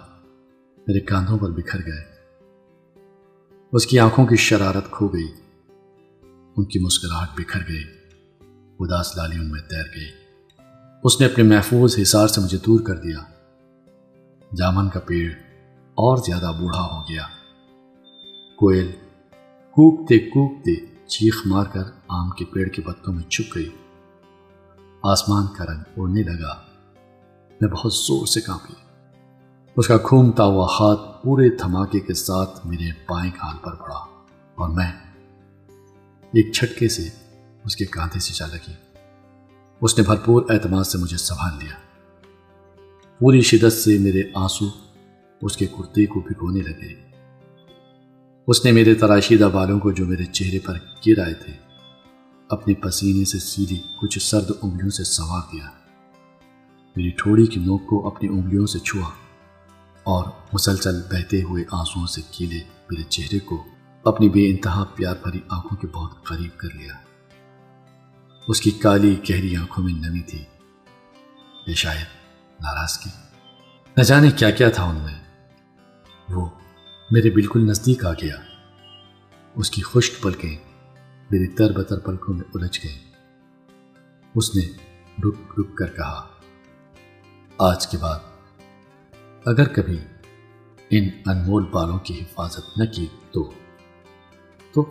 میرے 0.87 0.99
کاندھوں 0.99 1.37
پر 1.39 1.49
بکھر 1.49 1.79
گئے۔ 1.79 2.03
اس 3.71 3.87
کی 3.87 3.99
آنکھوں 3.99 4.25
کی 4.25 4.35
شرارت 4.35 4.91
کھو 4.91 5.07
گئی۔ 5.07 5.27
ان 6.57 6.65
کی 6.65 6.79
مسکراہٹ 6.79 7.27
بکھر 7.37 7.59
گئی۔ 7.69 7.83
اداس 8.79 9.17
لالیوں 9.17 9.45
میں 9.45 9.61
تیر 9.61 9.95
گئی۔ 9.95 10.09
اس 11.03 11.21
نے 11.21 11.27
اپنے 11.27 11.43
محفوظ 11.43 11.99
حصار 12.01 12.27
سے 12.27 12.41
مجھے 12.41 12.57
دور 12.65 12.79
کر 12.79 12.95
دیا۔ 12.95 13.19
جامن 14.57 14.89
کا 14.89 14.99
پیڑ 14.99 15.31
اور 15.85 16.17
زیادہ 16.17 16.51
بوڑھا 16.59 16.81
ہو 16.81 17.01
گیا۔ 17.01 17.23
کوئل 18.57 18.91
کوکتے 19.79 20.19
کوکتے 20.19 20.75
چیخ 21.07 21.41
مار 21.45 21.65
کر 21.65 21.83
آم 22.07 22.29
کے 22.29 22.45
پیڑ 22.45 22.67
کے 22.67 22.81
پتوں 22.81 23.13
میں 23.13 23.23
چھپ 23.23 23.55
گئی۔ 23.55 23.69
آسمان 25.03 25.47
کا 25.57 25.65
رنگ 25.65 25.83
اڑنے 25.97 26.23
لگا۔ 26.23 26.61
میں 27.61 27.69
بہت 27.69 27.93
زور 27.93 28.25
سے 28.25 28.41
کانپی۔ 28.41 28.73
اس 29.75 29.87
کا 29.87 29.97
گھومتا 29.97 30.43
ہوا 30.43 30.65
ہاتھ 30.65 31.23
پورے 31.23 31.49
دھماکے 31.49 31.99
کے 31.99 32.13
ساتھ 32.13 32.67
میرے 32.67 32.91
بائیں 33.09 33.31
کان 33.31 33.57
پر 33.57 33.75
پڑا 33.75 33.95
اور 34.55 34.69
میں 34.69 34.91
ایک 36.21 36.53
چھٹکے 36.53 36.89
سے 36.89 37.09
اس 37.65 37.75
کے 37.75 37.85
کاندھے 37.85 38.19
سے 38.19 38.33
جا 38.35 38.45
لگی۔ 38.45 38.73
اس 39.81 39.97
نے 39.97 40.03
بھرپور 40.03 40.43
اعتماد 40.49 40.83
سے 40.83 40.97
مجھے 40.97 41.17
سنبھال 41.17 41.53
لیا۔ 41.59 41.75
پوری 43.19 43.41
شدت 43.41 43.73
سے 43.73 43.97
میرے 43.97 44.23
آنسو 44.35 44.65
اس 45.41 45.57
کے 45.57 45.65
کرتے 45.65 46.05
کو 46.05 46.19
بھگونے 46.19 46.59
لگے۔ 46.59 47.08
اس 48.49 48.65
نے 48.65 48.71
میرے 48.71 48.93
تراشیدہ 48.93 49.49
بالوں 49.53 49.79
کو 49.79 49.91
جو 49.91 50.05
میرے 50.05 50.25
چہرے 50.25 50.59
پر 50.59 50.73
گر 51.07 51.23
آئے 51.23 51.33
تھے، 51.33 51.53
اپنے 52.49 52.73
پسینے 52.73 53.25
سے 53.25 53.39
سیدھی 53.39 53.83
کچھ 53.95 54.19
سرد 54.19 54.51
انگلیوں 54.61 54.89
سے 54.89 55.03
سنوار 55.03 55.41
دیا۔ 55.53 55.69
میری 56.95 57.09
ٹھوڑی 57.09 57.45
کی 57.45 57.59
نوک 57.59 57.87
کو 57.87 58.07
اپنی 58.07 58.29
انگلیوں 58.29 58.65
سے 58.65 58.79
چھوا 58.79 59.09
اور 60.03 60.23
مسلسل 60.53 61.01
بہتے 61.01 61.41
ہوئے 61.41 61.63
آنسوؤں 61.71 62.07
سے 62.07 62.21
کیلے 62.31 62.59
میرے 62.89 63.03
چہرے 63.03 63.39
کو 63.39 63.67
اپنی 64.03 64.29
بے 64.29 64.49
انتہا 64.49 64.83
پیار 64.95 65.15
بھری 65.23 65.39
آنکھوں 65.49 65.77
کے 65.77 65.87
بہت 65.87 66.23
قریب 66.23 66.59
کر 66.59 66.69
لیا۔ 66.73 66.93
اس 68.47 68.61
کی 68.61 68.71
کالی 68.71 69.15
گہری 69.29 69.55
آنکھوں 69.55 69.83
میں 69.83 69.93
نمی 69.93 70.21
تھی۔ 70.21 70.43
یہ 71.67 71.73
شاید 71.73 72.05
ناراضگی۔ 72.61 73.09
نہ 73.97 74.03
جانے 74.03 74.31
کیا 74.31 74.49
کیا 74.49 74.69
تھا 74.69 74.83
ان 74.83 74.95
میں 74.95 75.23
وہ 76.29 76.49
میرے 77.11 77.29
بالکل 77.29 77.67
نزدیک 77.67 78.05
آ 78.05 78.11
گیا۔ 78.13 78.35
اس 79.55 79.71
کی 79.71 79.81
خشک 79.81 80.23
پلکیں 80.23 80.57
میری 81.31 81.47
تر 81.47 81.71
بتر 81.71 81.99
پلکوں 81.99 82.33
میں 82.33 82.43
الجھ 82.53 82.79
گئے 82.83 82.97
اس 84.35 84.55
نے 84.55 84.61
رک 85.27 85.59
رک 85.59 85.77
کر 85.77 85.87
کہا، 85.87 86.27
آج 87.57 87.87
کے 87.87 87.97
بعد 87.97 88.19
اگر 89.45 89.67
کبھی 89.67 89.97
ان 90.89 91.09
انمول 91.25 91.65
بالوں 91.71 91.99
کی 91.99 92.19
حفاظت 92.19 92.77
نہ 92.77 92.85
کی 92.85 93.07
تو 93.31 93.51
تو 94.73 94.85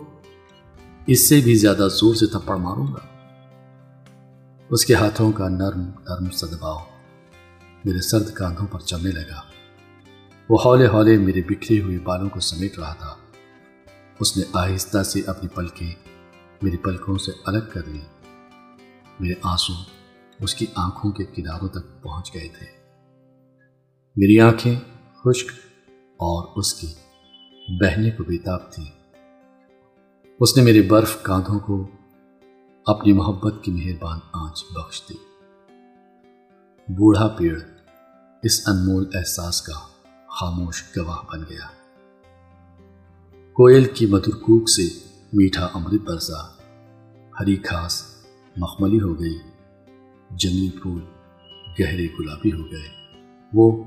اس 1.07 1.29
سے 1.29 1.41
بھی 1.41 1.55
زیادہ 1.55 1.87
زور 1.91 2.15
سے 2.15 2.25
تھپڑ 2.25 2.55
ماروں 2.55 2.87
گا۔ 2.87 3.05
اس 4.69 4.85
کے 4.85 4.93
ہاتھوں 4.93 5.31
کا 5.31 5.49
نرم 5.49 5.81
نرم 5.81 6.29
سدباؤ 6.29 6.79
میرے 7.85 8.01
سرد 8.01 8.33
کاندھوں 8.33 8.67
پر 8.67 8.79
چلنے 8.79 9.11
لگا۔ 9.11 9.48
وہ 10.49 10.57
ہولے 10.65 10.87
ہولے 10.87 11.17
میرے 11.17 11.41
بکھرے 11.41 11.79
ہوئے 11.79 11.99
بالوں 11.99 12.29
کو 12.29 12.39
سمیٹ 12.39 12.79
رہا 12.79 12.93
تھا۔ 12.93 13.15
اس 14.19 14.37
نے 14.37 14.43
آہستہ 14.53 15.03
سے 15.03 15.21
اپنی 15.27 15.49
پلکیں 15.49 15.93
میری 16.61 16.77
پلکوں 16.77 17.17
سے 17.17 17.31
الگ 17.45 17.59
کر 17.73 17.83
لی 17.87 17.99
میرے 19.19 19.33
آنسو 19.43 19.73
اس 20.39 20.55
کی 20.55 20.65
آنکھوں 20.75 21.11
کے 21.11 21.25
کناروں 21.25 21.67
تک 21.67 22.03
پہنچ 22.03 22.33
گئے 22.33 22.47
تھے۔ 22.59 22.65
میری 24.15 24.39
آنکھیں 24.39 24.79
خشک 25.23 25.47
اور 26.05 26.47
اس 26.55 26.73
کی 26.73 26.87
بہنے 27.81 28.11
کو 28.11 28.23
بےتاب 28.23 28.71
تھی 28.71 28.85
اس 30.39 30.57
نے 30.57 30.63
میرے 30.63 30.81
برف 30.81 31.21
کاندھوں 31.21 31.59
کو 31.59 31.87
اپنی 32.85 33.13
محبت 33.13 33.63
کی 33.63 33.71
مہربان 33.71 34.19
آنچ 34.33 34.63
بخش 34.75 35.01
دی۔ 35.09 35.15
بوڑھا 36.87 37.27
پیڑ 37.27 37.59
اس 38.43 38.67
انمول 38.67 39.09
احساس 39.13 39.61
کا 39.61 39.98
خاموش 40.39 40.83
گواہ 40.97 41.17
بن 41.31 41.43
گیا۔ 41.49 41.67
کوئل 43.53 43.85
کی 43.85 44.05
مدر 44.05 44.29
کوک 44.29 44.69
سے 44.69 44.99
میٹھا 45.33 45.67
امرت 45.73 46.01
برسا، 46.01 46.57
ہری 47.39 47.57
گھاس 47.57 48.03
مخملی 48.57 49.01
ہو 49.01 49.19
گئی 49.19 49.37
جنگلی 50.31 50.69
پھول 50.69 51.01
گہرے 51.79 52.07
گلابی 52.19 52.51
ہو 52.51 52.71
گئے۔ 52.71 52.89
وہ 53.53 53.83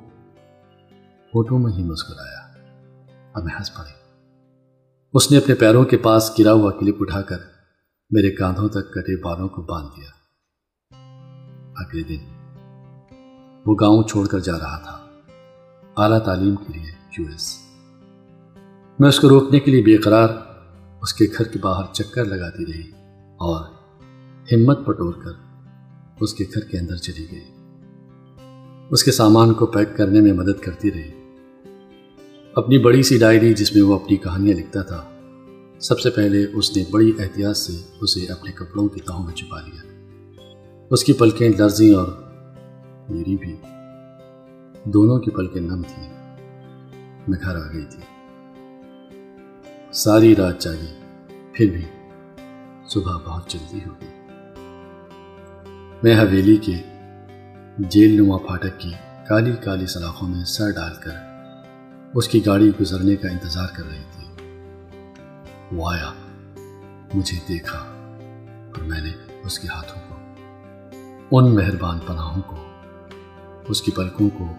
ہوٹوں 1.34 1.58
میں 1.58 1.72
ہی 1.72 1.82
مسکرایا۔ 1.82 2.40
اب 3.34 3.44
میں 3.44 3.54
ہنس 3.58 3.74
پڑی 3.74 3.92
اس 5.12 5.30
نے 5.30 5.38
اپنے 5.38 5.54
پیروں 5.54 5.84
کے 5.84 5.96
پاس 5.96 6.32
گرا 6.38 6.52
ہوا 6.52 6.70
کلپ 6.70 6.96
اٹھا 7.00 7.22
کر 7.22 7.38
میرے 8.10 8.30
کاندھوں 8.30 8.68
تک 8.68 8.92
کٹے 8.94 9.22
بالوں 9.22 9.48
کو 9.48 9.62
باندھ 9.62 9.88
دیا۔ 9.96 10.10
اگلے 11.76 12.02
دن 12.02 12.24
وہ 13.66 13.74
گاؤں 13.80 14.02
چھوڑ 14.02 14.26
کر 14.26 14.38
جا 14.38 14.58
رہا 14.58 14.78
تھا۔ 14.78 15.01
اعلیٰ 15.96 16.18
تعلیم 16.18 16.56
کے 16.56 16.72
لیے 16.72 16.92
یو 17.18 17.26
ایس۔ 17.32 17.58
میں 18.98 19.08
اس 19.08 19.20
کو 19.20 19.28
روکنے 19.28 19.60
کے 19.60 19.70
لیے 19.70 19.82
بے 19.82 19.96
قرار 19.96 20.28
اس 21.02 21.14
کے 21.14 21.26
گھر 21.38 21.44
کے 21.44 21.58
باہر 21.58 21.94
چکر 21.94 22.24
لگاتی 22.24 22.66
رہی 22.66 22.90
اور 23.36 23.64
ہمت 24.52 24.86
پٹور 24.86 25.14
کر 25.14 25.30
اس 26.20 26.34
کے 26.34 26.44
گھر 26.54 26.60
کے 26.60 26.78
اندر 26.78 26.96
چلی 26.96 27.26
گئی۔ 27.32 27.44
اس 28.90 29.04
کے 29.04 29.12
سامان 29.12 29.54
کو 29.54 29.66
پیک 29.66 29.96
کرنے 29.96 30.20
میں 30.20 30.32
مدد 30.32 30.60
کرتی 30.60 30.90
رہی۔ 30.92 31.34
اپنی 32.54 32.78
بڑی 32.78 33.02
سی 33.02 33.18
ڈائری 33.18 33.54
جس 33.54 33.74
میں 33.74 33.82
وہ 33.82 33.94
اپنی 33.94 34.16
کہانیاں 34.16 34.56
لکھتا 34.56 34.82
تھا، 34.82 35.04
سب 35.80 36.00
سے 36.00 36.10
پہلے 36.10 36.46
اس 36.54 36.76
نے 36.76 36.84
بڑی 36.90 37.12
احتیاط 37.18 37.56
سے 37.56 37.76
اسے 38.00 38.32
اپنے 38.32 38.52
کپڑوں 38.52 38.88
کی 38.88 39.00
تہوں 39.00 39.26
میں 39.26 39.34
چھپا 39.34 39.60
لیا۔ 39.60 39.82
اس 40.90 41.04
کی 41.04 41.12
پلکیں 41.12 41.48
لرزیں 41.58 41.94
اور 41.94 42.06
میری 43.08 43.36
بھی۔ 43.36 43.56
دونوں 44.84 45.18
کی 45.18 45.30
پلکیں 45.30 45.62
نم 45.62 45.82
تھیں 45.82 46.36
میں 47.28 47.38
گھر 47.40 47.56
آ 47.56 47.72
گئی 47.72 47.84
تھی۔ 47.84 48.02
ساری 49.92 50.36
رات 50.36 50.60
جاگی، 50.60 51.00
پھر 51.52 51.70
بھی 51.70 51.84
صبح 52.86 53.16
بہت 53.24 53.48
جلدی 53.48 53.78
ہو 53.86 53.94
گئی۔ 54.00 54.08
میں 56.02 56.20
حویلی 56.20 56.56
کے 56.56 56.72
جیل 57.78 58.22
نما 58.22 58.36
پھاٹک 58.36 58.80
کی 58.80 58.90
کالی 59.28 59.52
کالی 59.52 59.86
سلاخوں 59.86 60.28
میں 60.28 60.44
سر 60.44 60.70
ڈال 60.70 60.92
کر 61.00 61.14
اس 62.14 62.28
کی 62.28 62.46
گاڑی 62.46 62.70
گزرنے 62.80 63.16
کا 63.16 63.28
انتظار 63.28 63.68
کر 63.76 63.82
رہی 63.90 64.04
تھی۔ 64.12 64.44
وہ 65.72 65.90
آیا، 65.90 66.12
مجھے 67.14 67.38
دیکھا 67.48 67.78
اور 68.76 68.82
میں 68.82 69.00
نے 69.00 69.12
اس 69.44 69.58
کے 69.58 69.68
ہاتھوں 69.68 70.02
کو، 70.08 70.16
ان 71.38 71.54
مہربان 71.54 71.98
پناہوں 72.06 72.42
کو، 72.46 72.56
اس 73.68 73.82
کی 73.82 73.90
پلکوں 73.90 74.30
کو 74.38 74.52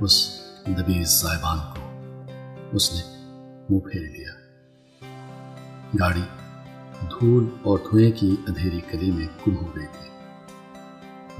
اس 0.00 0.40
دبیز 0.66 1.08
صاحبان 1.08 1.58
کو 1.58 2.00
اس 2.72 2.94
نے 2.94 3.00
منہ 3.70 3.78
پھیر 3.78 4.02
لیا۔ 4.02 4.32
گاڑی 6.00 6.22
دھول 7.02 7.46
اور 7.62 7.78
دھوئیں 7.78 8.12
کی 8.12 8.36
اندھیری 8.48 8.80
کلی 8.90 9.10
میں 9.10 9.26
گم 9.46 9.56
ہو 9.56 9.76
گئی 9.76 9.86
تھی۔ 9.92 10.10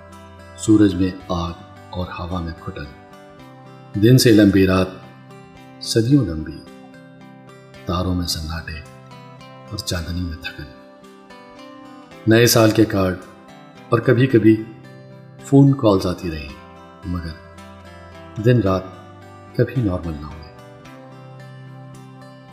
سورج 0.56 0.94
میں 0.94 1.10
آگ 1.28 1.52
اور 1.90 2.06
ہوا 2.18 2.40
میں 2.40 2.52
کھٹن 2.60 2.84
دن 3.94 4.18
سے 4.18 4.32
لمبی 4.32 4.66
رات، 4.66 4.86
صدیوں 5.80 6.26
لمبی۔ 6.26 6.58
تاروں 7.86 8.14
میں 8.14 8.26
سناٹے 8.26 8.80
اور 9.70 9.78
چاندنی 9.78 10.20
میں 10.20 10.36
تھکن۔ 10.42 10.64
نئے 12.26 12.46
سال 12.46 12.70
کے 12.70 12.84
کارڈ 12.84 13.16
اور 13.88 13.98
کبھی 13.98 14.26
کبھی 14.26 14.64
فون 15.48 15.72
کالز 15.72 16.06
آتی 16.06 16.30
رہی، 16.30 16.48
مگر 17.04 18.42
دن 18.42 18.60
رات 18.60 18.82
کبھی 19.56 19.82
نارمل 19.82 20.12
نہ 20.12 20.26
ہوئے 20.26 20.48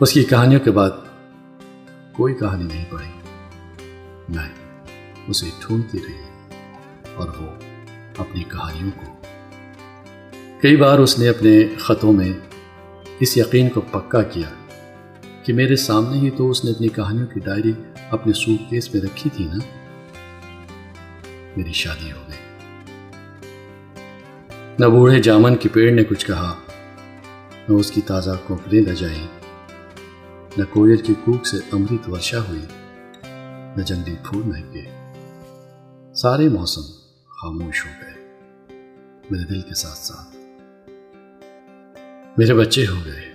اس 0.00 0.12
کی 0.12 0.24
کہانیوں 0.24 0.60
کے 0.60 0.70
بعد 0.70 0.90
کوئی 2.12 2.34
کہانی 2.34 2.64
نہیں 2.64 2.84
پڑی 2.90 3.08
میں 4.28 4.48
اسے 5.28 5.46
ڈھونڈتی 5.60 5.98
رہی 5.98 6.54
اور 7.14 7.28
وہ 7.28 7.50
اپنی 8.16 8.42
کہانیوں 8.42 8.90
کو 8.96 9.12
کئی 10.60 10.76
بار 10.76 10.98
اس 10.98 11.18
نے 11.18 11.28
اپنے 11.28 11.74
خطوں 11.78 12.12
میں 12.12 12.32
اس 13.20 13.38
یقین 13.38 13.68
کو 13.68 13.80
پکا 13.80 14.22
کیا 14.22 14.48
کہ 15.42 15.52
میرے 15.52 15.76
سامنے 15.76 16.18
ہی 16.18 16.30
تو 16.30 16.50
اس 16.50 16.64
نے 16.64 16.70
اپنی 16.70 16.88
کہانیوں 16.88 17.26
کی 17.26 17.40
ڈائری 17.40 17.72
اپنے 18.10 18.32
سوٹ 18.32 18.70
کیس 18.70 18.94
میں 18.94 19.02
رکھی 19.02 19.30
تھی 19.30 19.44
نا۔ 19.44 19.58
میری 21.56 21.72
شادی 21.72 22.12
ہو 22.12 22.20
گئی۔ 22.28 22.45
نہ 24.78 24.86
بوڑھے 24.86 25.22
جامن 25.22 25.56
کے 25.56 25.68
پیڑ 25.68 25.92
نے 25.92 26.04
کچھ 26.04 26.26
کہا، 26.26 26.54
نہ 27.68 27.74
اس 27.74 27.90
کی 27.90 28.00
تازہ 28.00 28.30
کوکلیں 28.46 28.82
نہ 28.86 28.92
جائیں، 28.92 29.26
نہ 30.56 30.64
کوئل 30.70 30.96
کی 30.96 31.14
کوک 31.24 31.46
سے 31.46 31.56
امرت 31.72 32.08
ورشا 32.08 32.38
ہوئی، 32.38 32.66
نہ 33.76 33.82
جنگلی 33.82 34.16
پھول 34.22 34.42
مہنگے 34.42 34.84
سارے 36.14 36.48
موسم 36.48 36.80
خاموش 37.24 37.86
ہو 37.86 37.90
گئے، 38.00 38.28
میرے 39.30 39.44
دل 39.44 39.60
کے 39.60 39.74
ساتھ 39.74 39.98
ساتھ۔ 39.98 40.36
میرے 42.38 42.54
بچے 42.54 42.86
ہو 42.86 43.00
گئے 43.04 43.32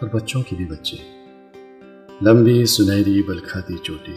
اور 0.00 0.08
بچوں 0.08 0.42
کی 0.42 0.56
بھی 0.56 0.64
بچے۔ 0.64 0.96
لمبی 2.22 2.66
سنہری 2.66 3.22
بلکھاتی 3.22 3.76
چوٹی، 3.82 4.16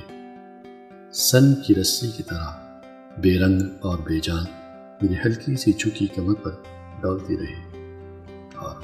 سن 1.13 1.55
کی 1.55 1.75
رسی 1.75 2.11
کی 2.17 2.23
طرح 2.23 2.79
بے 3.17 3.39
رنگ 3.39 3.61
اور 3.81 3.99
بے 3.99 4.19
جان۔ 4.23 4.64
میری 5.01 5.13
ہلکی 5.25 5.55
سی 5.55 5.71
چکی 5.73 6.07
کمر 6.07 6.33
پر 6.33 6.51
ڈولتی 7.01 7.37
رہی 7.37 7.79
اور 8.55 8.75
ہاں، 8.75 8.83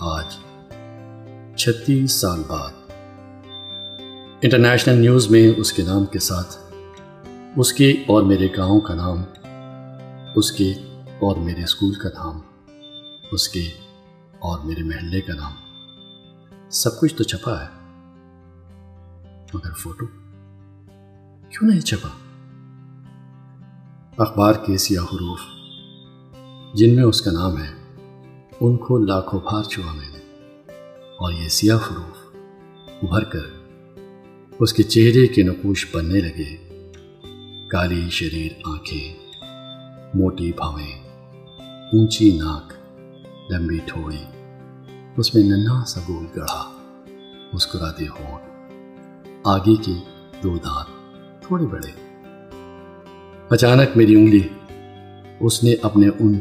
آج 0.00 0.36
چھتیس 1.56 2.12
سال 2.12 2.42
بعد۔ 2.48 2.72
انٹرنیشنل 4.42 4.94
نیوز 4.94 5.30
میں 5.30 5.52
اس 5.56 5.72
کے 5.72 5.82
نام 5.82 6.06
کے 6.06 6.18
ساتھ 6.18 6.56
اس 7.56 7.72
کے 7.72 8.04
اور 8.06 8.22
میرے 8.22 8.48
گاؤں 8.56 8.80
کا 8.80 8.94
نام، 8.94 9.22
اس 10.36 10.52
کے 10.52 10.72
اور 11.20 11.36
میرے 11.36 11.62
اسکول 11.62 11.94
کا 11.94 12.08
نام، 12.08 12.40
اس 13.32 13.48
کے 13.48 13.70
اور 14.38 14.58
میرے 14.60 14.82
محلے 14.82 15.20
کا 15.20 15.34
نام، 15.34 15.52
سب 16.70 17.00
کچھ 17.00 17.14
تو 17.14 17.24
چھپا 17.24 17.60
ہے۔ 17.60 17.68
مگر 19.54 19.72
فوٹو؟ 19.72 20.06
کیوں 21.50 21.70
نہیں 21.70 21.80
چھپا؟ 21.80 22.08
اخبار 24.18 24.54
کے 24.54 24.76
سیاہ 24.76 25.02
حروف، 25.02 25.40
جن 26.74 26.96
میں 26.96 27.04
اس 27.04 27.22
کا 27.22 27.30
نام 27.30 27.62
ہے، 27.62 27.72
ان 28.60 28.76
کو 28.76 28.98
لاکھوں 28.98 29.40
بھار 29.40 29.62
چھوا 29.62 29.92
میں 29.92 30.08
نے۔ 30.12 30.18
اور 31.16 31.32
یہ 31.32 31.48
سیاہ 31.48 31.76
حروف 31.76 32.36
ابھر 33.02 33.24
کر 33.24 33.40
اس 34.58 34.72
کے 34.72 34.82
چہرے 34.82 35.26
کے 35.26 35.42
نقوش 35.42 35.86
بننے 35.94 36.20
لگے۔ 36.20 36.78
کالی 37.70 38.10
شریر 38.10 38.52
آنکھیں، 38.64 39.14
موٹی 40.14 40.52
بھاویں، 40.52 41.08
اونچی 41.92 42.38
ناک، 42.38 42.72
لمبی 43.52 43.78
ٹھوڑی، 43.86 44.24
اس 45.16 45.34
میں 45.34 45.42
ننا 45.42 45.84
سا 45.84 46.00
گول 46.08 46.26
گڑھا، 46.36 46.70
مسکراتے 47.52 48.04
ہونٹ 48.08 48.42
آگے 49.44 49.74
کے 49.74 49.92
دو 50.42 50.56
دانت 50.56 50.88
تھوڑے 51.46 51.66
بڑے۔ 51.66 52.05
اچانک 53.50 53.96
میری 53.96 54.14
انگلی۔ 54.14 54.48
اس 55.40 55.64
نے 55.64 55.74
اپنے 55.82 56.08
ان 56.20 56.38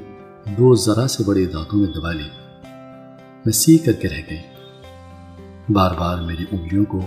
دو 0.57 0.75
ذرا 0.75 1.07
سے 1.07 1.23
بڑے 1.23 1.45
دانتوں 1.45 1.79
میں 1.79 1.87
دبا 1.87 2.11
لی۔ 2.11 2.29
میں 3.45 3.51
سی 3.51 3.77
کر 3.77 3.91
کے 3.91 4.09
رہ 4.09 4.21
گئی۔ 4.29 4.41
بار 5.69 5.91
بار 5.97 6.17
میری 6.17 6.45
انگلیوں 6.51 6.85
کو 6.85 6.99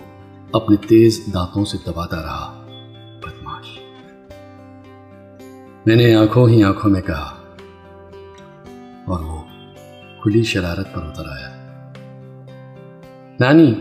اپنے 0.53 0.77
تیز 0.77 1.21
دانتوں 1.35 1.65
سے 1.65 1.79
دباتا 1.87 2.17
رہا۔ 2.17 2.67
بدماش 3.23 3.79
میں 5.87 5.97
نے 5.97 6.15
آنکھوں 6.15 6.49
ہی 6.49 6.63
آنکھوں 6.63 6.91
میں 6.91 7.03
کہا۔ 7.03 7.35
اور 9.07 9.21
وہ 9.21 9.43
کھلی 10.23 10.43
شرارت 10.43 10.95
پر 10.95 11.03
اتر 11.03 11.27
آیا۔ 11.27 11.49
نانی 13.41 13.75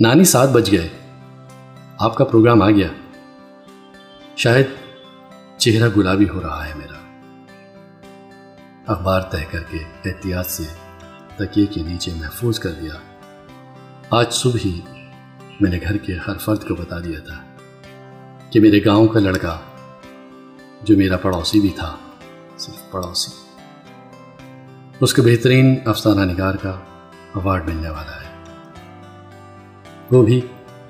نانی، 0.00 0.24
سات 0.24 0.48
بج 0.48 0.72
گئے۔ 0.72 0.88
آپ 1.98 2.14
کا 2.14 2.24
پروگرام 2.24 2.62
آ 2.62 2.70
گیا۔ 2.70 2.88
شاید 4.36 4.66
چہرہ 5.58 5.88
گلابی 5.96 6.28
ہو 6.28 6.42
رہا 6.42 6.68
ہے 6.68 6.72
میرا۔ 6.74 6.96
اخبار 8.86 9.20
طے 9.20 9.44
کر 9.50 9.62
کے 9.62 9.78
احتیاط 10.04 10.46
سے 10.46 10.62
تکیے 11.36 11.66
کے 11.66 11.82
نیچے 11.82 12.12
محفوظ 12.16 12.58
کر 12.58 12.72
دیا۔ 12.72 12.92
آج 14.10 14.32
صبح 14.32 14.58
ہی 14.64 14.80
میں 15.60 15.70
نے 15.70 15.78
گھر 15.82 15.96
کے 15.96 16.16
ہر 16.28 16.38
فرد 16.38 16.68
کو 16.68 16.74
بتا 16.74 17.00
دیا 17.00 17.18
تھا 17.20 17.56
کہ 18.50 18.60
میرے 18.60 18.84
گاؤں 18.84 19.06
کا 19.06 19.20
لڑکا 19.20 19.60
جو 20.82 20.96
میرا 20.96 21.16
پڑوسی 21.16 21.60
بھی 21.60 21.72
تھا، 21.76 21.96
صرف 22.58 22.90
پڑوسی، 22.90 23.30
اس 25.00 25.14
کو 25.14 25.22
بہترین 25.22 25.74
افسانہ 25.84 26.32
نگار 26.32 26.54
کا 26.54 26.70
ایوارڈ 27.34 27.68
ملنے 27.68 27.88
والا 27.88 28.20
ہے۔ 28.20 28.26
وہ 30.10 30.26
بھی 30.26 30.40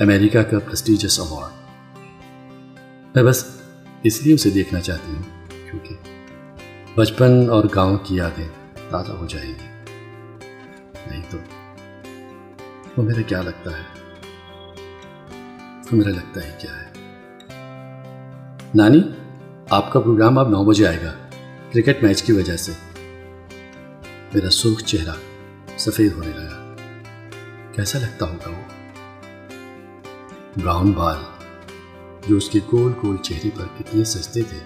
امریکہ 0.01 0.43
کا 0.43 0.59
پرسٹیجس 0.59 1.21
ایوارڈ 1.21 1.53
میں 3.15 3.23
بس 3.23 3.56
اس 4.07 4.23
لیے 4.23 4.35
اسے 4.35 4.51
دیکھنا 4.51 4.81
چاہتی 4.81 5.13
ہوں، 5.13 5.23
کیونکہ 5.51 5.97
بچپن 6.95 7.51
اور 7.51 7.65
گاؤں 7.75 7.99
کی 7.99 8.17
یادیں 8.17 8.49
تازہ 8.91 9.13
ہو 9.13 9.27
جائیں 9.27 9.51
گی۔ 9.51 9.93
نہیں 11.07 11.23
تو 11.31 11.39
وہ 12.97 13.03
میرا 13.03 13.21
کیا 13.21 13.43
لگتا 13.43 13.71
ہے؟ 13.71 13.83
وہ 15.75 15.97
میرا 15.97 16.11
لگتا 16.11 16.45
ہے 16.45 16.57
کیا 16.59 16.71
ہے؟ 16.73 16.93
نانی، 18.75 19.03
آپ 19.71 19.93
کا 19.93 20.01
پروگرام 20.01 20.39
اب 20.39 20.49
نو 20.49 20.65
بجے 20.65 20.87
آئے 20.87 20.99
گا۔ 21.05 21.13
کرکٹ 21.73 22.03
میچ 22.03 22.23
کی 22.23 22.33
وجہ 22.33 22.57
سے 22.57 22.73
میرا 24.35 24.51
سرخ 24.51 24.83
چہرہ 24.83 25.15
سفید 25.79 26.13
ہونے 26.13 26.31
لگا۔ 26.35 26.77
کیسا 27.73 27.99
لگتا 27.99 28.27
ہوگا 28.27 28.51
وہ؟ 28.51 28.63
براؤن 30.57 30.93
بال۔ 30.93 31.36
جو 32.29 32.37
اس 32.37 32.51
کے 32.51 32.59
گول 32.73 32.93
گول 33.03 33.17
چہرے 33.17 33.49
پر 33.55 33.65
کتنے 33.79 34.05
سستے 34.05 34.43
تھے۔ 34.43 34.59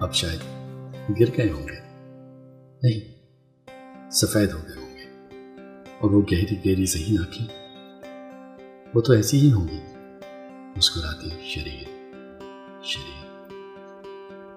اب 0.00 0.14
شاید 0.14 0.40
گر 1.20 1.36
گئے 1.36 1.50
ہوں 1.52 1.68
گے۔ 1.68 1.78
نہیں، 2.82 3.22
سفید 4.10 4.52
ہو 4.52 4.58
گئے 4.58 4.82
ہوں 4.82 4.96
گے۔ 4.96 5.04
اور 6.00 6.10
وہ 6.10 6.22
گہری 6.32 6.56
گہری 6.56 6.86
صحیح 6.86 7.18
نہ 7.18 7.42
وہ 8.94 9.00
تو 9.00 9.12
ایسی 9.12 9.40
ہی 9.40 9.52
ہوں 9.52 9.68
گی۔ 9.68 9.80
مسکراتی 10.76 11.28
شریر 11.44 11.88
شریر۔ 12.84 13.26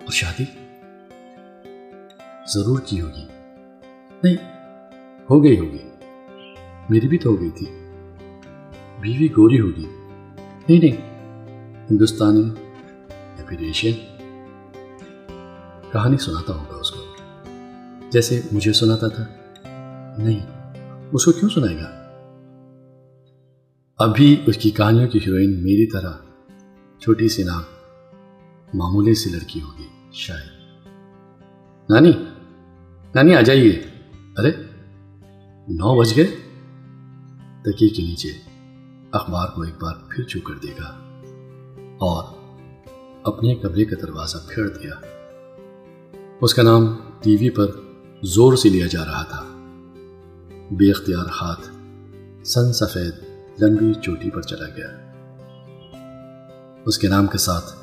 اور 0.01 0.11
شادی؟ 0.11 0.43
ضرور 2.53 2.79
کی 2.85 3.01
ہوگی۔ 3.01 3.27
نہیں، 4.23 4.37
ہو 5.29 5.43
گئی 5.43 5.59
ہوگی۔ 5.59 5.89
میری 6.89 7.07
بھی 7.07 7.17
تو 7.17 7.29
ہو 7.29 7.41
گئی 7.41 7.49
تھی۔ 7.49 7.65
بیوی 9.01 9.31
گوری 9.31 9.59
ہوگی۔ 9.59 9.85
نہیں 10.69 10.79
نہیں 10.79 11.14
ہندوستانی 11.91 12.43
یا 13.09 13.45
پھر 13.47 13.59
ایشین؟ 13.59 13.93
کہانی 15.91 16.17
سناتا 16.17 16.53
ہوگا 16.53 16.77
اس 16.77 16.91
کو۔ 16.91 17.05
جیسے 18.11 18.41
مجھے 18.51 18.73
سناتا 18.73 19.07
تھا۔ 19.07 19.25
نہیں، 20.17 20.39
اس 21.11 21.25
کو 21.25 21.31
کیوں 21.31 21.49
سنائے 21.49 21.77
گا؟ 21.77 22.01
ابھی 23.97 24.41
اس 24.45 24.57
کی 24.57 24.71
کہانیوں 24.71 25.07
کی 25.07 25.19
ہیروئن 25.19 25.63
میری 25.63 25.91
طرح 25.91 26.13
چھوٹی 26.99 27.27
سی 27.27 27.43
نام 27.43 27.61
معمولی 28.73 29.15
سی 29.15 29.29
لڑکی 29.29 29.61
ہوگی، 29.61 29.87
شاید۔ 30.11 30.85
نانی 31.89 32.11
نانی 33.15 33.35
آ 33.35 33.41
جائیے۔ 33.41 33.83
ارے، 34.37 34.51
نو 35.67 36.01
بج 36.01 36.13
گئے۔ 36.15 36.27
تکیے 37.61 37.89
کے 37.89 38.03
نیچے 38.03 38.29
اخبار 39.11 39.47
کو 39.55 39.61
ایک 39.61 39.83
بار 39.83 39.95
پھر 40.09 40.23
چو 40.23 40.39
کر 40.39 40.55
دے 40.55 40.71
گا 40.71 41.04
اور 41.97 42.23
اپنے 43.23 43.55
کمرے 43.55 43.85
کا 43.85 43.95
دروازہ 44.01 44.37
پھیڑ 44.47 44.67
دیا۔ 44.67 44.93
اس 46.41 46.53
کا 46.53 46.63
نام 46.63 46.97
ٹی 47.21 47.37
وی 47.39 47.49
پر 47.49 47.67
زور 48.23 48.55
سے 48.55 48.69
لیا 48.69 48.87
جا 48.87 49.05
رہا 49.05 49.23
تھا۔ 49.23 49.43
بے 50.71 50.91
اختیار 50.91 51.25
ہاتھ 51.41 51.69
سن 52.47 52.73
سفید 52.73 53.15
لمبی 53.61 53.93
چوٹی 53.93 54.29
پر 54.29 54.41
چلا 54.41 54.65
گیا۔ 54.77 54.87
اس 56.85 56.97
کے 56.97 57.07
نام 57.07 57.27
کے 57.27 57.37
ساتھ 57.37 57.75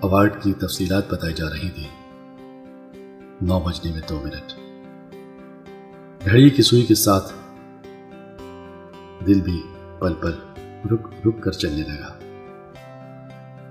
اوارڈ 0.00 0.42
کی 0.42 0.52
تفصیلات 0.52 1.12
بتائی 1.12 1.34
جا 1.34 1.50
رہی 1.50 1.70
تھی 1.70 1.86
نو 3.42 3.60
بجنے 3.60 3.92
میں 3.92 4.00
دو 4.08 4.20
منٹ۔ 4.24 4.52
گھڑی 6.24 6.50
کی 6.50 6.62
سوئی 6.62 6.82
کے 6.82 6.94
ساتھ 6.94 7.32
دل 9.26 9.40
بھی 9.40 9.62
پل 9.98 10.14
پل 10.14 10.32
رک 10.92 11.26
رک 11.26 11.42
کر 11.42 11.52
چلنے 11.52 11.82
لگا۔ 11.82 12.17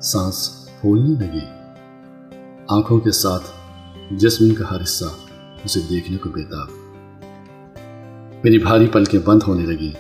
سانس 0.02 0.70
پھولنے 0.82 1.26
لگی۔ 1.26 1.46
آنکھوں 2.70 3.00
کے 3.00 3.12
ساتھ 3.12 3.44
جسم 4.12 4.54
کا 4.54 4.72
ہر 4.72 4.84
حصہ 4.84 5.06
اسے 5.66 5.80
دیکھنے 5.90 6.18
کو 6.18 6.30
بےتاب 6.30 6.68
میری 8.44 8.58
بھاری 8.58 8.88
پلکیں 8.88 9.20
بند 9.26 9.40
ہونے 9.48 9.66
لگی 9.66 9.92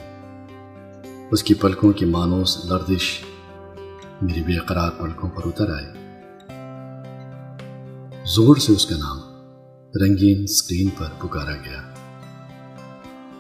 اس 1.32 1.44
کی 1.44 1.54
پلکوں 1.54 1.92
کی 1.92 2.06
مانوس 2.06 2.66
لردش 2.66 3.22
میری 4.22 4.44
بے 4.44 4.58
قرار 4.58 4.90
پلکوں 4.98 5.30
پر 5.30 5.42
اتر 5.46 5.74
آئی 5.74 5.88
زور 8.36 8.56
سے 8.56 8.74
اس 8.74 8.86
کا 8.86 8.96
نام 8.96 9.18
رنگین 10.02 10.48
سکرین 10.48 10.90
پر 10.98 11.06
پکارا 11.18 11.56
گیا۔ 11.56 11.82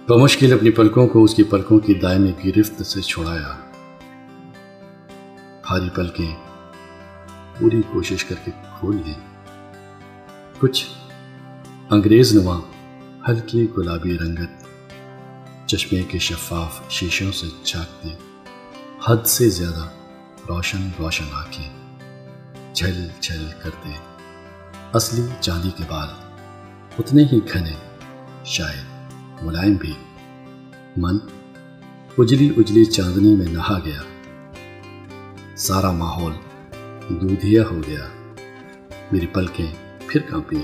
بمشکل 0.07 0.53
اپنی 0.53 0.69
پلکوں 0.69 1.07
کو 1.07 1.23
اس 1.23 1.33
کی 1.33 1.43
پلکوں 1.43 1.79
کی 1.79 1.93
دائمی 1.93 2.31
گرفت 2.45 2.85
سے 2.85 3.01
چھوڑایا 3.01 3.55
بھاری 5.67 5.89
پلکیں 5.95 6.46
پوری 7.59 7.81
کوشش 7.81 8.25
کر 8.25 8.35
کے 8.45 8.51
کھول 8.79 9.01
لی 9.05 9.13
کچھ 10.59 10.85
انگریز 11.89 12.35
نما 12.35 12.59
ہلکی 13.27 13.67
گلابی 13.77 14.17
رنگت 14.17 14.67
چشمے 15.67 16.03
کے 16.03 16.19
شفاف 16.19 16.81
شیشوں 16.89 17.31
سے 17.31 17.47
جھانکتی 17.63 18.15
حد 19.07 19.25
سے 19.25 19.49
زیادہ 19.49 19.89
روشن 20.49 20.89
روشن 20.99 21.25
آنکھیں 21.33 21.69
جھل 22.73 23.07
جھل 23.19 23.45
کرتے 23.63 23.89
اصلی 24.93 25.21
چاندی 25.39 25.69
کے 25.77 25.83
بال 25.87 26.07
اتنے 26.99 27.23
ہی 27.31 27.39
گھنے، 27.53 27.73
شاید 28.45 28.85
ملائم 29.43 29.73
بھی۔ 29.73 29.93
من 30.97 31.17
اجلی 32.17 32.53
اجلی 32.57 32.85
چاندنی 32.85 33.35
میں 33.35 33.45
نہا 33.45 33.79
گیا۔ 33.85 34.01
سارا 35.57 35.91
ماحول 35.91 36.33
دودھیا 37.09 37.63
ہو 37.71 37.81
گیا۔ 37.87 38.07
میری 39.11 39.27
پلکیں 39.27 39.73
پھر 40.07 40.21
کانپی 40.21 40.61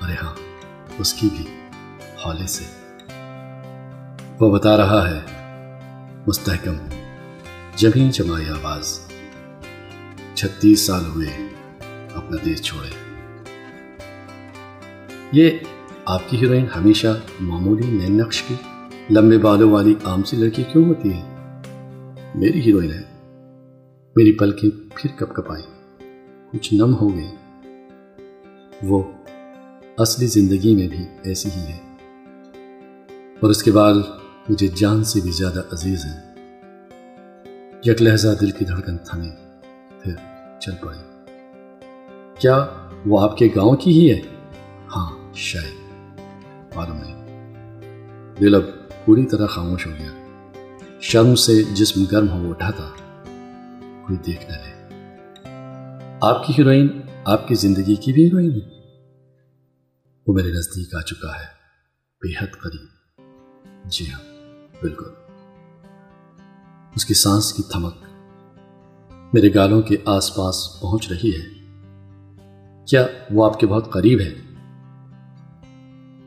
ارے 0.00 0.14
ہاں 0.22 0.34
اس 0.98 1.14
کی 1.14 1.28
بھی 1.36 1.46
ہولے 2.24 2.46
سے۔ 2.46 2.64
وہ 4.40 4.54
بتا 4.54 4.76
رہا 4.76 5.10
ہے، 5.10 5.20
مستحکم 6.26 6.76
جمی 7.76 8.10
جمائی 8.12 8.48
آواز۔ 8.48 9.00
چھتیس 10.34 10.80
سال 10.80 11.04
ہوئے 11.04 11.28
اپنا 12.14 12.36
دیش 12.44 12.62
چھوڑے۔ 12.62 12.90
یہ 15.32 15.50
آپ 16.04 16.22
کی 16.28 16.36
ہیروئن 16.36 16.66
ہمیشہ 16.76 17.20
معمولی 17.40 17.86
نین 17.86 18.18
نقش 18.18 18.42
کی 18.42 18.54
لمبے 19.10 19.38
بالوں 19.38 19.70
والی 19.70 19.94
عام 20.04 20.22
سی 20.22 20.36
لڑکی 20.36 20.64
کیوں 20.64 20.84
ہوتی 20.84 21.12
ہے؟ 21.12 21.22
میری 22.34 22.60
ہیروئن 22.60 22.90
ہے۔ 22.90 23.09
میری 24.16 24.32
پلکیں 24.32 24.70
پھر 24.96 25.10
کپ 25.16 25.34
کپ 25.34 25.52
آئی 25.52 25.62
کچھ 26.52 26.74
نم 26.74 26.94
ہو 26.94 27.16
گئی 27.16 27.30
وہ 28.82 29.02
اصلی 29.98 30.26
زندگی 30.26 30.74
میں 30.74 30.88
بھی 30.88 30.98
ایسی 31.22 31.48
ہی 31.56 31.60
ہے۔ 31.60 31.96
اور 33.40 33.50
اس 33.50 33.62
کے 33.62 33.72
بعد 33.72 33.94
مجھے 34.48 34.66
جان 34.66 35.04
سے 35.04 35.20
بھی 35.20 35.30
زیادہ 35.30 35.62
عزیز 35.72 36.04
ہے 36.04 36.30
یک 37.84 38.02
لہجہ 38.02 38.28
دل 38.40 38.50
کی 38.50 38.64
دھڑکن 38.64 38.98
تھمی، 38.98 39.30
پھر 40.02 40.14
چل 40.60 40.72
پڑی۔ 40.80 40.98
کیا 42.38 42.66
وہ 43.06 43.20
آپ 43.20 43.36
کے 43.36 43.48
گاؤں 43.56 43.76
کی 43.76 43.90
ہی 43.90 44.10
ہے؟ 44.10 44.20
ہاں 44.96 45.34
شاید۔ 45.34 45.90
معلوم 46.76 46.96
نہیں۔ 46.96 47.26
دل 48.40 48.54
اب 48.54 48.62
پوری 49.04 49.26
طرح 49.26 49.46
خاموش 49.46 49.86
ہو 49.86 49.92
گیا۔ 49.98 50.10
شرم 51.00 51.34
سے 51.34 51.62
جسم 51.62 52.04
گرم 52.04 52.28
ہو 52.28 52.50
اٹھا 52.50 52.70
تھا۔ 52.70 52.90
کوئی 54.10 54.32
دیکھ 54.32 54.50
نہ 54.50 54.56
لے 54.56 54.94
آپ 56.20 56.46
کی 56.46 56.52
ہیروئن 56.58 56.88
آپ 57.24 57.48
کی 57.48 57.54
زندگی 57.54 57.94
کی 57.94 58.12
بھی 58.12 58.24
ہیروئن 58.24 58.50
ہے۔ 58.52 58.68
وہ 60.26 60.34
میرے 60.34 60.48
نزدیک 60.48 60.94
آ 60.94 61.00
چکا 61.00 61.28
ہے۔ 61.28 61.46
بے 62.20 62.44
حد 62.44 62.60
قریب۔ 62.62 62.86
جی 63.84 64.10
ہاں 64.12 64.20
بالکل۔ 64.80 65.06
اس 66.94 67.04
کی 67.04 67.14
سانس 67.14 67.52
کی 67.52 67.62
تھمک 67.62 67.94
میرے 69.32 69.54
گالوں 69.54 69.82
کے 69.82 69.96
آس 70.04 70.34
پاس 70.34 70.80
پہنچ 70.80 71.12
رہی 71.12 71.30
ہے۔ 71.30 71.48
کیا 72.84 73.06
وہ 73.30 73.44
آپ 73.44 73.60
کے 73.60 73.66
بہت 73.66 73.92
قریب 73.92 74.20
ہے 74.20 74.34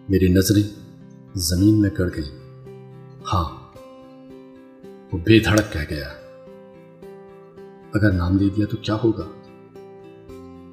میری 0.09 0.27
نظریں 0.27 0.69
زمین 1.35 1.81
میں 1.81 1.89
کڑ 1.89 2.09
گئی 2.15 2.37
ہاں 3.33 3.73
وہ 5.11 5.17
بے 5.17 5.39
دھڑک 5.39 5.73
کہہ 5.73 5.95
گیا۔ 5.95 6.22
اگر 7.93 8.11
نام 8.11 8.37
دے 8.37 8.49
دیا 8.49 8.65
تو 8.71 8.77
کیا 8.77 8.97
ہوگا؟ 9.03 9.25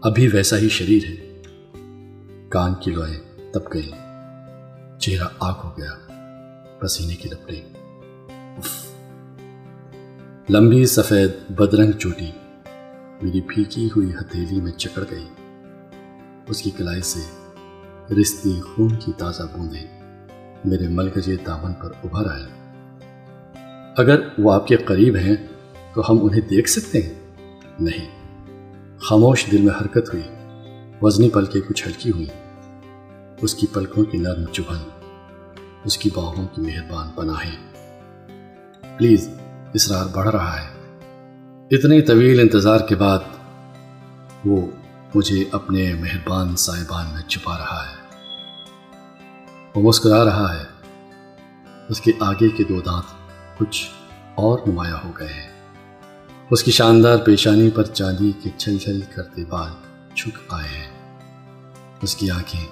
ابھی 0.03 0.29
ویسا 0.33 0.59
ہی 0.59 0.69
شریر 0.69 1.03
ہے۔ 1.05 1.43
کان 2.49 2.75
کی 2.75 2.91
لوئے 2.91 3.21
تب 3.53 3.61
گئی 3.75 3.91
چہرہ 4.99 5.29
آگ 5.39 5.55
ہو 5.65 5.71
گیا۔ 5.79 5.91
پسینے 6.79 7.15
کی 7.15 7.29
لپٹیں 7.29 7.63
لمبی 10.51 10.87
سفید 10.87 11.31
بدرنگ 11.51 11.93
چوٹی 11.93 12.33
میری 13.23 13.41
پھیکی 13.41 13.89
ہوئی 13.97 14.13
ہتھیلی 14.15 14.61
میں 14.61 14.73
چکڑ 14.73 15.05
گئی۔ 15.11 15.29
اس 16.49 16.63
کی 16.63 16.71
کلائی 16.71 17.03
سے 17.03 17.21
رشتی 18.21 18.61
خون 18.61 18.89
کی 18.89 19.13
تازہ 19.19 19.43
بوندیں 19.43 20.01
میرے 20.65 20.89
ملکجے 20.89 21.37
دامن 21.47 21.73
پر 21.73 21.93
ابھر 22.05 22.31
آئے 22.31 22.47
اگر 23.97 24.21
وہ 24.39 24.53
آپ 24.53 24.67
کے 24.67 24.77
قریب 24.77 25.17
ہیں 25.17 25.37
تو 25.95 26.03
ہم 26.11 26.19
انہیں 26.23 26.41
دیکھ 26.41 26.71
سکتے 26.71 27.03
ہیں؟ 27.03 27.15
نہیں۔ 27.81 28.21
خاموش 28.99 29.47
دل 29.53 29.63
میں 29.63 29.75
حرکت 29.81 30.15
ہوئی۔ 30.15 30.23
وزنی 31.03 31.31
پلکیں 31.31 31.61
کچھ 31.61 31.89
ہلکی 31.89 32.11
ہوئی 32.11 32.27
اس 33.41 33.55
کی 33.55 33.67
پلکوں 33.67 34.05
کی 34.05 34.19
نرم 34.19 34.45
چبھن 34.45 34.77
اس 35.85 35.99
کی 35.99 36.11
باہوں 36.15 36.47
کی 36.47 36.63
مہربان 36.63 37.09
پناہیں۔ 37.15 37.57
پلیز 38.99 39.29
اسرار 39.75 40.07
بڑھ 40.07 40.29
رہا 40.29 40.61
ہے۔ 40.61 40.69
اتنے 41.71 42.01
طویل 42.01 42.41
انتظار 42.41 42.81
کے 42.89 42.95
بعد 42.95 43.19
وہ 44.45 44.67
مجھے 45.15 45.45
اپنے 45.53 45.95
مہربان 45.95 46.57
صاحبان 46.57 47.07
میں 47.15 47.23
چھپا 47.23 47.59
رہا 47.59 47.83
ہے۔ 47.91 47.97
وہ 49.75 49.89
مسکرا 49.89 50.25
رہا 50.25 50.55
ہے۔ 50.55 50.65
اس 51.89 52.01
کے 52.01 52.13
آگے 52.21 52.49
کے 52.49 52.65
دو 52.65 52.81
دانت 52.81 53.05
کچھ 53.59 53.91
اور 54.35 54.59
نمایاں 54.67 54.97
ہو 55.05 55.11
گئے 55.19 55.33
ہیں۔ 55.33 55.50
اس 56.51 56.63
کی 56.63 56.71
شاندار 56.71 57.19
پیشانی 57.19 57.71
پر 57.71 57.83
چاندی 57.85 58.33
کے 58.43 58.51
چھل 58.57 58.79
چھل 58.79 59.01
کرتے 59.15 59.45
بال 59.45 59.71
چھک 60.15 60.39
آئے 60.49 60.69
ہیں۔ 60.69 61.19
اس 62.03 62.17
کی 62.17 62.31
آنکھیں 62.31 62.67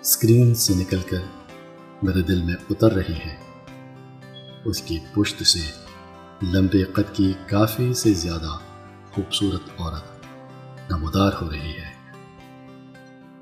اسکرین 0.00 0.54
سے 0.54 0.74
نکل 0.74 0.98
کر 1.10 1.22
میرے 2.02 2.22
دل 2.22 2.42
میں 2.42 2.54
اتر 2.70 2.92
رہی 2.92 3.12
ہیں۔ 3.12 3.36
اس 4.64 4.82
کی 4.82 4.98
پشت 5.14 5.42
سے 5.46 5.58
لمبے 6.42 6.84
قد 6.84 7.14
کی 7.14 7.32
کافی 7.46 7.94
سے 7.94 8.12
زیادہ 8.12 8.58
خوبصورت 9.12 9.80
عورت 9.80 10.26
نمودار 10.90 11.30
ہو 11.42 11.50
رہی 11.50 11.72
ہے۔ 11.72 12.12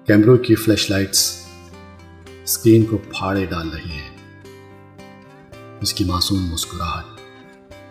کیمروں 0.07 0.37
کی 0.37 0.55
فلیش 0.55 0.91
لائٹس 0.91 1.47
اسکرین 2.45 2.85
کو 2.85 2.99
پھاڑے 2.99 3.47
ڈال 3.47 3.69
رہی 3.69 3.91
ہے 3.91 4.17
اس 5.81 5.95
کی 5.95 6.05
معصوم 6.05 6.53
مسکراہٹ 6.53 7.05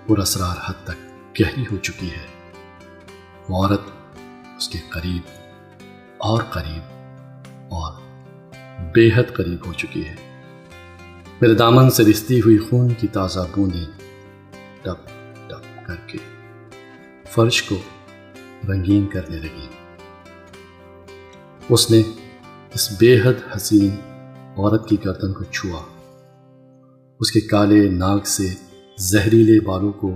پر 0.07 0.17
اسرار 0.17 0.55
حد 0.65 0.83
تک 0.83 1.04
گہری 1.39 1.63
ہو 1.71 1.77
چکی 1.77 2.09
ہے۔ 2.11 2.25
وہ 3.49 3.65
عورت 3.65 3.81
اس 4.57 4.69
کے 4.69 4.79
قریب 4.89 5.29
اور 6.17 6.43
قریب 6.43 6.83
اور 7.71 7.93
بے 8.93 9.09
حد 9.15 9.33
قریب 9.33 9.67
ہو 9.67 9.73
چکی 9.73 10.05
ہے۔ 10.05 10.15
میرے 11.41 11.53
دامن 11.53 11.89
سے 11.89 12.03
رستی 12.03 12.39
ہوئی 12.39 12.57
خون 12.57 12.93
کی 12.93 13.07
تازہ 13.07 13.39
بوندیں 13.55 13.85
ٹپ 14.81 15.07
ٹپ 15.47 15.87
کر 15.87 15.95
کے 16.07 16.17
فرش 17.29 17.63
کو 17.63 17.75
رنگین 18.67 19.07
کرنے 19.07 19.37
لگی 19.37 19.67
اس 21.69 21.91
نے 21.91 22.01
اس 22.73 22.91
بے 22.99 23.21
حد 23.21 23.55
حسین 23.55 23.95
عورت 24.57 24.89
کی 24.89 24.97
گردن 25.05 25.33
کو 25.33 25.43
چھوا۔ 25.43 25.81
اس 27.19 27.31
کے 27.31 27.39
کالے 27.39 27.89
ناک 27.89 28.27
سے 28.27 28.53
زہریلے 28.99 29.59
بالوں 29.59 29.91
کو 29.91 30.15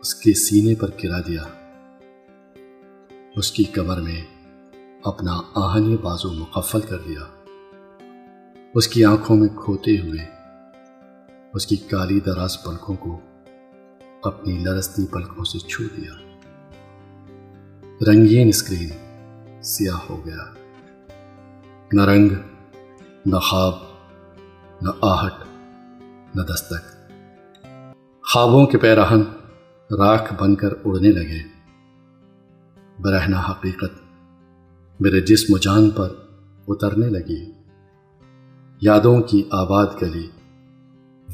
اس 0.00 0.14
کے 0.14 0.34
سینے 0.34 0.74
پر 0.74 0.90
گرا 1.04 1.20
دیا۔ 1.20 1.42
اس 3.36 3.52
کی 3.52 3.64
کمر 3.64 4.00
میں 4.00 4.24
اپنا 5.04 5.40
آہنی 5.54 5.96
بازو 5.96 6.32
مقفل 6.32 6.80
کر 6.80 6.98
دیا۔ 6.98 7.20
اس 8.74 8.88
کی 8.88 9.04
آنکھوں 9.04 9.36
میں 9.36 9.48
کھوتے 9.48 9.90
ہوئے 9.90 10.24
اس 11.54 11.66
کی 11.66 11.76
کالی 11.76 12.20
دراز 12.20 12.62
پلکوں 12.64 12.96
کو 12.96 13.20
اپنی 14.22 14.58
لرستی 14.58 15.06
پلکوں 15.06 15.44
سے 15.44 15.58
چھو 15.58 15.84
دیا۔ 15.96 16.12
رنگین 18.08 18.48
اسکرین 18.48 18.88
سیاہ 19.62 19.98
ہو 20.10 20.26
گیا۔ 20.26 20.54
نہ 21.92 22.02
رنگ، 22.02 22.30
نہ 23.26 23.36
خواب، 23.36 23.74
نہ 24.82 24.90
آہٹ، 25.00 25.34
نہ 26.34 26.42
دستک۔ 26.42 27.12
خوابوں 28.32 28.66
کے 28.66 28.78
پیراہن 28.78 29.22
راکھ 29.90 30.34
بن 30.42 30.54
کر 30.54 30.68
اڑنے 30.84 31.08
لگے۔ 31.08 31.42
برہنا 33.00 33.42
حقیقت 33.50 33.92
میرے 35.00 35.20
جسم 35.20 35.54
و 35.54 35.58
جان 35.58 35.90
پر 35.90 36.08
اترنے 36.68 37.06
لگی۔ 37.06 37.52
یادوں 38.80 39.22
کی 39.22 39.48
آباد 39.50 39.86
گلی 40.02 40.28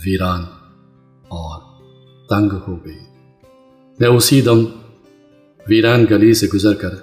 ویران 0.07 0.45
اور 1.29 1.63
تنگ 2.29 2.59
ہو 2.69 2.85
گئی۔ 2.85 2.99
میں 4.01 4.09
اسی 4.09 4.41
دم 4.41 4.65
ویران 5.69 6.05
گلی 6.11 6.35
سے 6.35 6.47
گزر 6.55 6.75
کر 6.75 6.95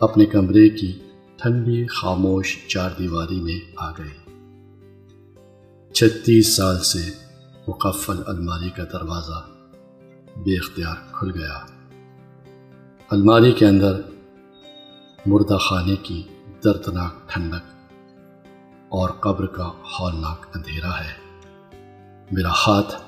اپنے 0.00 0.26
کمرے 0.26 0.68
کی 0.68 0.98
ٹھنڈی 1.36 1.86
خاموش 1.86 2.66
چار 2.66 2.90
دیواری 2.98 3.40
میں 3.40 3.72
آ 3.76 3.90
گئی۔ 3.90 4.32
چھتیس 5.92 6.56
سال 6.56 6.78
سے 6.78 7.10
مقفل 7.68 8.22
الماری 8.26 8.70
کا 8.70 8.84
دروازہ 8.84 9.55
بے 10.36 10.54
اختیار 10.54 10.94
کھل 11.12 11.30
گیا۔ 11.40 11.66
الماری 13.10 13.52
کے 13.52 13.66
اندر 13.66 14.00
مردہ 15.26 15.56
خانے 15.56 15.96
کی 15.96 16.22
دردناک 16.64 17.28
ٹھنڈک 17.28 17.94
اور 18.88 19.10
قبر 19.10 19.46
کا 19.46 19.66
ہولناک 19.66 20.46
اندھیرا 20.54 21.00
ہے۔ 21.00 21.12
میرا 22.32 22.50
ہاتھ 22.50 23.02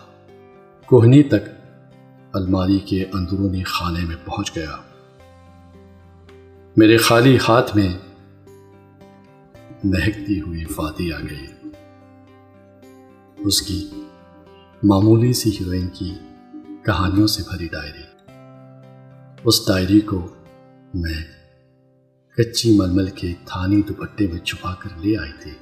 کوہنی 0.86 1.22
تک 1.22 1.48
الماری 2.32 2.78
کے 2.78 3.04
اندرونی 3.12 3.62
خانے 3.62 4.04
میں 4.04 4.16
پہنچ 4.24 4.56
گیا۔ 4.56 4.76
میرے 6.76 6.96
خالی 6.96 7.38
ہاتھ 7.48 7.76
میں 7.76 7.98
مہکتی 9.84 10.40
ہوئی 10.40 10.64
فاتح 10.64 11.14
آ 11.16 11.20
گئی۔ 11.30 11.46
اس 13.36 13.62
کی 13.62 13.88
معمولی 14.82 15.32
سی 15.32 15.50
ہیروئن 15.50 15.88
کی 15.88 16.14
کہانیوں 16.84 17.26
سے 17.26 17.42
بھری 17.50 17.68
ڈائری۔ 17.68 18.02
اس 19.44 19.66
ڈائری 19.66 20.00
کو 20.00 20.28
میں 20.94 21.24
کچی 22.36 22.78
ململ 22.78 23.10
کے 23.10 23.34
تھانی 23.44 23.82
دوپٹے 23.82 24.26
میں 24.26 24.40
چھپا 24.40 24.74
کر 24.74 24.96
لے 24.96 25.18
آئی 25.18 25.32
تھی، 25.42 25.54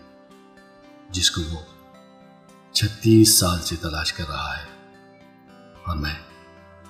جس 1.11 1.31
کو 1.31 1.41
وہ 1.51 1.61
چھتیس 2.73 3.39
سال 3.39 3.59
سے 3.61 3.77
تلاش 3.77 4.13
کر 4.13 4.25
رہا 4.29 4.57
ہے 4.57 4.67
اور 5.87 5.97
میں 5.97 6.15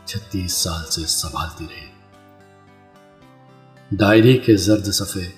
چھتیس 0.05 0.53
سال 0.53 0.85
سے 0.85 1.07
سنبھالتی 1.07 1.67
رہی۔ 1.71 1.87
ڈائری 3.97 4.39
کے 4.39 4.57
زرد 4.57 4.85
صفحے 4.85 5.31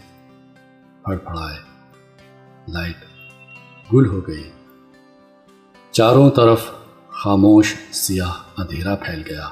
پھڑ 1.04 1.16
پھڑائے، 1.16 1.58
لائٹ 2.68 3.04
گل 3.92 4.06
ہو 4.06 4.20
گئی۔ 4.28 4.50
چاروں 5.90 6.30
طرف 6.30 6.70
خاموش، 7.08 7.74
سیاہ 7.92 8.47
اندھیرا 8.58 8.96
پھیل 8.96 9.22
گیا۔ 9.30 9.48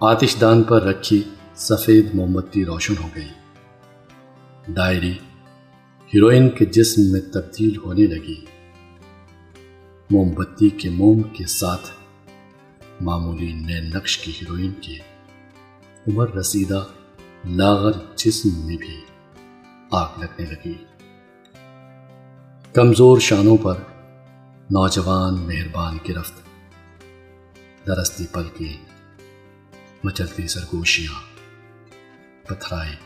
آتش 0.00 0.36
دان 0.40 0.62
پر 0.62 0.82
رکھی 0.82 1.22
سفید 1.54 2.14
مومبتی 2.14 2.64
روشن 2.64 2.94
ہو 3.02 3.08
گئی۔ 3.16 3.28
ڈائری 4.68 5.12
ہیروئن 6.14 6.50
کے 6.50 6.64
جسم 6.64 7.02
میں 7.12 7.20
تبدیل 7.20 7.76
ہونے 7.76 8.06
لگی۔ 8.06 8.44
موم 10.10 10.28
بتی 10.30 10.68
کے 10.68 10.90
موم 10.90 11.22
کے 11.22 11.46
ساتھ 11.46 11.90
معمولی 13.00 13.52
نئے 13.52 13.80
نقش 13.80 14.18
کی 14.18 14.32
ہیروئن 14.32 14.72
کی 14.80 14.98
عمر 16.08 16.34
رسیدہ 16.34 16.84
لاغر 17.44 17.92
جسم 18.16 18.66
میں 18.66 18.76
بھی 18.76 19.00
آگ 19.90 20.08
لگنے 20.18 20.44
لگی۔ 20.44 20.84
کمزور 22.74 23.18
شانوں 23.18 23.56
پر 23.56 23.74
نوجوان 24.70 25.34
مہربان 25.34 25.98
گرفت 26.08 26.47
درستی 27.88 28.26
پل 28.32 28.48
مچلتی 30.04 30.48
سرگوشیاں، 30.48 31.14
پتھرائے، 32.46 32.96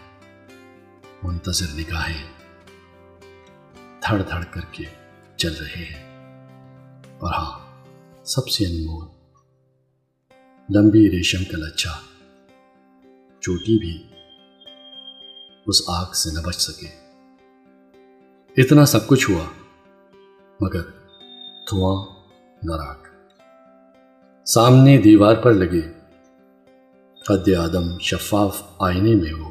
منتظر 1.23 1.67
نگاہیں 1.75 2.25
دھڑ 4.09 4.23
دھڑ 4.23 4.45
کر 4.45 4.61
کے 4.73 4.85
چل 5.37 5.55
رہے 5.55 5.85
ہیں۔ 5.85 6.03
اور 7.19 7.35
ہاں 7.35 7.85
سب 8.25 8.49
سے 8.49 8.65
انمول، 8.65 9.07
لمبی 10.71 11.11
ریشم 11.11 11.45
کا 11.45 11.59
لچھا، 11.59 11.99
چوٹی 13.41 13.79
بھی 13.79 14.09
اس 15.67 15.83
آگ 15.89 16.13
سے 16.13 16.31
نہ 16.31 16.41
بچ 16.41 16.57
سکے۔ 16.57 16.89
اتنا 18.63 18.85
سب 18.85 19.07
کچھ 19.07 19.31
ہوا، 19.31 19.45
مگر 20.61 20.83
دھواں 21.71 22.07
نہ 22.63 22.77
راک 22.77 23.02
سامنے 24.45 24.99
دیوار 24.99 25.35
پر 25.35 25.53
لگے۔ 25.53 25.93
قد 27.27 27.49
آدم 27.59 27.99
شفاف 27.99 28.63
آئینے 28.79 29.15
میں 29.15 29.35
وہ 29.35 29.51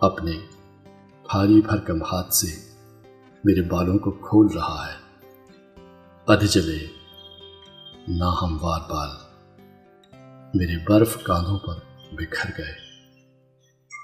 اپنے 0.00 0.32
بھاری 1.22 1.60
بھرکم 1.60 2.02
ہاتھ 2.02 2.34
سے 2.34 2.72
میرے 3.44 3.62
بالوں 3.62 3.98
کو 3.98 4.10
کھول 4.10 4.46
رہا 4.54 4.86
ہے۔ 4.86 5.26
ادھ 6.26 6.46
چلے۔ 6.46 6.86
نہ 8.08 8.34
ہموار 8.42 8.80
بال 8.90 9.08
میرے 10.54 10.84
برف 10.88 11.22
کاندھوں 11.22 11.58
پر 11.58 11.74
بکھر 12.12 12.50
گئے۔ 12.58 12.74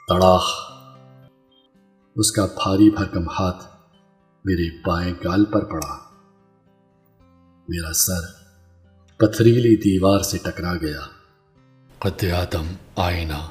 تڑاخ۔ 0.08 0.44
اس 2.16 2.32
کا 2.32 2.46
بھاری 2.46 2.90
بھرکم 2.90 3.28
ہاتھ 3.28 3.64
میرے 4.44 4.76
بائیں 4.86 5.14
گال 5.24 5.44
پر 5.44 5.64
پڑا۔ 5.64 5.98
میرا 7.68 7.92
سر 7.92 8.35
پتھریلی 9.18 9.76
دیوار 9.76 10.20
سے 10.20 10.38
ٹکرا 10.38 10.74
گیا۔ 10.74 11.00
قد 11.98 12.24
آدم 12.24 12.66
آئینہ۔ 12.96 13.48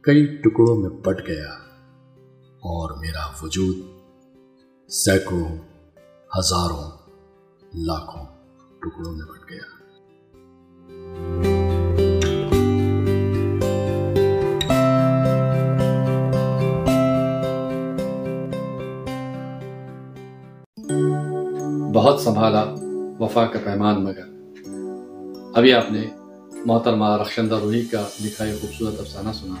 کئی 0.00 0.26
ٹکڑوں 0.26 0.76
میں 0.76 0.90
پٹ 0.90 1.28
گیا 1.28 1.52
اور 2.38 2.98
میرا 2.98 3.44
وجود 3.44 3.76
سینکڑوں، 4.90 5.58
ہزاروں، 6.38 6.90
لاکھوں 7.74 8.26
ٹکڑوں 8.78 9.12
میں 9.12 9.26
پٹ 9.26 9.50
گیا۔ 9.50 9.74
بہت 21.94 22.20
سنبھالا، 22.20 22.64
وفا 23.20 23.46
کا 23.46 23.58
پیمان 23.64 24.04
مگر۔ 24.04 24.33
ابھی 25.54 25.72
آپ 25.72 25.92
نے 25.92 26.02
محترمہ 26.52 27.16
رخشندہ 27.20 27.54
روحی 27.54 27.82
کا 27.82 28.08
لکھا 28.24 28.44
یہ 28.44 28.52
خوبصورت 28.60 29.00
افسانہ 29.00 29.28
سنا۔ 29.34 29.54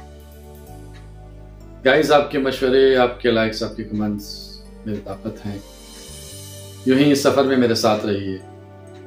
گائز 1.84 2.12
آپ 2.12 2.30
کے 2.30 2.38
مشورے، 2.38 2.96
آپ 2.96 3.20
کے 3.20 3.30
لائکس 3.30 3.62
آپ 3.62 3.76
کے 3.76 3.84
کمنٹس 3.84 4.58
میری 4.86 5.00
طاقت 5.04 5.46
ہیں۔ 5.46 5.58
یوں 6.86 6.98
ہی 6.98 7.12
اس 7.12 7.22
سفر 7.22 7.44
میں 7.44 7.56
میرے 7.56 7.74
ساتھ 7.74 8.06
رہیے 8.06 8.38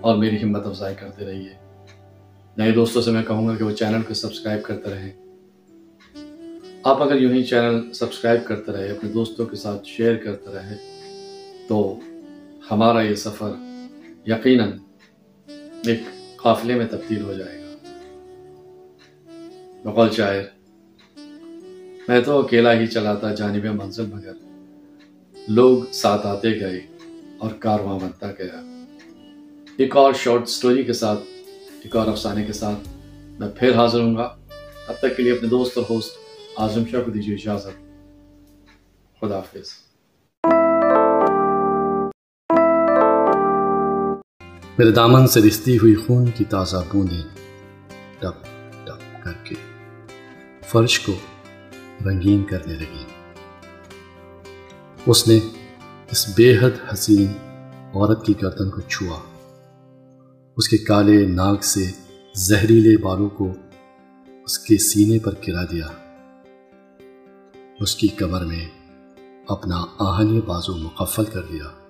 اور 0.02 0.18
میری 0.18 0.44
ہمت 0.44 0.66
افزائی 0.66 0.96
کرتے 1.00 1.26
رہیے۔ 1.26 1.50
نئے 2.58 2.72
دوستوں 2.72 3.02
سے 3.02 3.12
میں 3.12 3.24
کہوں 3.24 3.48
گا 3.48 3.56
کہ 3.56 3.64
وہ 3.64 3.72
چینل 3.72 4.02
کو 4.02 4.14
سبسکرائب 4.14 4.64
کرتے 4.64 4.90
رہیں۔ 4.90 5.12
آپ 6.84 7.02
اگر 7.02 7.22
یوں 7.22 7.34
ہی 7.34 7.44
چینل 7.44 7.94
سبسکرائب 7.94 8.46
کرتے 8.46 8.72
رہے، 8.72 8.92
اپنے 8.92 9.10
دوستوں 9.10 9.46
کے 9.46 9.56
ساتھ 9.56 9.88
شیئر 9.88 10.16
کرتے 10.16 10.52
رہے، 10.54 10.78
تو 11.68 12.00
ہمارا 12.72 13.02
یہ 13.02 13.16
سفر 13.16 13.52
یقیناً 14.26 14.72
ایک 15.88 16.00
قافلے 16.38 16.76
میں 16.76 16.86
تبدیل 16.86 17.22
ہو 17.22 17.34
جائے 17.34 17.62
گا۔ 17.62 17.68
بقول 19.84 20.12
شاعر، 20.12 20.44
میں 22.08 22.22
تو 22.22 22.40
اکیلا 22.40 22.80
ہی 22.80 22.88
چلاتا 22.88 23.34
جانب 23.34 23.66
منزل 23.66 24.06
مگر 24.06 24.32
لوگ 25.48 25.84
ساتھ 25.92 26.28
آتے 26.28 26.60
گئے 26.60 26.88
اور 27.38 27.52
کارواں 27.52 28.00
بنتا 28.00 28.32
گیا۔ 28.32 28.84
ایک 29.78 29.98
اور 29.98 30.14
شارٹ 30.14 30.50
سٹوری 30.50 30.84
کے 30.84 30.94
ساتھ، 30.94 31.20
ایک 31.84 31.96
اور 31.96 32.08
افسانے 32.08 32.46
کے 32.46 32.54
ساتھ 32.54 32.90
میں 33.40 33.50
پھر 33.60 33.76
حاضر 33.76 34.00
ہوں 34.00 34.16
گا۔ 34.16 34.36
اب 34.88 34.96
تک 35.00 35.18
کے 35.18 35.24
لیے 35.24 35.32
اپنے 35.32 35.50
دوست 35.50 35.78
اور 35.78 35.86
ہوسٹ 35.90 36.12
آزم 36.56 36.84
شاہ 36.92 37.02
کو 37.02 37.12
دیجیے 37.12 37.36
اجازت۔ 37.36 37.88
خدا 39.22 39.36
حافظ۔ 39.36 39.87
میرے 44.78 44.92
دامن 44.92 45.28
سے 45.28 45.42
رستی 45.42 45.78
ہوئی 45.78 45.96
خون 45.96 46.26
کی 46.36 46.44
تازہ 46.44 46.76
بوندیں 46.92 47.22
ٹپ 48.20 48.44
ٹپ 48.84 49.24
کر 49.24 49.32
کے 49.44 49.56
فرش 50.68 51.00
کو 51.00 51.14
رنگین 52.06 52.44
کرنے 52.44 52.74
لگی 52.74 53.04
اس 55.06 55.28
نے 55.28 55.40
اس 56.12 56.30
بے 56.38 56.58
حد 56.58 56.94
حسین 56.94 57.28
عورت 57.94 58.26
کی 58.26 58.34
گردن 58.42 58.70
کو 58.70 58.82
چھوا۔ 58.82 59.20
اس 60.58 60.70
کے 60.70 60.78
کالے 60.78 61.26
ناک 61.26 61.64
سے 61.64 61.92
زہریلے 62.34 62.98
بالوں 62.98 63.30
کو 63.30 63.54
اس 64.46 64.60
کے 64.60 64.78
سینے 64.78 65.20
پر 65.20 65.34
گرا 65.48 65.64
دیا۔ 65.64 65.88
اس 67.80 67.96
کی 67.96 68.08
کمر 68.08 68.46
میں 68.46 68.70
اپنا 69.48 69.86
آہنی 70.00 70.42
بازو 70.42 70.78
مقفل 70.78 71.26
کر 71.26 71.42
دیا۔ 71.42 71.87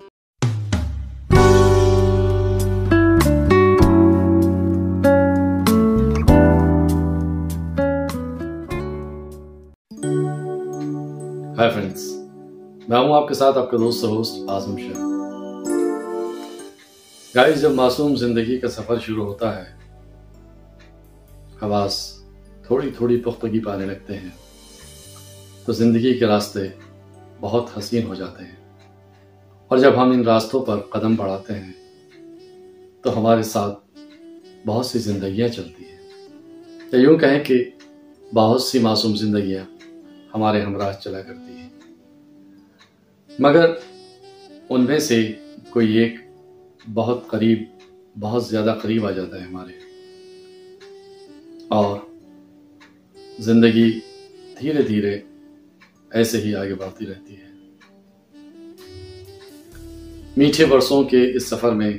ہائی 11.58 11.72
فرینڈس 11.72 12.12
میں 12.88 12.98
ہوں 12.98 13.14
آپ 13.14 13.28
کے 13.28 13.34
ساتھ 13.34 13.58
آپ 13.58 13.72
کا 13.72 13.78
دوست 13.78 14.04
ہوسٹ 14.04 14.50
آزم 14.50 14.78
شاہ۔ 14.78 15.02
گائز 17.36 17.62
جب 17.62 17.72
معصوم 17.72 18.16
زندگی 18.16 18.58
کا 18.58 18.68
سفر 18.68 19.00
شروع 19.00 19.26
ہوتا 19.26 19.60
ہے، 19.60 19.74
حواس 21.62 22.20
تھوڑی 22.68 22.92
تھوڑی 22.98 23.22
پختگی 23.22 23.60
پانے 23.60 23.86
لگتے 23.86 24.18
ہیں۔ 24.18 24.30
تو 25.66 25.74
زندگی 25.74 26.20
کے 26.20 26.26
راستے 26.26 26.60
بہت 27.40 27.78
حسین 27.78 28.08
ہو 28.08 28.16
جاتے 28.16 28.44
ہیں۔ 28.44 28.76
اور 29.68 29.78
جب 29.78 30.04
ہم 30.04 30.12
ان 30.12 30.24
راستوں 30.24 30.66
پر 30.66 30.78
قدم 30.78 31.16
بڑھاتے 31.16 31.54
ہیں، 31.54 31.74
تو 33.04 33.20
ہمارے 33.20 33.44
ساتھ 33.44 34.00
بہت 34.66 34.86
سی 34.86 35.00
زندگیاں 35.00 35.48
چلتی 35.48 35.84
ہیں۔ 35.84 35.98
یا 36.92 37.00
یوں 37.00 37.18
کہیں 37.18 37.44
کہ 37.44 37.64
بہت 38.34 38.62
سی 38.62 38.80
معصوم 38.80 39.16
زندگیاں 39.16 39.77
ہمارے 40.36 40.62
ہمراہ 40.62 40.94
چلا 41.04 41.22
کرتی 41.22 41.54
ہیں 41.54 41.70
مگر 43.40 43.74
ان 44.70 44.84
میں 44.84 45.00
سے 45.00 45.34
کوئی 45.70 45.98
ایک 45.98 46.16
بہت 46.94 47.28
قریب، 47.28 47.64
بہت 48.20 48.46
زیادہ 48.46 48.76
قریب 48.82 49.06
آ 49.06 49.12
جاتا 49.12 49.36
ہے 49.36 49.42
ہمارے۔ 49.42 49.72
اور 51.68 52.00
زندگی 53.40 54.00
دھیرے 54.60 54.82
دھیرے 54.82 55.20
ایسے 56.12 56.38
ہی 56.38 56.56
آگے 56.56 56.76
بڑھتی 56.76 57.06
رہتی 57.06 57.36
ہے۔ 57.38 57.48
میٹھے 60.38 60.66
برسوں 60.66 61.04
کے 61.04 61.36
اس 61.36 61.48
سفر 61.50 61.72
میں 61.72 61.98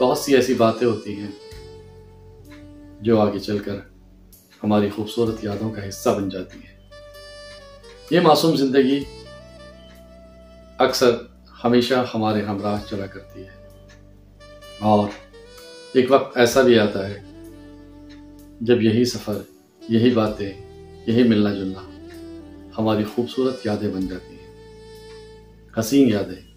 بہت 0.00 0.18
سی 0.18 0.34
ایسی 0.36 0.54
باتیں 0.54 0.88
ہوتی 0.88 1.14
ہیں 1.14 1.30
جو 3.00 3.20
آگے 3.20 3.38
چل 3.38 3.58
کر 3.58 3.76
ہماری 4.64 4.90
خوبصورت 4.90 5.44
یادوں 5.44 5.70
کا 5.70 5.88
حصہ 5.88 6.08
بن 6.08 6.28
جاتی 6.28 6.58
ہیں۔ 6.58 6.77
یہ 8.10 8.20
معصوم 8.20 8.56
زندگی 8.56 9.04
اکثر 10.78 11.10
ہمیشہ 11.64 11.94
ہمارے 12.14 12.42
ہمراہ 12.42 12.80
چلا 12.90 13.06
کرتی 13.06 13.42
ہے۔ 13.42 13.68
اور 14.80 15.08
ایک 15.94 16.06
وقت 16.10 16.36
ایسا 16.36 16.62
بھی 16.62 16.78
آتا 16.78 17.08
ہے 17.08 17.20
جب 18.60 18.82
یہی 18.82 19.04
سفر، 19.04 19.38
یہی 19.88 20.10
باتیں، 20.10 20.52
یہی 21.06 21.22
ملنا 21.22 21.54
جلنا 21.54 22.00
ہماری 22.78 23.04
خوبصورت 23.04 23.66
یادیں 23.66 23.88
بن 23.88 24.06
جاتی 24.06 24.34
ہیں، 24.34 24.54
حسین 25.78 26.08
یادیں۔ 26.08 26.48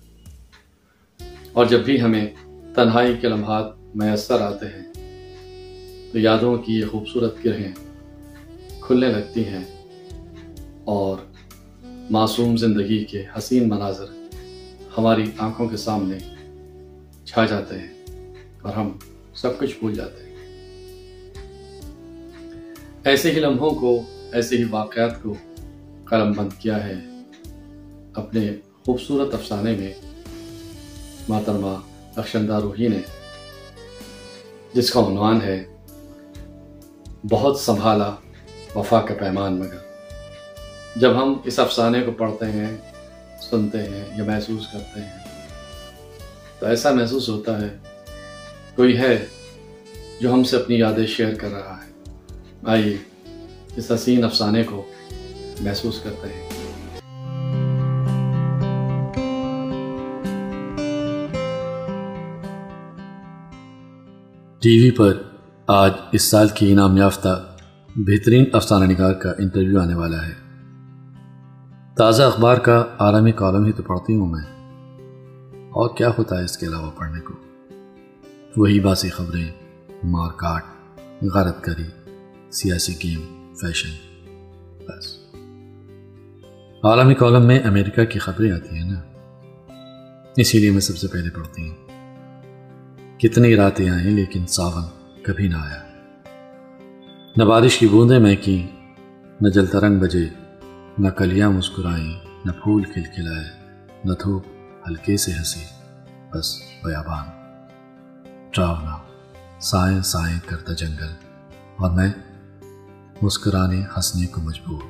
اور 1.53 1.65
جب 1.65 1.79
بھی 1.79 2.01
ہمیں 2.01 2.27
تنہائی 2.75 3.17
کے 3.17 3.29
لمحات 3.29 3.65
میسر 3.95 4.41
آتے 4.41 4.65
ہیں 4.65 4.93
تو 6.11 6.19
یادوں 6.19 6.57
کی 6.57 6.79
یہ 6.79 6.85
خوبصورت 6.85 7.35
گرہیں 7.45 7.71
کھلنے 8.81 9.07
لگتی 9.07 9.45
ہیں 9.45 9.65
اور 10.85 11.30
معصوم 12.11 12.57
زندگی 12.57 13.05
کے 13.05 13.25
حسین 13.37 13.69
مناظر 13.69 14.05
ہماری 14.97 15.23
آنکھوں 15.37 15.69
کے 15.69 15.77
سامنے 15.77 16.17
چھا 17.25 17.45
جاتے 17.45 17.79
ہیں 17.79 17.93
اور 18.61 18.73
ہم 18.73 18.91
سب 19.35 19.59
کچھ 19.59 19.79
بھول 19.79 19.95
جاتے 19.95 20.23
ہیں۔ 20.23 20.35
ایسے 23.03 23.31
ہی 23.31 23.39
لمحوں 23.39 23.69
کو، 23.69 24.01
ایسے 24.31 24.57
ہی 24.57 24.63
واقعات 24.63 25.23
کو 25.23 25.33
قلم 26.05 26.31
بند 26.31 26.49
کیا 26.59 26.87
ہے 26.87 26.95
اپنے 28.13 28.51
خوبصورت 28.85 29.33
افسانے 29.33 29.75
میں 29.75 29.93
محترمہ 31.29 31.77
اکشندہ 32.15 32.59
روحی 32.59 32.87
نے، 32.87 32.99
جس 34.73 34.91
کا 34.91 34.99
عنوان 34.99 35.41
ہے، 35.41 35.63
بہت 37.29 37.59
سنبھالا 37.59 38.15
وفا 38.75 39.01
کا 39.01 39.13
پیمان 39.13 39.59
مگر۔ 39.59 39.90
جب 40.95 41.23
ہم 41.23 41.33
اس 41.43 41.59
افسانے 41.59 42.01
کو 42.01 42.11
پڑھتے 42.11 42.45
ہیں، 42.45 42.77
سنتے 43.49 43.77
ہیں 43.77 44.17
یا 44.17 44.23
محسوس 44.23 44.67
کرتے 44.73 44.99
ہیں، 44.99 45.19
تو 46.59 46.65
ایسا 46.65 46.91
محسوس 46.91 47.29
ہوتا 47.29 47.61
ہے، 47.61 47.77
کوئی 48.75 48.97
ہے 48.97 49.25
جو 50.21 50.33
ہم 50.33 50.43
سے 50.43 50.57
اپنی 50.57 50.79
یادیں 50.79 51.05
شیئر 51.05 51.33
کر 51.35 51.51
رہا 51.51 51.79
ہے۔ 51.85 52.11
آئیے 52.65 52.97
اس 53.75 53.91
حسین 53.91 54.23
افسانے 54.23 54.63
کو 54.63 54.85
محسوس 55.59 55.99
کرتے 56.03 56.27
ہیں۔ 56.27 56.49
ٹی 64.59 64.83
وی 64.83 64.91
پر 64.91 65.21
آج 65.67 65.91
اس 66.11 66.21
سال 66.21 66.47
کی 66.47 66.71
انعام 66.71 66.97
یافتہ 66.97 67.55
بہترین 67.95 68.45
افسانہ 68.53 68.85
نگار 68.85 69.13
کا 69.13 69.29
انٹرویو 69.29 69.79
آنے 69.79 69.95
والا 69.95 70.27
ہے۔ 70.27 70.50
تازہ 71.97 72.23
اخبار 72.23 72.57
کا 72.57 72.85
عالمی 72.99 73.31
کالم 73.31 73.65
ہی 73.65 73.71
تو 73.71 73.83
پڑھتی 73.83 74.15
ہوں 74.15 74.25
میں۔ 74.25 74.41
اور 75.69 75.97
کیا 75.97 76.09
ہوتا 76.17 76.39
ہے 76.39 76.43
اس 76.43 76.57
کے 76.57 76.65
علاوہ 76.65 76.91
پڑھنے 76.91 77.19
کو؟ 77.19 77.33
وہی 78.57 78.79
باسی 78.79 79.09
خبریں، 79.09 79.51
مار 80.03 80.31
کاٹ، 80.31 80.63
غارت 81.33 81.63
کری، 81.63 82.11
سیاسی 82.51 82.93
گیم، 83.03 83.53
فیشن، 83.53 83.89
بس۔ 84.87 85.17
عالمی 86.83 87.13
کالم 87.15 87.47
میں 87.47 87.59
امریکہ 87.63 88.05
کی 88.05 88.19
خبریں 88.19 88.51
آتی 88.51 88.75
ہیں 88.75 88.91
نا۔ 88.91 89.01
اسی 90.35 90.59
لیے 90.59 90.71
میں 90.71 90.81
سب 90.81 90.97
سے 90.97 91.07
پہلے 91.07 91.29
پڑھتی 91.29 91.69
ہوں۔ 91.69 91.75
کتنی 93.19 93.55
راتیں 93.55 93.89
آئیں 93.89 94.11
لیکن 94.11 94.47
ساون 94.47 94.83
کبھی 95.23 95.47
نہ 95.47 95.55
آیا۔ 95.55 95.81
نہ 97.37 97.43
بارش 97.43 97.77
کی 97.77 97.87
بوندیں 97.87 98.19
میں 98.19 98.35
کی 98.41 98.67
نہ 99.41 99.49
جلتا 99.49 99.79
رنگ 99.79 99.99
بجے۔ 99.99 100.40
نہ 101.01 101.09
کلیاں 101.09 101.49
مسکرائیں، 101.49 102.19
نہ 102.45 102.51
پھول 102.51 102.83
کھل 102.83 103.03
کھلائے 103.03 103.49
نہ 104.05 104.13
دھوپ 104.23 104.45
ہلکے 104.87 105.17
سے 105.17 105.31
ہنسی، 105.31 105.65
بس 106.33 106.61
بیابان۔ 106.83 107.25
ٹراونا 108.51 108.97
سائیں 109.59 110.01
سائیں 110.01 110.39
کرتا 110.45 110.73
جنگل، 110.73 111.13
اور 111.77 111.91
میں 111.91 112.11
مسکرانے 113.21 113.81
ہنسنے 113.81 114.27
کو 114.27 114.41
مجبور۔ 114.41 114.81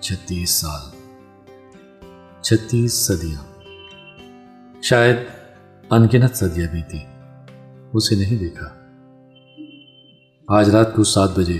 چھتیس 0.00 0.50
سال۔ 0.50 0.80
چھتیس 2.42 3.06
صدیاں۔ 3.06 3.42
شاید 4.82 5.16
انگنت 5.90 6.36
صدیاں 6.36 6.68
بھی 6.72 6.98
اسے 7.92 8.14
نہیں 8.14 8.38
دیکھا۔ 8.38 8.68
آج 10.48 10.70
رات 10.70 10.94
کو 10.94 11.04
سات 11.04 11.30
بجے، 11.38 11.58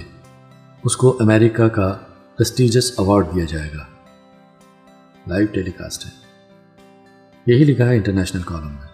اس 0.84 0.96
کو 0.96 1.16
امریکہ 1.20 1.68
کا 1.68 1.98
پرسٹیجس 2.38 2.92
ایوارڈ 2.98 3.26
دیا 3.34 3.44
جائے 3.44 3.70
گا۔ 3.74 3.84
لائیو 5.26 5.46
ٹیلی 5.46 5.70
کاسٹ 5.70 6.06
ہے۔ 6.06 6.10
یہی 7.46 7.64
لکھا 7.64 7.84
ہے 7.84 7.96
انٹرنیشنل 7.96 8.42
کالم 8.42 8.68
میں۔ 8.68 8.88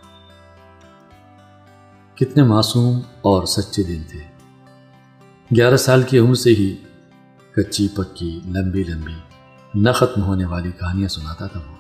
کتنے 2.17 2.43
معصوم 2.43 3.01
اور 3.23 3.47
سچے 3.47 3.83
دن 3.83 4.03
تھے۔ 4.11 4.19
گیارہ 5.57 5.77
سال 5.77 6.03
کی 6.03 6.19
عمر 6.19 6.35
سے 6.35 6.51
ہی 6.51 6.77
کچی 7.57 7.89
پکی 7.89 8.41
لمبی 8.45 8.85
لمبی 8.85 9.15
نہ 9.75 9.91
ختم 9.91 10.23
ہونے 10.23 10.45
والی 10.45 10.71
کہانیاں 10.71 11.09
سناتا 11.09 11.47
تھا 11.47 11.61
وہ۔ 11.61 11.77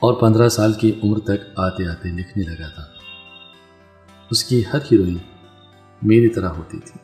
اور 0.00 0.14
پندرہ 0.14 0.48
سال 0.48 0.72
کی 0.72 1.00
عمر 1.04 1.18
تک 1.18 1.50
آتے 1.56 1.88
آتے 1.88 2.08
لکھنے 2.08 2.44
لگا 2.44 2.68
تھا۔ 2.68 2.84
اس 4.30 4.44
کی 4.44 4.62
ہر 4.72 4.78
ہیروئن 4.78 5.16
میری 6.02 6.28
طرح 6.28 6.48
ہوتی 6.48 6.78
تھی۔ 6.78 7.01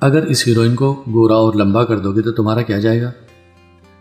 اگر 0.00 0.26
اس 0.26 0.48
ہیروئن 0.48 0.74
کو 0.74 1.04
گورا 1.06 1.34
اور 1.34 1.54
لمبا 1.54 1.84
کر 1.84 1.98
دو 1.98 2.12
گے 2.12 2.22
تو 2.22 2.32
تمہارا 2.32 2.62
کیا 2.62 2.78
جائے 2.78 3.02
گا؟ 3.02 3.10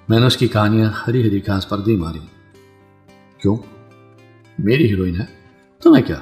میں 0.10 0.20
نے 0.20 0.26
اس 0.26 0.38
کی 0.38 0.48
کہانیاں 0.48 0.92
ہری 1.08 1.28
ہری 1.28 1.46
گھاس 1.46 1.70
پر 1.70 1.80
دی 1.80 1.96
ماری۔ 1.96 2.20
کیوں؟ 3.38 3.58
میری 4.60 4.90
ہیروئن 4.90 5.16
ہے 5.16 5.26
تو 5.84 5.92
میں 5.92 6.02
کیا؟ 6.02 6.16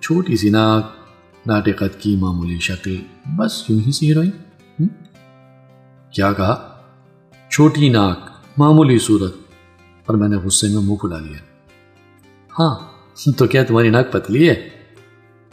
چھوٹی 0.00 0.36
سی 0.36 0.50
ناک 0.50 0.90
ناٹقت 1.46 2.00
کی 2.00 2.16
معمولی 2.16 2.58
شکل، 2.58 2.96
بس 3.26 3.70
یوں 3.70 3.80
ہی 3.86 3.92
سی 3.92 4.08
ہیروئن۔ 4.08 4.30
کیا 6.10 6.32
کہا؟ 6.32 6.82
چھوٹی 7.50 7.88
ناک، 7.88 8.30
معمولی 8.56 8.98
صورت 8.98 9.34
اور 10.06 10.16
میں 10.16 10.28
نے 10.28 10.36
غصے 10.36 10.68
میں 10.68 10.82
منہ 10.82 10.96
پھلا 10.96 11.18
لیا۔ 11.18 11.38
ہاں 12.58 12.78
تو 13.38 13.46
کیا 13.46 13.64
تمہاری 13.64 13.90
ناک 13.90 14.12
پتلی 14.12 14.48
ہے؟ 14.48 14.68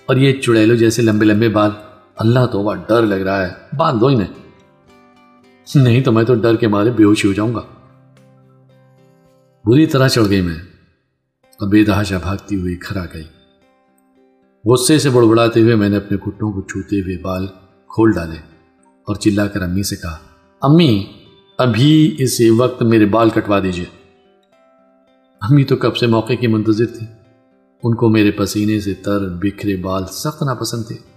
اور 0.05 0.15
یہ 0.15 0.41
چڑیلو 0.41 0.75
جیسے 0.75 1.01
لمبے 1.01 1.25
لمبے 1.25 1.49
بال 1.49 1.71
اللہ 2.15 2.45
تو 2.45 2.73
ڈر 2.87 3.01
لگ 3.01 3.13
رہا 3.13 3.47
ہے، 3.47 3.75
باندھ 3.77 4.01
دو 4.01 4.07
انہیں۔ 4.07 4.27
نہیں 5.75 6.03
تو 6.03 6.11
میں 6.11 6.23
تو 6.23 6.35
ڈر 6.35 6.55
کے 6.55 6.67
مارے 6.67 6.91
بے 6.91 7.03
ہوشی 7.03 7.27
ہو 7.27 7.33
جاؤں 7.33 7.55
گا۔ 7.55 7.61
بری 9.65 9.85
طرح 9.85 10.07
چڑھ 10.07 10.29
گئی 10.29 10.41
میں۔ 10.41 10.55
اور 11.43 11.67
بے 11.67 11.83
دہاشا 11.83 12.17
بھاگتی 12.17 12.55
ہوئی 12.55 12.75
کھرا 12.75 13.05
گئی۔ 13.13 13.23
غصے 14.65 14.99
سے 14.99 15.09
بڑبڑاتے 15.09 15.61
ہوئے 15.61 15.75
میں 15.75 15.89
نے 15.89 15.97
اپنے 15.97 16.17
گھٹنوں 16.17 16.51
کو 16.51 16.61
چھوتے 16.61 17.01
ہوئے 17.01 17.17
بال 17.17 17.47
کھول 17.87 18.11
ڈالے 18.11 18.37
اور 19.07 19.15
چلا 19.15 19.47
کر 19.47 19.61
امی 19.61 19.83
سے 19.83 19.95
کہا، 19.95 20.17
امی، 20.61 21.05
ابھی 21.57 22.15
اس 22.19 22.41
وقت 22.57 22.81
میرے 22.81 23.05
بال 23.05 23.29
کٹوا 23.29 23.59
دیجیے 23.59 23.85
امی 25.41 25.63
تو 25.63 25.75
کب 25.75 25.97
سے 25.97 26.07
موقع 26.07 26.33
کی 26.33 26.47
منتظر 26.47 26.85
تھی 26.85 27.07
ان 27.83 27.95
کو 27.95 28.09
میرے 28.09 28.31
پسینے 28.31 28.79
سے 28.79 28.93
تر، 28.93 29.29
بکھرے 29.29 29.75
بال 29.75 30.05
سخت 30.05 30.43
ناپسند 30.43 30.83
تھے۔ 30.83 31.12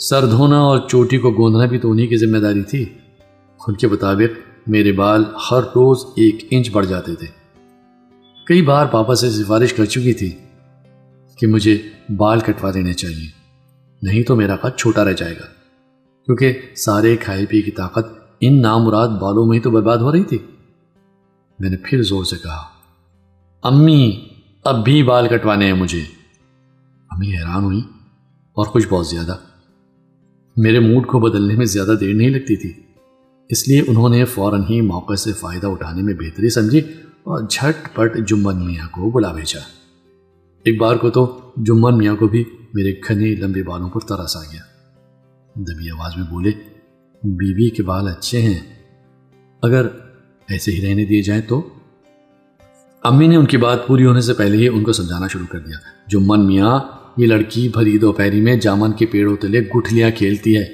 سر 0.00 0.26
دھونا 0.26 0.58
اور 0.58 0.88
چوٹی 0.88 1.18
کو 1.18 1.30
گوندنا 1.30 1.64
بھی 1.64 1.78
تو 1.78 1.90
انہی 1.90 2.06
کی 2.06 2.16
ذمہ 2.16 2.38
داری 2.38 2.62
تھی۔ 2.62 2.84
ان 3.66 3.74
کے 3.74 3.88
مطابق 3.88 4.38
میرے 4.66 4.92
بال 4.92 5.24
ہر 5.50 5.60
روز 5.60 6.04
ایک 6.16 6.34
انچ 6.50 6.70
بڑھ 6.70 6.86
جاتے 6.86 7.14
تھے۔ 7.14 7.26
کئی 8.46 8.62
بار 8.62 8.86
پاپا 8.86 9.14
سے 9.14 9.30
سفارش 9.30 9.72
کر 9.72 9.84
چکی 9.84 10.12
تھی 10.12 10.36
کہ 11.38 11.46
مجھے 11.46 11.82
بال 12.16 12.40
کٹوا 12.40 12.70
دینے 12.74 12.92
چاہیے۔ 12.92 13.28
نہیں 14.02 14.22
تو 14.22 14.36
میرا 14.36 14.56
قد 14.56 14.78
چھوٹا 14.78 15.04
رہ 15.04 15.12
جائے 15.12 15.32
گا۔ 15.32 15.46
کیونکہ 16.26 16.52
سارے 16.76 17.16
کھائے 17.16 17.46
پی 17.46 17.62
کی 17.62 17.70
طاقت 17.70 18.06
ان 18.40 18.62
نامراد 18.62 19.08
بالوں 19.08 19.46
میں 19.46 19.58
ہی 19.58 19.62
تو 19.62 19.70
برباد 19.70 19.98
ہو 19.98 20.12
رہی 20.12 20.24
تھی۔ 20.24 20.38
میں 21.58 21.70
نے 21.70 21.76
پھر 21.76 22.02
زور 22.02 22.24
سے 22.24 22.36
کہا، 22.36 22.62
امی، 23.62 24.28
اب 24.64 24.84
بھی 24.84 25.02
بال 25.02 25.28
کٹوانے 25.28 25.66
ہیں 25.66 25.72
مجھے۔ 25.72 26.02
امی 27.10 27.36
حیران 27.36 27.64
ہوئی 27.64 27.80
اور 28.52 28.66
کچھ 28.66 28.88
بہت 28.88 29.06
زیادہ۔ 29.06 29.36
میرے 30.56 30.78
موڈ 30.78 31.06
کو 31.06 31.20
بدلنے 31.20 31.54
میں 31.54 31.66
زیادہ 31.66 31.94
دیر 32.00 32.14
نہیں 32.14 32.30
لگتی 32.30 32.56
تھی۔ 32.56 32.72
اس 33.48 33.68
لیے 33.68 33.82
انہوں 33.86 34.08
نے 34.08 34.24
فوراً 34.24 34.62
ہی 34.70 34.80
موقع 34.80 35.14
سے 35.14 35.32
فائدہ 35.32 35.66
اٹھانے 35.66 36.02
میں 36.02 36.14
بہتری 36.14 36.48
سمجھی 36.48 36.78
اور 37.22 37.48
جھٹ 37.50 37.94
پٹ 37.94 38.28
جمن 38.28 38.66
میاں 38.66 38.88
کو 38.90 39.10
بلا 39.10 39.32
بھیجا۔ 39.32 39.60
ایک 40.64 40.80
بار 40.80 40.96
کو 40.96 41.10
تو 41.10 41.40
جمن 41.56 41.98
میاں 41.98 42.16
کو 42.16 42.28
بھی 42.28 42.44
میرے 42.74 42.92
گھنے 43.08 43.34
لمبے 43.34 43.62
بالوں 43.62 43.88
پر 43.88 44.00
ترس 44.00 44.36
آ 44.36 44.40
گیا۔ 44.40 44.60
دبی 45.54 45.90
آواز 45.90 46.12
میں 46.16 46.24
بولے 46.30 46.50
بی 47.22 47.54
بی 47.54 47.70
کے 47.70 47.82
بال 47.82 48.08
اچھے 48.08 48.42
ہیں۔ 48.42 48.60
اگر 49.62 49.86
ایسے 50.48 50.72
ہی 50.72 50.88
رہنے 50.88 51.04
دیے 51.04 51.22
جائیں 51.22 51.42
تو؟ 51.42 51.68
امی 53.02 53.26
نے 53.26 53.36
ان 53.36 53.46
کی 53.46 53.56
بات 53.56 53.86
پوری 53.86 54.06
ہونے 54.06 54.20
سے 54.20 54.34
پہلے 54.34 54.56
ہی 54.56 54.68
ان 54.68 54.82
کو 54.82 54.92
سمجھانا 54.92 55.26
شروع 55.26 55.46
کر 55.46 55.58
دیا۔ 55.58 55.76
جمن 56.08 56.46
میاں 56.46 56.78
یہ 57.20 57.26
لڑکی 57.26 57.68
بھری 57.68 57.98
دوپہری 57.98 58.40
میں 58.40 58.56
جامن 58.56 58.92
کے 58.92 59.06
پیڑوں 59.06 59.36
تلے 59.36 59.60
گٹھلیاں 59.60 60.10
کھیلتی 60.10 60.56
ہے۔ 60.56 60.64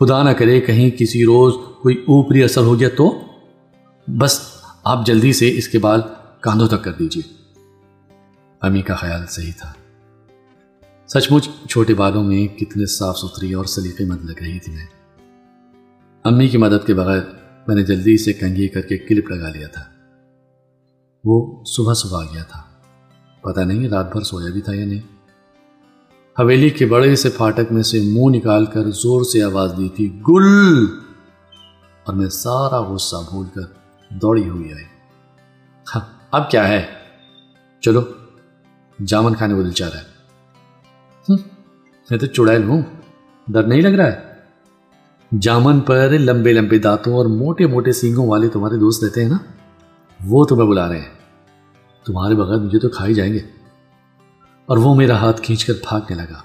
خدا 0.00 0.22
نہ 0.22 0.30
کرے 0.30 0.60
کہیں 0.60 0.90
کسی 0.90 1.24
روز 1.24 1.54
کوئی 1.82 1.96
اوپری 1.96 2.42
اثر 2.42 2.60
ہو 2.60 2.80
گیا 2.80 2.88
تو؟ 2.96 3.20
بس 4.06 4.40
آپ 4.84 5.06
جلدی 5.06 5.32
سے 5.32 5.58
اس 5.58 5.68
کے 5.68 5.78
بال 5.78 6.00
کاندھوں 6.40 6.68
تک 6.68 6.84
کر 6.84 6.92
دیجیے 6.92 7.32
امی 8.60 8.82
کا 8.82 8.94
خیال 8.94 9.26
صحیح 9.26 9.52
تھا۔ 9.58 9.72
سچ 11.06 11.32
مچ 11.32 11.48
چھوٹے 11.70 11.94
بالوں 11.94 12.24
میں 12.24 12.58
کتنے 12.58 12.86
صاف 12.86 13.18
ستھری 13.18 13.52
اور 13.52 13.64
سلیقے 13.64 14.04
مند 14.04 14.24
لگ 14.24 14.42
رہی 14.42 14.58
تھی 14.58 14.72
میں۔ 14.72 14.86
امی 16.24 16.48
کی 16.48 16.58
مدد 16.58 16.86
کے 16.86 16.94
بغیر 16.94 17.20
میں 17.66 17.76
نے 17.76 17.82
جلدی 17.82 18.16
سے 18.16 18.32
کنگھی 18.32 18.68
کر 18.68 18.80
کے 18.80 18.98
کلپ 18.98 19.30
لگا 19.30 19.50
لیا 19.50 19.66
تھا۔ 19.66 19.82
وہ 21.24 21.64
صبح 21.66 21.94
صبح 21.94 22.20
آ 22.20 22.24
گیا 22.24 22.42
تھا۔ 22.42 22.62
پتہ 23.40 23.60
نہیں 23.60 23.88
رات 23.88 24.12
بھر 24.12 24.20
سویا 24.20 24.50
بھی 24.52 24.60
تھا 24.60 24.74
یا 24.74 24.86
نہیں۔ 24.86 25.19
حویلی 26.38 26.70
کے 26.70 26.86
بڑے 26.86 27.16
سے 27.16 27.30
پھاٹک 27.30 27.72
میں 27.72 27.82
سے 27.82 28.00
منہ 28.00 28.36
نکال 28.36 28.66
کر 28.66 28.90
زور 28.90 29.22
سے 29.22 29.42
آواز 29.42 29.72
دی 29.76 29.88
تھی، 29.88 30.20
گل! 30.28 30.84
اور 32.04 32.14
میں 32.14 32.28
سارا 32.28 32.80
غصہ 32.80 33.16
بھول 33.30 33.46
کر 33.54 33.60
دوڑی 34.08 34.48
ہوئی 34.48 34.72
آئی۔ 34.72 34.84
ہاں 35.94 36.00
اب 36.30 36.50
کیا 36.50 36.68
ہے؟ 36.68 36.86
چلو، 37.80 38.00
جامن 39.06 39.34
کھانے 39.34 39.54
کو 39.54 39.62
دل 39.62 39.70
چاہ 39.70 39.88
رہا 39.88 39.98
ہے۔ 39.98 40.04
میں 42.10 42.18
تو 42.18 42.26
چڑیل 42.26 42.62
ہوں، 42.62 42.82
ڈر 43.48 43.62
نہیں 43.62 43.82
لگ 43.82 43.88
رہا 43.88 44.06
ہے؟ 44.06 44.20
جامن 45.40 45.80
پر 45.80 46.10
لمبے 46.10 46.52
لمبے 46.52 46.78
دانتوں 46.78 47.14
اور 47.14 47.26
موٹے 47.26 47.66
موٹے 47.66 47.92
سینگوں 47.92 48.26
والے 48.26 48.48
تمہارے 48.48 48.76
دوست 48.76 49.04
رہتے 49.04 49.22
ہیں 49.22 49.28
نا؟ 49.28 49.38
وہ 50.26 50.44
تمہیں 50.44 50.68
بلا 50.68 50.88
رہے 50.88 51.00
ہیں۔ 51.00 51.14
تمہارے 52.06 52.34
بغیر 52.34 52.58
مجھے 52.58 52.78
تو 52.78 52.88
کھائی 52.88 53.14
جائیں 53.14 53.32
گے۔ 53.32 53.59
اور 54.70 54.78
وہ 54.78 54.94
میرا 54.94 55.16
ہاتھ 55.16 55.42
کھینچ 55.42 55.64
کر 55.64 55.72
بھاگنے 55.72 56.16
لگا۔ 56.16 56.42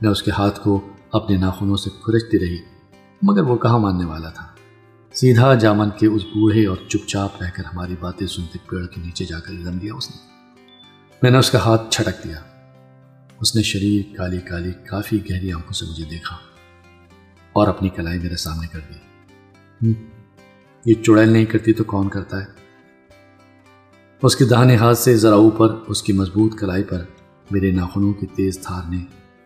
میں 0.00 0.10
اس 0.10 0.22
کے 0.22 0.30
ہاتھ 0.30 0.60
کو 0.60 0.88
اپنے 1.12 1.36
ناخنوں 1.36 1.76
سے 1.76 1.90
کھرچتی 1.90 2.38
رہی، 2.38 2.56
مگر 3.22 3.42
وہ 3.42 3.56
کہاں 3.56 3.78
ماننے 3.78 4.04
والا 4.04 4.30
تھا؟ 4.30 4.46
سیدھا 5.12 5.54
جامن 5.54 5.90
کے 5.90 6.06
اس 6.06 6.22
بوڑھے 6.22 6.66
اور 6.66 6.76
چپ 6.88 7.08
چاپ 7.08 7.42
رہ 7.42 7.50
کر 7.54 7.64
ہماری 7.64 7.94
باتیں 8.00 8.26
سنتے 8.26 8.58
پیڑ 8.70 8.86
کے 8.86 9.00
نیچے 9.00 9.24
جا 9.24 9.40
کر 9.40 9.52
لم 9.52 9.78
دیا 9.78 9.94
اس 9.94 10.10
نے۔ 10.10 10.16
میں 11.22 11.30
نے 11.30 11.38
اس 11.38 11.50
کا 11.50 11.58
ہاتھ 11.58 11.82
چھٹک 11.90 12.24
دیا۔ 12.24 12.40
اس 13.40 13.56
نے 13.56 13.62
شریر 13.62 14.16
کالی 14.16 14.40
کالی 14.40 14.72
کافی 14.72 15.30
گہری 15.30 15.52
آنکھوں 15.52 15.72
سے 15.72 15.84
مجھے 15.84 16.04
دیکھا 16.04 16.36
اور 17.52 17.68
اپنی 17.68 17.88
کلائی 17.88 18.18
میرے 18.18 18.36
سامنے 18.36 18.66
کر 18.66 18.80
دی۔ 18.80 19.92
یہ 20.84 20.94
چڑیل 21.02 21.28
نہیں 21.28 21.44
کرتی 21.44 21.72
تو 21.72 21.84
کون 21.84 22.08
کرتا 22.08 22.40
ہے؟ 22.40 22.65
اس 24.22 24.36
کے 24.36 24.44
دہانے 24.44 24.76
ہاتھ 24.76 24.98
سے 24.98 25.16
ذرا 25.16 25.34
اوپر، 25.34 25.74
اس 25.86 26.02
کی 26.02 26.12
مضبوط 26.12 26.58
کلائی 26.58 26.82
پر 26.82 27.04
میرے 27.50 27.70
ناخنوں 27.70 28.12
کی 28.12 28.26
تیز 28.26 28.58
تھار 28.58 28.90
نے 28.90 28.98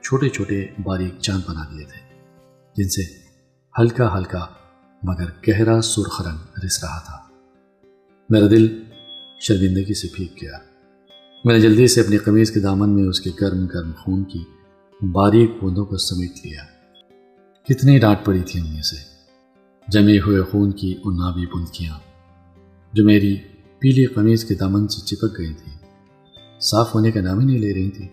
چھوٹے 0.02 0.28
چھوٹے 0.28 0.66
باریک 0.82 1.18
چاند 1.20 1.40
بنا 1.48 1.64
دیے 1.64 1.84
تھے، 1.84 2.20
جن 2.76 2.88
سے 2.88 3.02
ہلکا 3.78 4.18
ہلکا 4.18 4.46
مگر 5.02 5.24
گہرا 5.48 5.80
سرخ 5.80 6.20
رنگ 6.20 6.64
رس 6.64 6.84
رہا 6.84 6.98
تھا۔ 6.98 7.16
میرا 8.30 8.46
دل 8.50 8.82
شرمندگی 9.40 9.94
سے 9.94 10.08
پھیک 10.16 10.42
گیا۔ 10.42 10.58
میں 11.44 11.54
نے 11.54 11.60
جلدی 11.60 11.86
سے 11.86 12.00
اپنی 12.00 12.18
قمیض 12.18 12.50
کے 12.50 12.60
دامن 12.60 12.90
میں 12.90 13.04
اس 13.04 13.20
کے 13.20 13.30
گرم 13.40 13.66
گرم 13.66 13.90
خون 13.98 14.24
کی 14.24 14.44
باریک 15.06 15.50
بوندوں 15.60 15.84
کو 15.84 15.96
سمیٹ 15.96 16.32
لیا۔ 16.44 16.62
کتنی 17.64 17.98
ڈانٹ 17.98 18.18
پڑی 18.24 18.40
تھی 18.40 18.60
ان 18.60 18.74
میں 18.74 18.82
سے۔ 18.82 18.96
جمے 19.88 20.18
ہوئے 20.18 20.42
خون 20.42 20.70
کی 20.70 20.94
ان 21.04 21.16
نابی 21.16 21.46
بندکیاں، 21.46 21.98
جو 22.92 23.04
میری 23.04 23.36
پیلی 23.80 24.06
قمیض 24.06 24.44
کے 24.44 24.54
دامن 24.54 24.88
سے 24.88 25.00
چپک 25.00 25.38
گئی 25.38 25.54
تھی۔ 25.54 25.72
صاف 26.60 26.94
ہونے 26.94 27.10
کا 27.10 27.20
نام 27.20 27.38
ہی 27.38 27.44
نہیں 27.44 27.58
لے 27.58 27.74
رہی 27.74 27.90
تھی۔ 27.90 28.08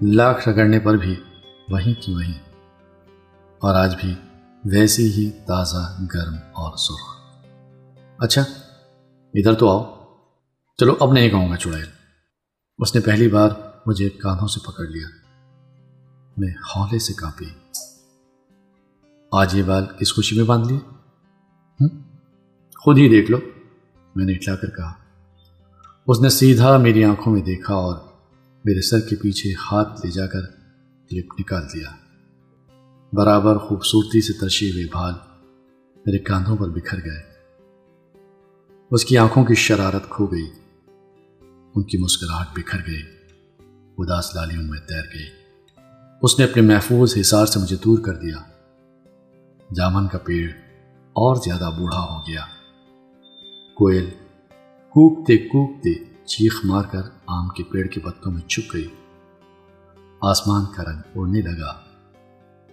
لاکھ 0.00 0.48
رگڑنے 0.48 0.80
پر 0.80 0.94
بھی 0.94 1.14
وہیں 1.68 2.02
کی 2.02 2.14
وہیں۔ 2.14 2.38
اور 3.58 3.74
آج 3.74 3.96
بھی 4.00 4.14
ویسی 4.64 5.12
ہی 5.12 5.30
تازہ، 5.30 6.02
گرم 6.14 6.34
اور 6.34 6.76
سرخ۔ 6.76 7.18
اچھا 8.18 8.42
ادھر 9.34 9.54
تو 9.54 9.68
آؤ۔ 9.68 9.94
چلو، 10.76 10.94
اب 11.00 11.12
نہیں 11.12 11.30
کہوں 11.30 11.50
گا، 11.50 11.56
چڑیل۔ 11.56 11.86
اس 12.78 12.94
نے 12.94 13.00
پہلی 13.00 13.28
بار 13.28 13.50
مجھے 13.86 14.08
کانوں 14.08 14.48
سے 14.48 14.60
پکڑ 14.60 14.84
لیا۔ 14.84 15.08
میں 16.36 16.48
ہولے 16.48 16.98
سے 16.98 17.12
کانپی۔ 17.12 17.46
آج 19.32 19.54
یہ 19.54 19.62
بال 19.62 19.84
کس 19.98 20.14
خوشی 20.14 20.36
میں 20.36 20.44
باندھ 20.44 20.72
لیے 20.72 20.78
خود 22.84 22.98
ہی 22.98 23.08
دیکھ 23.08 23.30
لو۔ 23.30 23.38
میں 24.16 24.24
نے 24.24 24.32
اٹلا 24.32 24.56
کر 24.56 24.70
کہا۔ 24.70 24.92
اس 26.06 26.20
نے 26.20 26.28
سیدھا 26.28 26.76
میری 26.76 27.04
آنکھوں 27.04 27.32
میں 27.32 27.42
دیکھا 27.42 27.74
اور 27.74 27.96
میرے 28.64 28.80
سر 28.80 29.00
کے 29.00 29.16
پیچھے 29.16 29.50
ہاتھ 29.50 30.06
لے 30.06 30.10
جا 30.10 30.26
کر 30.26 30.40
کلپ 31.10 31.26
نکال 31.38 31.62
دیا۔ 31.74 31.88
برابر 33.12 33.58
خوبصورتی 33.58 34.20
سے 34.20 34.32
ترشے 34.32 34.70
ہوئے 34.70 34.84
بھال 34.84 35.14
میرے 36.06 36.18
کاندھوں 36.18 36.56
پر 36.56 36.68
بکھر 36.68 36.98
گئے۔ 37.04 37.22
اس 38.90 39.04
کی 39.04 39.18
آنکھوں 39.18 39.44
کی 39.44 39.54
شرارت 39.54 40.08
کھو 40.08 40.26
گئی۔ 40.26 40.50
ان 41.74 41.82
کی 41.82 41.98
مسکراہٹ 41.98 42.46
بکھر 42.56 42.78
گئی۔ 42.86 43.02
اداس 43.98 44.34
لالیوں 44.34 44.62
میں 44.62 44.80
تیر 44.80 45.14
گئی۔ 45.14 45.26
اس 46.22 46.38
نے 46.38 46.44
اپنے 46.44 46.62
محفوظ 46.62 47.14
حصار 47.20 47.46
سے 47.46 47.58
مجھے 47.58 47.76
دور 47.84 47.98
کر 47.98 48.14
دیا۔ 48.14 48.36
جامن 49.74 50.08
کا 50.08 50.18
پیڑ 50.18 50.50
اور 50.92 51.36
زیادہ 51.36 51.70
بوڑھا 51.78 52.00
ہو 52.00 52.18
گیا۔ 52.20 52.40
کوئل۔ 53.74 54.10
کوکتے 54.88 55.38
کوکتے 55.38 55.90
چیخ 56.24 56.60
مار 56.64 56.84
کر 56.84 57.02
آم 57.26 57.48
کے 57.48 57.62
پیڑ 57.62 57.86
کے 57.86 58.00
پتوں 58.00 58.32
میں 58.32 58.42
چھپ 58.42 58.74
گئی۔ 58.74 58.88
آسمان 60.20 60.64
کا 60.76 60.82
رنگ 60.82 61.00
اڑنے 61.14 61.40
لگا۔ 61.40 61.80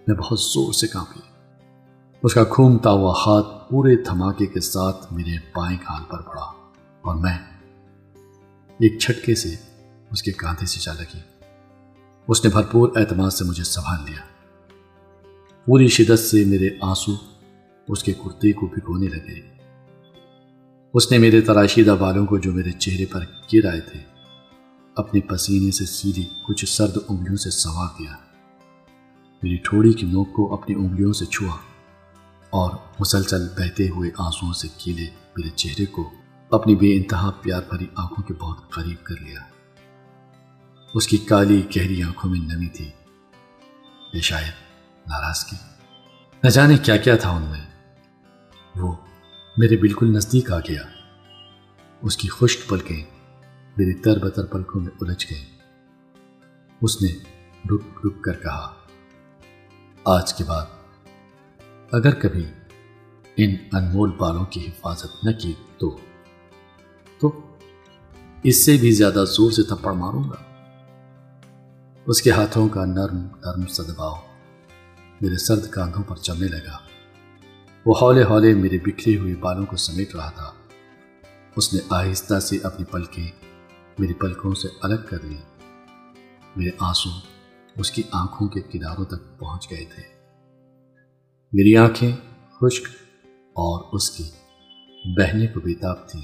میں 0.06 0.16
بہت 0.16 0.40
زور 0.40 0.72
سے 0.72 0.86
کانپی۔ 0.86 1.20
اس 2.22 2.34
کا 2.34 2.42
گھومتا 2.42 2.90
ہوا 2.90 3.12
ہاتھ 3.26 3.70
پورے 3.70 3.96
دھماکے 3.96 4.46
کے 4.46 4.60
ساتھ 4.60 5.12
میرے 5.12 5.38
پائیں 5.52 5.78
کھال 5.84 6.02
پر 6.10 6.22
پڑا 6.22 6.42
اور 7.00 7.14
میں 7.14 7.38
ایک 8.68 8.98
چھٹکے 8.98 9.34
سے 9.34 9.54
اس 10.10 10.22
کے 10.22 10.32
کاندھے 10.32 10.66
سے 10.66 10.80
چا 10.80 10.92
لگی۔ 10.92 11.18
اس 12.28 12.44
نے 12.44 12.50
بھرپور 12.50 12.88
اعتماد 12.96 13.30
سے 13.30 13.44
مجھے 13.44 13.64
سنبھال 13.64 14.00
لیا۔ 14.06 14.20
پوری 15.64 15.88
شدت 15.88 16.18
سے 16.18 16.44
میرے 16.44 16.68
آنسو 16.80 17.12
اس 17.88 18.02
کے 18.02 18.12
کرتے 18.12 18.52
کو 18.52 18.66
بھگونے 18.66 19.06
لگے۔ 19.06 19.51
اس 20.94 21.12
نے 21.12 21.18
میرے 21.18 21.40
تراشیدہ 21.40 21.96
بالوں 22.00 22.26
کو 22.26 22.38
جو 22.38 22.52
میرے 22.52 22.70
چہرے 22.70 23.06
پر 23.06 23.24
گر 23.54 23.66
آئے 23.66 23.80
تھے، 23.80 24.00
اپنے 24.96 25.20
پسینے 25.20 25.70
سے 25.70 25.86
سیدھی 25.86 26.28
کچھ 26.42 26.64
سرد 26.66 26.98
انگلیوں 27.08 27.36
سے 27.36 27.50
سوار 27.50 27.88
دیا 27.98 28.12
میری 29.42 29.56
ٹھوڑی 29.56 29.92
کی 29.92 30.06
نوک 30.06 30.32
کو 30.32 30.54
اپنی 30.54 30.74
انگلیوں 30.74 31.12
سے 31.12 31.26
چھوا 31.26 31.56
اور 32.50 32.70
مسلسل 33.00 33.48
بہتے 33.48 33.88
ہوئے 33.88 34.10
آنسوؤں 34.18 34.52
سے 34.52 34.68
کیلے 34.78 35.10
میرے 35.36 35.48
چہرے 35.48 35.86
کو 35.86 36.10
اپنی 36.50 36.74
بے 36.74 36.96
انتہا 36.96 37.30
پیار 37.30 37.62
بھری 37.70 37.86
آنکھوں 37.94 38.24
کے 38.24 38.34
بہت 38.34 38.70
قریب 38.70 39.04
کر 39.04 39.14
لیا۔ 39.20 39.40
اس 40.94 41.06
کی 41.06 41.16
کالی 41.16 41.62
گہری 41.76 42.02
آنکھوں 42.02 42.30
میں 42.30 42.40
نمی 42.40 42.68
تھی 42.68 42.90
یہ 44.12 44.20
شاید 44.20 44.52
ناراضگی۔ 45.06 45.56
نہ 46.42 46.48
جانے 46.48 46.76
کیا 46.76 46.96
کیا 46.96 47.16
تھا 47.16 47.30
ان 47.30 47.42
میں 47.42 47.66
وہ 48.76 48.94
میرے 49.56 49.76
بالکل 49.76 50.06
نزدیک 50.06 50.50
آ 50.52 50.58
گیا۔ 50.58 50.82
اس 52.02 52.16
کی 52.16 52.28
خشک 52.28 52.68
پلکیں 52.68 53.04
میری 53.76 53.94
تر 53.94 54.18
بتر 54.18 54.46
پلکوں 54.46 54.80
میں 54.80 54.90
الجھ 55.00 55.26
گئی 55.30 55.44
اس 56.80 57.02
نے 57.02 57.08
رک 57.70 58.06
رک 58.06 58.24
کر 58.24 58.32
کہا، 58.32 58.74
آج 60.04 60.34
کے 60.34 60.44
بعد 60.44 60.66
اگر 61.92 62.14
کبھی 62.14 62.44
ان 63.36 63.56
انمول 63.72 64.10
بالوں 64.10 64.44
کی 64.44 64.66
حفاظت 64.66 65.24
نہ 65.24 65.32
کی 65.32 65.52
تو 65.78 65.96
تو 67.20 67.40
اس 68.42 68.64
سے 68.64 68.76
بھی 68.76 68.92
زیادہ 68.92 69.24
زور 69.28 69.50
سے 69.50 69.62
تھپڑ 69.62 69.92
ماروں 69.92 70.24
گا۔ 70.24 70.40
اس 72.06 72.22
کے 72.22 72.30
ہاتھوں 72.30 72.68
کا 72.68 72.84
نرم 72.84 73.18
نرم 73.18 73.66
سدباؤ 73.66 74.14
میرے 75.20 75.36
سرد 75.36 75.70
کاندھوں 75.70 76.04
پر 76.04 76.16
چلنے 76.16 76.48
لگا۔ 76.48 76.81
وہ 77.86 77.94
ہولے 78.02 78.24
ہولے 78.24 78.54
میرے 78.54 78.78
بکھرے 78.78 79.16
ہوئے 79.16 79.34
بالوں 79.34 79.66
کو 79.66 79.76
سمیٹ 79.76 80.14
رہا 80.14 80.30
تھا۔ 80.30 80.52
اس 81.56 81.74
نے 81.74 81.80
آہستہ 81.90 82.40
سے 82.40 82.58
اپنی 82.62 82.84
پلکیں 82.84 83.30
میری 83.98 84.12
پلکوں 84.12 84.54
سے 84.54 84.68
الگ 84.82 84.94
کر 85.08 85.18
لی 85.22 85.36
میرے 86.56 86.70
آنسو 86.78 87.10
اس 87.76 87.90
کی 87.90 88.02
آنکھوں 88.12 88.48
کے 88.48 88.60
کناروں 88.60 89.04
تک 89.04 89.38
پہنچ 89.38 89.70
گئے 89.70 89.84
تھے۔ 89.94 90.02
میری 91.52 91.76
آنکھیں 91.76 92.16
خشک 92.60 92.86
اور 93.38 93.84
اس 93.92 94.10
کی 94.10 94.24
بہنے 95.16 95.46
کو 95.46 95.60
بےتاب 95.60 96.08
تھی 96.08 96.20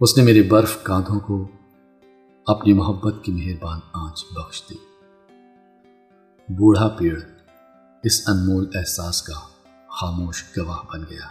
اس 0.00 0.18
نے 0.18 0.24
میرے 0.24 0.42
برف 0.42 0.82
کاندھوں 0.82 1.20
کو 1.20 1.48
اپنی 2.46 2.72
محبت 2.72 3.14
کی 3.24 3.32
مہربان 3.32 3.80
آنچ 3.92 4.24
بخش 4.34 4.62
دی۔ 4.70 4.76
بوڑھا 6.48 6.88
پیڑ 6.88 7.20
اس 8.02 8.28
انمول 8.28 8.70
احساس 8.74 9.22
کا 9.22 9.55
خاموش 10.00 10.44
گواہ 10.56 10.92
بن 10.92 11.04
گیا۔ 11.10 11.28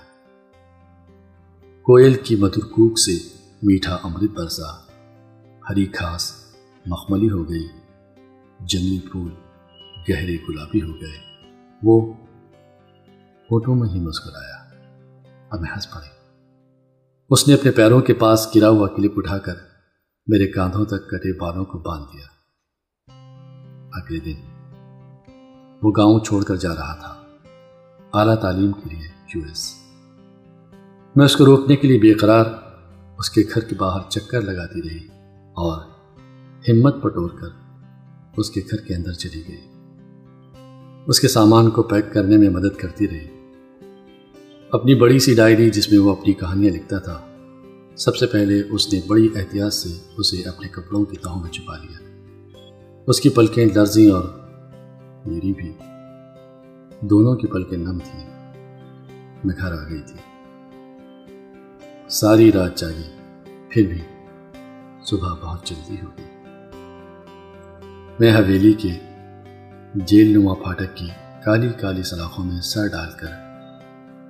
کوئل 1.81 2.13
کی 2.13 2.35
مدر 2.35 2.65
کوک 2.65 2.99
سے 2.99 3.35
میٹھا 3.63 3.97
امرت 4.03 4.31
برسا، 4.31 4.77
ہری 5.69 5.91
گھاس 5.99 6.53
مخملی 6.85 7.29
ہو 7.29 7.49
گئی 7.49 7.67
جنگلی 8.59 8.99
پھول 8.99 9.31
گہرے 10.09 10.35
گلابی 10.49 10.81
ہو 10.81 11.01
گئے۔ 11.01 11.21
وہ 11.83 12.13
ہوٹوں 13.51 13.75
میں 13.75 13.89
ہی 13.89 13.99
مسکرایا۔ 13.99 14.55
اب 15.49 15.61
میں 15.61 15.69
ہنس 15.75 15.93
پڑی۔ 15.93 16.29
اس 17.29 17.47
نے 17.47 17.53
اپنے 17.53 17.71
پیروں 17.71 18.01
کے 18.01 18.13
پاس 18.13 18.47
گرا 18.55 18.69
ہوا 18.69 18.87
کلپ 18.87 19.13
اٹھا 19.15 19.37
کر 19.37 19.55
میرے 20.27 20.51
کاندھوں 20.51 20.85
تک 20.85 21.09
کٹے 21.09 21.39
بالوں 21.39 21.65
کو 21.65 21.77
باندھ 21.77 22.07
دیا۔ 22.13 22.27
اگلے 23.93 24.19
دن 24.19 24.41
وہ 25.83 25.91
گاؤں 25.97 26.19
چھوڑ 26.19 26.43
کر 26.43 26.55
جا 26.55 26.75
رہا 26.75 26.95
تھا۔ 26.95 27.24
اعلیٰ 28.15 28.35
تعلیم 28.35 28.71
کے 28.71 28.95
لیے 28.95 29.07
یو 29.35 29.41
ایس۔ 29.47 29.75
میں 31.15 31.25
اس 31.25 31.35
کو 31.35 31.45
روکنے 31.45 31.75
کے 31.75 31.87
لیے 31.87 31.99
بے 31.99 32.13
قرار 32.13 32.45
اس 33.17 33.29
کے 33.29 33.41
گھر 33.41 33.61
کے 33.61 33.75
باہر 33.75 34.09
چکر 34.09 34.41
لگاتی 34.41 34.81
رہی 34.81 35.07
اور 35.53 35.81
ہمت 36.69 37.01
پٹور 37.01 37.29
کر 37.29 37.47
اس 38.37 38.49
کے 38.49 38.61
گھر 38.71 38.77
کے 38.77 38.95
اندر 38.95 39.13
چلی 39.13 39.41
گئی۔ 39.47 39.61
اس 41.07 41.19
کے 41.19 41.27
سامان 41.27 41.69
کو 41.69 41.83
پیک 41.83 42.13
کرنے 42.13 42.37
میں 42.37 42.49
مدد 42.49 42.79
کرتی 42.79 43.07
رہی۔ 43.07 43.51
اپنی 44.71 44.95
بڑی 44.95 45.19
سی 45.19 45.35
ڈائری 45.35 45.69
جس 45.69 45.91
میں 45.91 45.99
وہ 45.99 46.11
اپنی 46.11 46.33
کہانیاں 46.33 46.73
لکھتا 46.73 46.99
تھا، 46.99 47.21
سب 47.97 48.15
سے 48.15 48.25
پہلے 48.25 48.61
اس 48.71 48.93
نے 48.93 48.99
بڑی 49.07 49.29
احتیاط 49.35 49.73
سے 49.73 49.89
اسے 50.17 50.43
اپنے 50.43 50.67
کپڑوں 50.67 51.05
کی 51.05 51.17
تہوں 51.17 51.41
میں 51.41 51.51
چھپا 51.51 51.77
لیا۔ 51.77 51.97
اس 53.07 53.21
کی 53.21 53.29
پلکیں 53.29 53.65
لرزیں 53.65 54.11
اور 54.11 54.23
میری 55.25 55.53
بھی۔ 55.53 55.71
دونوں 57.09 57.35
کی 57.35 57.47
پلکیں 57.47 57.77
نم 57.77 57.97
تھیں 57.99 58.53
میں 59.43 59.55
گھر 59.57 59.71
آ 59.71 59.89
گئی 59.89 60.01
تھی۔ 60.01 60.19
ساری 62.09 62.51
رات 62.51 62.77
جاگی، 62.77 63.15
پھر 63.69 63.87
بھی 63.87 64.01
صبح 65.05 65.33
بہت 65.33 65.65
جلدی 65.65 65.95
ہو 66.03 66.09
گئی۔ 66.17 66.25
میں 68.19 68.31
حویلی 68.31 68.73
کے 68.73 68.99
جیل 69.95 70.37
نما 70.37 70.53
پھاٹک 70.53 70.95
کی 70.95 71.07
کالی 71.45 71.69
کالی 71.69 72.03
سلاخوں 72.03 72.45
میں 72.45 72.61
سر 72.61 72.87
ڈال 72.87 73.09
کر 73.19 73.27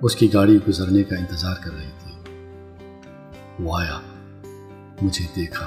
اس 0.02 0.16
کی 0.16 0.34
گاڑی 0.34 0.58
گزرنے 0.68 1.02
کا 1.02 1.16
انتظار 1.16 1.54
کر 1.64 1.70
رہی 1.72 1.90
تھی۔ 1.98 2.34
وہ 3.60 3.78
آیا، 3.78 4.00
مجھے 5.02 5.26
دیکھا 5.36 5.66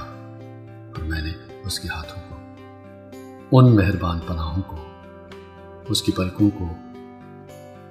اور 0.98 1.04
میں 1.04 1.22
نے 1.22 1.32
اس 1.66 1.80
کے 1.80 1.88
ہاتھوں 1.88 2.22
کو، 2.30 2.36
ان 3.52 3.76
مہربان 3.76 4.20
پناہوں 4.28 4.64
کو، 4.68 4.78
اس 5.90 6.02
کی 6.02 6.12
پلکوں 6.12 6.50
کو 6.50 6.68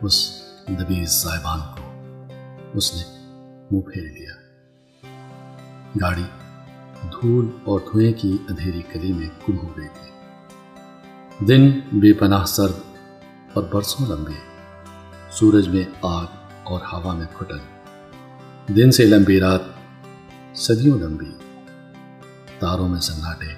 اس 0.03 0.43
دبیز 0.69 1.09
صاحبان 1.09 1.59
کو 1.61 1.93
اس 2.75 2.95
نے 2.95 3.03
منہ 3.71 3.81
پھیر 3.81 4.03
لیا۔ 4.03 4.35
گاڑی 6.01 6.23
دھول 7.03 7.49
اور 7.65 7.81
دھوئیں 7.81 8.13
کی 8.13 8.37
اندھیری 8.49 8.83
کلی 8.93 9.13
میں 9.13 9.29
گم 9.49 9.59
ہو 9.59 9.69
گئی 9.77 9.89
تھی۔ 9.89 10.11
دن 11.47 11.81
بے 11.93 12.13
پناہ 12.13 12.45
سرد 12.45 12.97
اور 13.55 13.65
برسوں 13.73 14.07
لمبے۔ 14.07 14.33
سورج 15.31 15.69
میں 15.69 15.85
آگ 16.03 16.27
اور 16.63 16.81
ہوا 16.81 17.15
میں 17.15 17.27
کھٹن 17.37 17.59
دن 18.77 18.91
سے 18.91 19.05
لمبی 19.05 19.41
رات، 19.41 19.61
صدیوں 20.55 20.99
لمبی۔ 20.99 21.33
تاروں 22.59 22.89
میں 22.89 23.01
سناٹے 23.01 23.53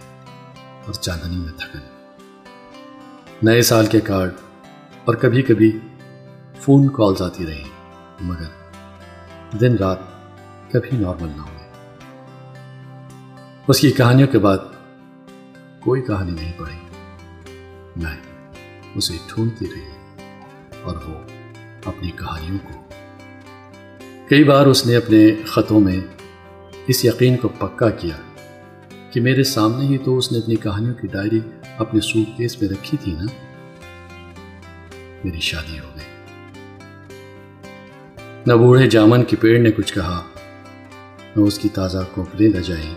اور 0.87 0.93
چاندنی 0.93 1.37
میں 1.37 1.53
تھکن۔ 1.57 1.79
نئے 3.43 3.63
سال 3.63 3.87
کے 3.87 4.01
کارڈ 4.01 4.31
اور 5.05 5.15
کبھی 5.15 5.43
کبھی 5.43 5.79
فون 6.61 6.89
کالز 6.89 7.23
آتی 7.23 7.47
رہی، 7.47 7.65
مگر 8.21 9.57
دن 9.57 9.77
رات 9.77 9.99
کبھی 10.73 10.97
نارمل 10.97 11.29
نہ 11.29 11.43
ہوئے 11.43 11.69
اس 13.69 13.81
کی 13.81 13.91
کہانیوں 13.91 14.29
کے 14.29 14.39
بعد 14.39 14.59
کوئی 15.81 16.03
کہانی 16.03 16.31
نہیں 16.31 16.53
پڑی 16.57 16.79
میں 17.97 18.17
اسے 18.95 19.15
ڈھونڈتی 19.29 19.67
رہی 19.67 19.91
اور 20.83 20.97
وہ 20.97 21.15
اپنی 21.85 22.11
کہانیوں 22.11 22.59
کو 22.59 22.89
کئی 24.29 24.45
بار 24.45 24.67
اس 24.67 24.87
نے 24.87 24.97
اپنے 24.97 25.43
خطوں 25.47 25.81
میں 25.81 26.01
اس 26.87 27.05
یقین 27.05 27.37
کو 27.37 27.49
پکا 27.49 27.91
کیا 27.91 28.17
کہ 29.11 29.21
میرے 29.21 29.45
سامنے 29.45 29.87
ہی 29.87 29.99
تو 29.99 30.19
اس 30.19 30.33
نے 30.33 30.39
اپنی 30.39 30.57
کہانیوں 30.57 30.95
کی 30.95 31.09
ڈائری 31.09 31.41
اپنے 31.79 32.01
سوٹ 32.01 32.37
کیس 32.37 32.63
میں 32.63 32.71
رکھی 32.71 32.99
تھی 33.01 33.13
نا۔ 33.13 33.27
میری 35.25 35.41
شادی 35.41 35.79
ہو 35.79 35.90
نہ 38.47 38.53
بوڑھے 38.53 38.87
جامن 38.91 39.25
کے 39.25 39.37
پیڑ 39.37 39.59
نے 39.59 39.73
کچھ 39.73 39.95
کہا، 39.95 40.23
نہ 41.37 41.43
اس 41.43 41.59
کی 41.59 41.69
تازہ 41.69 41.99
کوپلیں 42.15 42.49
لجائی 42.49 42.95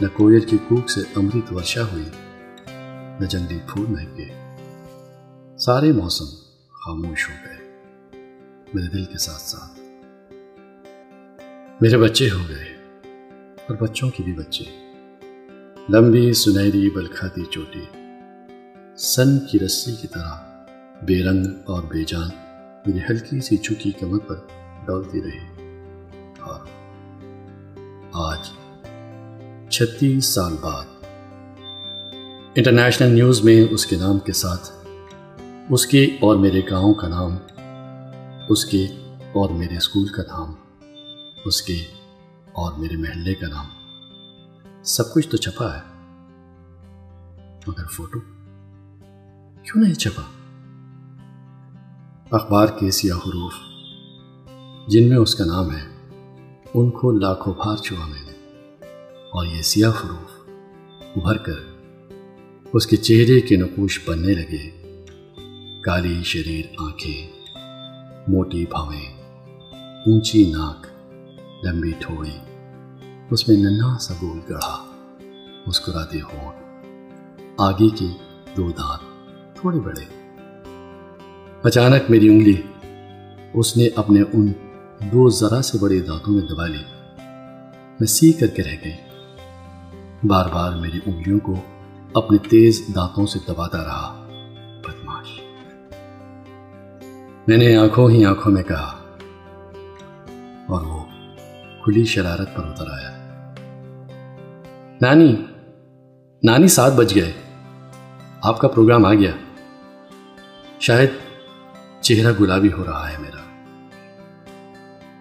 نہ 0.00 0.06
کوئل 0.12 0.40
کی 0.40 0.58
کوک 0.68 0.90
سے 0.90 1.00
امرت 1.16 1.52
ورشا 1.52 1.82
ہوئی، 1.92 2.04
نہ 3.20 3.24
جنگلی 3.24 3.58
پھول 3.72 3.86
مہنگے 3.86 4.28
سارے 5.58 5.92
موسم 5.92 6.24
خاموش 6.72 7.30
ہو 7.30 7.34
گئے، 7.44 7.68
میرے 8.74 8.86
دل 8.86 9.04
کے 9.04 9.18
ساتھ 9.18 9.42
ساتھ۔ 9.42 9.80
میرے 11.80 11.96
بچے 11.96 12.30
ہو 12.30 12.38
گئے، 12.48 12.76
اور 13.68 13.76
بچوں 13.76 14.10
کی 14.10 14.22
بھی 14.22 14.32
بچے۔ 14.32 14.64
لمبی 15.88 16.32
سنہری 16.32 16.90
بلکھاتی 16.90 17.44
چوٹی، 17.44 17.84
سن 18.96 19.38
کی 19.38 19.58
رسی 19.58 19.94
کی 20.00 20.06
طرح، 20.06 20.64
بے 21.02 21.22
رنگ 21.22 21.46
اور 21.64 21.82
بے 21.82 22.04
جان۔ 22.04 22.45
میری 22.86 22.98
ہلکی 23.10 23.40
سی 23.40 23.56
جھکی 23.56 23.92
کمر 23.92 24.18
پر 24.18 24.36
ڈولتی 24.86 25.22
رہی 25.22 25.64
اور 26.40 26.60
ہاں، 26.60 26.66
آج 28.12 28.50
چھتیس 29.68 30.24
سال 30.24 30.56
بعد۔ 30.60 30.84
انٹرنیشنل 32.54 33.08
نیوز 33.08 33.44
میں 33.44 33.64
اس 33.70 33.86
کے 33.86 33.96
نام 33.96 34.18
کے 34.18 34.32
ساتھ 34.32 34.70
اس 35.70 35.86
کے 35.86 36.16
اور 36.20 36.36
میرے 36.36 36.60
گاؤں 36.70 36.94
کا 36.94 37.08
نام، 37.08 37.36
اس 38.48 38.64
کے 38.64 38.86
اور 39.32 39.50
میرے 39.50 39.76
اسکول 39.76 40.08
کا 40.08 40.22
نام، 40.22 40.54
اس 41.44 41.62
کے 41.62 41.84
اور 42.52 42.72
میرے 42.72 42.96
محلے 42.96 43.34
کا 43.34 43.46
نام، 43.46 43.66
سب 44.82 45.14
کچھ 45.14 45.28
تو 45.28 45.36
چھپا 45.36 45.76
ہے۔ 45.76 45.80
مگر 47.66 47.86
فوٹو 47.86 48.18
کیوں 49.62 49.82
نہیں 49.82 49.94
چھپا؟ 49.94 50.22
اخبار 52.30 52.66
کے 52.66 52.90
سیاہ 52.90 53.16
حروف، 53.16 53.52
جن 54.86 55.08
میں 55.08 55.16
اس 55.16 55.34
کا 55.34 55.44
نام 55.44 55.70
ہے، 55.70 55.82
ان 56.74 56.90
کو 56.90 57.10
لاکھوں 57.12 57.54
بھار 57.54 57.76
چھوا 57.76 58.06
میں 58.06 58.22
نے۔ 58.26 58.32
اور 59.30 59.46
یہ 59.46 59.62
سیاہ 59.62 59.90
حروف 59.90 60.48
ابھر 61.16 61.36
کر 61.36 61.52
اس 62.72 62.86
کے 62.86 62.96
چہرے 62.96 63.40
کے 63.40 63.56
نقوش 63.56 64.08
بننے 64.08 64.32
لگے۔ 64.34 64.92
کالی 65.80 66.22
شریر 66.24 66.64
آنکھیں، 66.78 67.26
موٹی 68.28 68.66
بھاویں، 68.70 69.22
اونچی 70.06 70.52
ناک، 70.52 70.86
لمبی 71.64 71.92
ٹھوڑی 71.98 72.38
اس 73.30 73.48
میں 73.48 73.56
ننا 73.56 73.98
سا 73.98 74.14
گول 74.22 74.38
گڑھا، 74.48 74.84
مسکراتے 75.66 76.20
ہونٹ 76.20 76.56
آگے 77.58 77.88
کے 77.88 78.06
دو 78.56 78.70
دانت 78.70 79.00
تھوڑے 79.56 79.80
بڑے۔ 79.80 80.25
اچانک 81.62 82.10
میری 82.10 82.28
انگلی، 82.28 82.62
اس 83.54 83.76
نے 83.76 83.88
اپنے 83.96 84.20
ان 84.32 84.52
دو 85.00 85.28
ذرا 85.28 85.62
سے 85.62 85.78
بڑے 85.78 86.00
دانتوں 86.00 86.34
میں 86.34 86.42
دبا 86.42 86.66
لی۔ 86.66 86.82
میں 88.00 88.06
سی 88.06 88.32
کر 88.32 88.46
کے 88.46 88.62
رہ 88.62 88.76
گئی۔ 88.84 88.92
بار 90.24 90.48
بار 90.52 90.72
میری 90.72 90.98
انگلیوں 91.06 91.38
کو 91.40 91.54
اپنے 92.14 92.38
تیز 92.38 92.82
دانتوں 92.94 93.26
سے 93.26 93.38
دباتا 93.48 93.78
رہا۔ 93.78 94.28
بدماش 94.80 95.40
میں 97.46 97.56
نے 97.56 97.76
آنکھوں 97.76 98.10
ہی 98.10 98.24
آنکھوں 98.24 98.52
میں 98.52 98.62
کہا۔ 98.62 98.98
اور 100.68 100.80
وہ 100.80 101.04
کھلی 101.84 102.04
شرارت 102.04 102.56
پر 102.56 102.64
اتر 102.64 102.84
آیا۔ 102.90 103.16
نانی 105.00 105.36
نانی، 106.42 106.68
سات 106.68 106.92
بج 106.92 107.14
گئے۔ 107.14 107.32
آپ 108.42 108.60
کا 108.60 108.68
پروگرام 108.68 109.04
آ 109.04 109.14
گیا۔ 109.14 109.30
شاید 110.80 111.08
چہرہ 112.00 112.32
گلابی 112.40 112.72
ہو 112.72 112.84
رہا 112.84 113.12
ہے 113.12 113.16
میرا۔ 113.18 113.42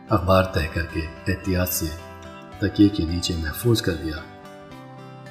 اخبار 0.10 0.44
طے 0.44 0.68
کر 0.74 0.86
کے 0.94 1.02
احتیاط 1.28 1.70
سے 1.70 1.86
تکیے 2.60 2.90
کے 2.90 3.04
نیچے 3.04 3.36
محفوظ 3.38 3.82
کر 3.82 3.94
دیا۔ 3.94 4.16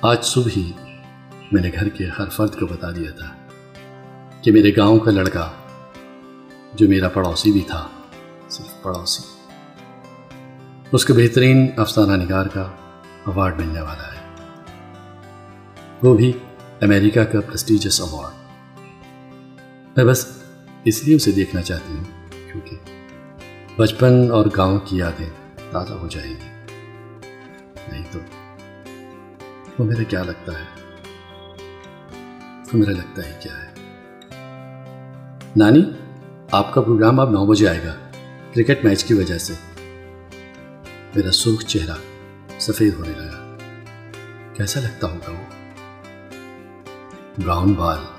آج 0.03 0.25
صبح 0.25 0.51
ہی 0.57 0.73
میں 1.53 1.63
نے 1.63 1.71
گھر 1.73 1.89
کے 1.89 2.09
ہر 2.19 2.29
فرد 2.29 2.59
کو 2.61 2.67
بتا 2.67 2.91
دیا 2.91 3.11
تھا 3.11 3.35
کہ 4.43 4.53
میرے 4.53 4.71
گاؤں 4.77 4.99
کا 4.99 5.11
لڑکا 5.11 5.51
جو 6.75 6.89
میرا 6.89 7.09
پڑوسی 7.09 7.53
بھی 7.53 7.61
تھا، 7.61 7.89
صرف 8.49 8.83
پڑوسی، 8.83 9.23
اس 10.93 11.05
کو 11.05 11.15
بہترین 11.15 11.71
افسانہ 11.77 12.23
نگار 12.23 12.47
کا 12.47 12.63
ایوارڈ 13.27 13.61
ملنے 13.61 13.81
والا 13.81 14.13
ہے۔ 14.13 14.21
وہ 16.03 16.17
بھی 16.17 16.33
امریکہ 16.83 17.25
کا 17.25 17.41
پرسٹیجس 17.41 18.01
ایوارڈ 18.01 18.35
میں 19.97 20.05
بس 20.05 20.44
اس 20.85 21.05
لیے 21.05 21.17
اسے 21.17 21.33
دیکھنا 21.33 21.63
چاہتی 21.63 21.97
ہوں، 21.97 22.05
کیونکہ 22.31 22.77
بچپن 23.77 24.31
اور 24.31 24.47
گاؤں 24.57 24.79
کی 24.79 24.97
یادیں 24.97 25.31
تازہ 25.73 25.93
ہو 25.93 26.09
جائیں 26.09 26.31
گی۔ 26.31 26.73
نہیں 27.93 28.05
تو 28.11 28.19
وہ 29.79 29.85
میرا 29.85 30.03
کیا 30.03 30.23
لگتا 30.23 30.53
ہے؟ 30.53 30.65
وہ 32.73 32.77
میرا 32.77 32.91
لگتا 32.91 33.27
ہے 33.27 33.39
کیا 33.43 33.53
ہے؟ 33.53 33.75
نانی، 35.57 35.91
آپ 36.53 36.75
کا 36.75 36.81
پروگرام 36.81 37.21
اب 37.21 37.31
نو 37.31 37.47
بجے 37.47 37.69
آئے 37.69 37.81
گا، 37.85 37.95
کرکٹ 38.55 38.85
میچ 38.85 39.05
کی 39.05 39.15
وجہ 39.15 39.39
سے۔ 39.39 39.55
میرا 41.17 41.33
سرخ 41.33 41.65
چہرہ 41.65 41.97
سفید 42.59 42.95
ہونے 42.95 43.13
لگا۔ 43.17 43.57
کیسا 44.55 44.81
لگتا 44.81 45.07
ہوگا 45.07 45.31
وہ؟ 45.31 45.73
براؤن 47.45 47.73
بال۔ 47.73 48.14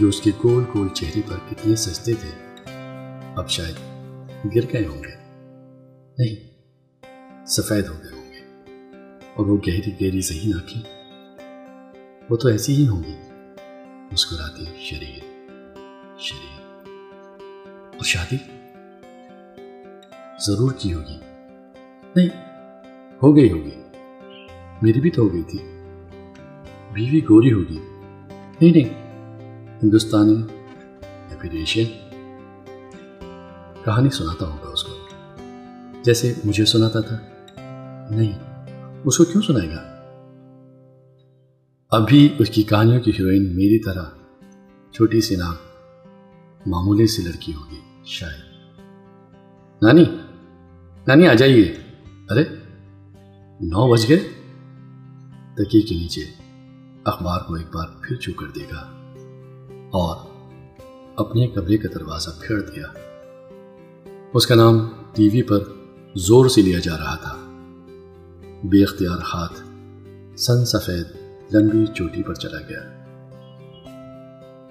جو 0.00 0.08
اس 0.08 0.20
کے 0.20 0.30
گول 0.44 0.64
گول 0.74 0.88
چہرے 0.88 1.20
پر 1.28 1.36
کتنے 1.50 1.76
سجتے 1.76 2.14
تھے۔ 2.14 2.30
اب 3.36 3.48
شاید 3.48 3.74
گر 4.54 4.72
گئے 4.72 4.86
ہوں 4.86 5.02
گے۔ 5.04 5.14
نہیں، 6.18 6.54
سفید 7.46 7.88
ہو 7.88 7.94
گئے 8.04 8.12
ہوں 8.12 8.32
گے۔ 8.32 8.38
اور 9.34 9.46
وہ 9.46 9.56
گہری 9.56 9.92
گہری 10.00 10.20
صحیح 10.20 10.52
آنکھیں۔ 10.54 10.82
وہ 12.30 12.36
تو 12.36 12.48
ایسی 12.48 12.76
ہی 12.76 12.88
ہوں 12.88 13.02
گی۔ 13.04 13.14
مسکراتی 14.12 14.64
شریر 14.80 15.24
شریر۔ 16.18 16.60
اور 17.94 18.04
شادی؟ 18.04 18.36
ضرور 20.46 20.72
کی 20.78 20.94
ہوگی۔ 20.94 21.18
نہیں، 22.16 22.28
ہو 23.22 23.36
گئی 23.36 23.50
ہوگی۔ 23.52 23.82
میری 24.82 25.00
بھی 25.00 25.10
تو 25.10 25.22
ہو 25.22 25.32
گئی 25.32 25.42
تھی۔ 25.42 25.58
بیوی 26.92 27.20
گوری 27.24 27.52
ہوگی۔ 27.52 27.78
نہیں 28.60 28.72
نہیں۔ 28.72 29.03
ہندوستانی 29.84 30.34
یا 31.30 31.36
پھر 31.40 31.50
ایشین 31.50 31.86
کہانی 33.84 34.10
سناتا 34.10 34.46
ہوگا 34.46 34.68
اس 34.68 34.84
کو۔ 34.84 34.92
جیسے 36.02 36.34
مجھے 36.44 36.64
سناتا 36.64 37.00
تھا۔ 37.00 37.18
نہیں، 38.10 38.38
اس 39.04 39.18
کو 39.18 39.24
کیوں 39.24 39.42
سنائے 39.42 39.68
گا؟ 39.68 40.10
ابھی 41.90 42.34
اس 42.38 42.50
کی 42.50 42.62
کہانیوں 42.62 43.00
کی 43.00 43.10
ہیروئن 43.10 43.42
میری 43.42 43.78
طرح 43.78 44.04
چھوٹی 44.92 45.20
سی 45.20 45.36
نام 45.36 45.54
معمولی 46.66 47.06
سی 47.06 47.22
لڑکی 47.22 47.54
ہوگی 47.54 47.80
شاید۔ 48.04 48.78
نانی 49.82 50.04
نانی 51.06 51.28
آ 51.28 51.34
جائیے۔ 51.34 51.76
ارے، 52.30 52.44
نو 53.60 53.92
بج 53.92 54.08
گئے۔ 54.08 54.28
تکی 55.54 55.80
کے 55.80 55.94
نیچے 55.94 56.20
اخبار 57.04 57.40
کو 57.40 57.54
ایک 57.54 57.66
بار 57.66 57.86
پھر 58.02 58.16
چھو 58.16 58.32
کر 58.32 58.46
دے 58.46 58.60
گا 58.60 58.93
اور 59.94 60.16
اپنے 61.16 61.46
کمرے 61.46 61.76
کا 61.76 61.88
دروازہ 61.94 62.30
پھیڑ 62.40 62.60
دیا۔ 62.60 62.86
اس 64.34 64.46
کا 64.46 64.54
نام 64.54 64.88
ٹی 65.14 65.28
وی 65.28 65.42
پر 65.42 65.58
زور 66.14 66.48
سے 66.48 66.62
لیا 66.62 66.78
جا 66.78 66.96
رہا 66.96 67.14
تھا۔ 67.14 67.36
بے 68.64 68.82
اختیار 68.82 69.18
ہاتھ 69.34 69.60
سن 70.40 70.64
سفید 70.64 71.06
لمبی 71.54 71.86
چوٹی 71.86 72.22
پر 72.22 72.34
چلا 72.34 72.58
گیا۔ 72.60 72.80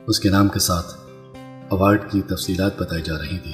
اس 0.08 0.20
کے 0.20 0.30
نام 0.30 0.48
کے 0.48 0.60
ساتھ 0.60 0.98
اوارڈ 1.70 2.12
کی 2.12 2.22
تفصیلات 2.22 2.82
بتائی 2.82 3.02
جا 3.02 3.18
رہی 3.20 3.38
تھی 3.38 3.54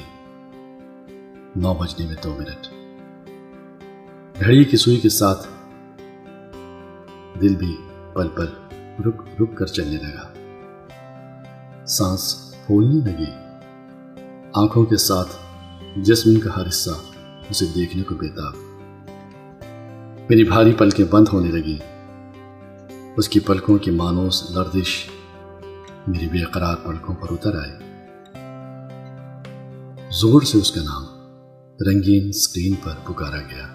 نو 1.56 1.74
بجنے 1.74 2.06
میں 2.06 2.16
دو 2.24 2.36
منٹ۔ 2.38 2.68
گھڑی 4.40 4.64
کی 4.64 4.78
سوئی 4.78 4.98
کے 4.98 5.10
ساتھ 5.10 5.48
دل 7.42 7.56
بھی 7.56 7.78
پل 8.14 8.28
پل 8.28 8.48
رک 9.06 9.42
رک 9.42 9.58
کر 9.58 9.66
چلنے 9.66 9.98
لگا۔ 9.98 10.39
سانس 11.90 12.54
پھولنے 12.66 13.12
لگی۔ 13.12 13.32
آنکھوں 14.54 14.86
کے 14.86 14.98
ساتھ 14.98 15.30
جسم 15.96 16.40
کا 16.40 16.50
ہر 16.58 16.68
حصہ 16.68 16.90
اسے 17.50 17.66
دیکھنے 17.76 18.04
کو 18.04 18.16
بےتاب 18.16 18.54
میری 20.30 20.44
بھاری 20.44 20.74
پلکیں 20.74 21.06
بند 21.06 21.26
ہونے 21.34 21.52
لگی 21.52 21.78
اس 23.18 23.30
کی 23.30 23.40
پلکوں 23.40 23.78
کی 23.78 23.92
مانوس 23.92 24.52
لردش 24.52 25.10
میری 26.08 26.26
بے 26.26 26.44
قرار 26.44 26.76
پلکوں 26.76 27.16
پر 27.16 27.28
اتر 27.32 27.56
آئے۔ 27.56 27.78
زور 30.12 30.42
سے 30.42 30.58
اس 30.58 30.72
کا 30.72 30.82
نام 30.82 31.04
رنگین 31.88 32.32
سکرین 32.32 32.74
پر 32.84 32.92
پکارا 33.08 33.42
گیا۔ 33.42 33.68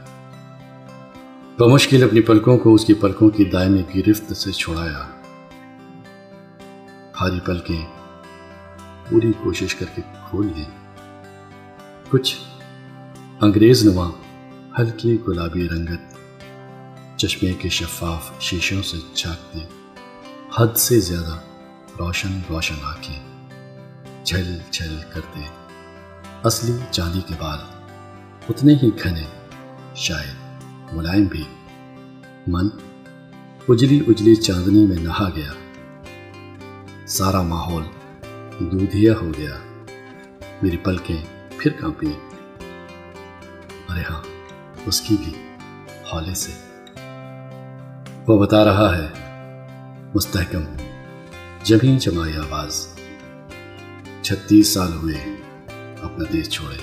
بمشکل 1.59 2.03
اپنی 2.03 2.21
پلکوں 2.21 2.59
کو 2.59 2.75
اس 2.75 2.85
کی 2.85 2.95
پلکوں 2.95 3.31
کی 3.31 3.45
دائمی 3.45 3.83
گرفت 3.97 4.37
سے 4.37 4.53
چھوڑایا 4.53 5.07
ہاری 7.21 7.41
پلکیں 7.41 7.94
پوری 9.11 9.33
کوشش 9.33 9.75
کر 9.75 9.87
کے 9.95 10.03
کھول 10.29 10.49
دی۔ 10.57 10.65
کچھ 12.11 12.37
انگریز 13.41 13.87
نما 13.87 14.11
ہلکی 14.79 15.19
گلابی 15.29 15.69
رنگت 15.69 16.15
چشمے 17.19 17.53
کے 17.53 17.69
شفاف 17.69 18.31
شیشوں 18.41 18.83
سے 18.83 18.97
جھانکتے 19.15 19.59
حد 20.57 20.77
سے 20.77 21.01
زیادہ 21.01 21.39
روشن 21.99 22.41
روشن 22.51 22.75
آنکھیں 22.85 23.21
جھل 24.25 24.59
جھل 24.71 24.97
کرتے 25.13 25.41
اصلی 26.45 26.73
چاندی 26.91 27.21
کے 27.21 27.35
بال 27.39 27.59
اتنے 28.49 28.75
ہی 28.83 28.91
گھنے 29.03 29.27
شاید 29.95 30.63
ملائم 30.93 31.25
بھی۔ 31.25 31.45
من 32.47 32.69
اجلی 33.69 34.01
اجلی 34.09 34.35
چاندنی 34.35 34.87
میں 34.87 34.97
نہا 34.97 35.29
گیا۔ 35.37 35.53
سارا 37.07 37.43
ماحول 37.43 37.83
دودھیا 38.59 39.15
ہو 39.17 39.31
گیا۔ 39.39 39.57
میری 40.63 40.77
پلکیں 40.77 41.23
پھر 41.59 41.71
کانپی۔ 41.81 42.13
ارے 43.89 44.03
ہاں 44.11 44.23
اس 44.87 45.01
کی 45.01 45.17
بھی 45.25 45.33
ہالے 46.13 46.35
سے۔ 46.35 46.53
وہ 48.29 48.39
بتا 48.39 48.65
رہا 48.65 48.99
ہے، 48.99 49.07
مستحکم 50.15 50.61
جمی 51.63 51.97
جمائی 51.99 52.37
آواز۔ 52.37 52.89
چھتیس 54.23 54.69
سال 54.69 54.93
ہوئے 54.93 55.15
اپنا 56.03 56.25
دیش 56.33 56.49
چھوڑے۔ 56.49 56.77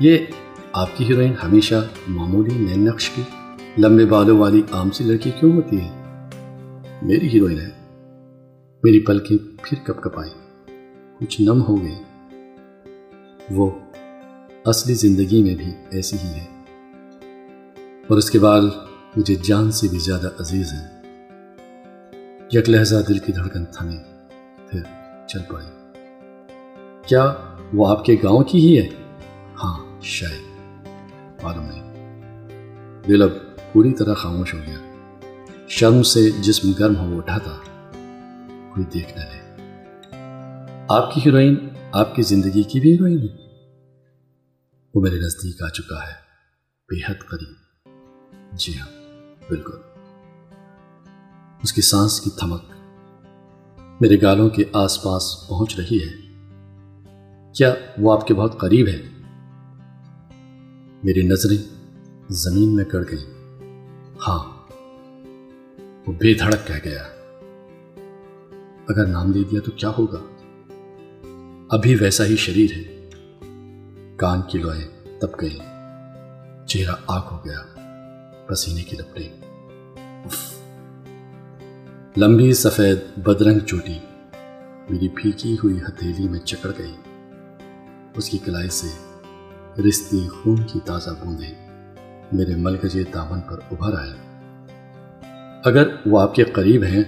یہ 0.00 0.18
آپ 0.72 0.96
کی 0.96 1.04
ہیروئن 1.04 1.32
ہمیشہ 1.42 1.74
معمولی 2.08 2.54
نین 2.54 2.84
نقش 2.84 3.10
کی 3.10 3.22
لمبے 3.78 4.06
بالوں 4.06 4.38
والی 4.38 4.62
عام 4.72 4.90
سی 4.90 5.04
لڑکی 5.04 5.30
کیوں 5.30 5.52
ہوتی 5.52 5.80
ہے؟ 5.80 5.90
میری 7.02 7.28
ہیروئن 7.28 7.60
ہے۔ 7.60 7.73
میری 8.84 9.00
پلکیں 9.00 9.38
پھر 9.62 9.92
کپ 9.92 10.02
کپ 10.02 10.18
آئیں۔ 10.18 10.66
کچھ 11.20 11.40
نم 11.40 11.62
ہو 11.62 11.82
گئے۔ 11.82 12.02
وہ 13.50 13.70
اصلی 14.64 14.94
زندگی 14.94 15.42
میں 15.42 15.54
بھی 15.54 15.72
ایسی 15.90 16.16
ہی 16.24 16.28
ہے۔ 16.28 16.44
اور 18.08 18.18
اس 18.18 18.30
کے 18.30 18.38
بعد 18.38 18.60
مجھے 19.16 19.34
جان 19.34 19.70
سے 19.70 19.88
بھی 19.88 19.98
زیادہ 19.98 20.28
عزیز 20.38 20.72
ہیں۔ 20.72 21.02
یک 22.52 22.70
لہجہ 22.70 22.96
دل 23.08 23.18
کی 23.18 23.32
دھڑکن 23.32 23.64
تھمی، 23.64 23.98
پھر 24.70 24.80
چل 25.26 25.40
پڑی۔ 25.48 26.00
کیا 27.06 27.34
وہ 27.72 27.88
آپ 27.88 28.04
کے 28.04 28.16
گاؤں 28.22 28.42
کی 28.42 28.58
ہی 28.58 28.78
ہے؟ 28.78 28.88
ہاں 29.64 30.02
شاید۔ 30.02 30.42
معلوم 31.42 31.64
نہیں۔ 31.64 31.94
دل 33.08 33.22
اب 33.22 33.30
پوری 33.72 33.92
طرح 33.92 34.14
خاموش 34.14 34.54
ہو 34.54 34.58
گیا۔ 34.66 34.78
شرم 35.68 36.02
سے 36.02 36.30
جسم 36.30 36.72
گرم 36.78 36.96
ہو 36.96 37.18
اٹھا 37.18 37.38
تھا۔ 37.38 37.73
کوئی 38.74 38.86
دیکھ 38.86 39.18
نہ 39.18 39.22
لے 39.22 39.44
آپ 40.88 41.14
کی 41.14 41.20
ہیروئن 41.26 41.54
آپ 41.92 42.14
کی 42.14 42.22
زندگی 42.22 42.62
کی 42.62 42.80
بھی 42.80 42.92
ہیروئن 42.92 43.18
ہے۔ 43.18 43.36
وہ 44.94 45.00
میرے 45.00 45.16
نزدیک 45.16 45.62
آ 45.62 45.68
چکا 45.68 45.94
ہے۔ 45.94 46.12
بے 46.88 47.12
حد 47.12 47.14
قریب۔ 47.30 47.54
جی 48.52 48.78
ہاں 48.78 48.86
بالکل۔ 49.48 49.72
اس 51.62 51.72
کی 51.72 51.82
سانس 51.82 52.20
کی 52.20 52.30
تھمک 52.30 52.62
میرے 54.00 54.22
گالوں 54.22 54.48
کے 54.48 54.64
آس 54.72 55.02
پاس 55.02 55.48
پہنچ 55.48 55.80
رہی 55.80 55.98
ہے۔ 56.02 56.34
کیا 57.52 57.74
وہ 57.98 58.12
آپ 58.12 58.26
کے 58.26 58.34
بہت 58.34 58.58
قریب 58.60 58.88
ہے؟ 58.88 59.02
میری 61.04 61.22
نظریں 61.22 61.74
زمین 62.28 62.76
میں 62.76 62.84
کڑ 62.84 63.04
گئیں۔ 63.10 63.58
ہاں 64.28 64.38
وہ 66.06 66.12
بے 66.12 66.34
دھڑک 66.34 66.66
کہہ 66.66 66.74
گیا۔ 66.84 67.13
اگر 68.88 69.06
نام 69.06 69.32
دے 69.32 69.42
دیا 69.50 69.60
تو 69.64 69.70
کیا 69.70 69.92
ہوگا؟ 69.98 70.18
ابھی 71.70 71.94
ویسا 71.94 72.24
ہی 72.24 72.36
شریر 72.36 72.70
ہے۔ 72.76 73.08
کان 74.16 74.42
کی 74.42 74.58
لوئیں 74.58 75.20
تب 75.20 75.28
گئی 75.40 75.58
چہرہ 76.66 76.94
آگ 77.06 77.22
ہو 77.30 77.44
گیا۔ 77.44 77.60
پسینے 78.46 78.82
کی 78.82 78.96
لپٹیں۔ 78.96 79.28
لمبی 82.16 82.52
سفید 82.52 83.18
بدرنگ 83.18 83.58
چوٹی 83.58 83.98
میری 84.90 85.08
پھیکی 85.08 85.56
ہوئی 85.64 85.78
ہتھیلی 85.78 86.28
میں 86.28 86.40
چکڑ 86.40 86.70
گئی۔ 86.78 86.94
اس 88.16 88.30
کی 88.30 88.38
کلائی 88.38 88.68
سے 88.68 88.88
رشتی 89.88 90.28
خون 90.28 90.56
کی 90.56 90.80
تازہ 90.84 91.10
بوندیں 91.10 91.64
میرے 92.32 92.56
ملکجے 92.56 93.04
دامن 93.14 93.40
پر 93.40 93.60
ابھر 93.70 93.98
آئے 93.98 94.12
اگر 95.64 95.88
وہ 96.06 96.20
آپ 96.20 96.34
کے 96.34 96.44
قریب 96.44 96.82
ہیں 96.82 97.02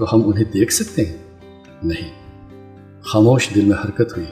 تو 0.00 0.06
ہم 0.12 0.22
انہیں 0.24 0.44
دیکھ 0.44 0.72
سکتے 0.72 1.04
ہیں؟ 1.04 1.16
نہیں۔ 1.82 2.12
خاموش 3.02 3.48
دل 3.54 3.64
میں 3.64 3.78
حرکت 3.84 4.16
ہوئی۔ 4.16 4.26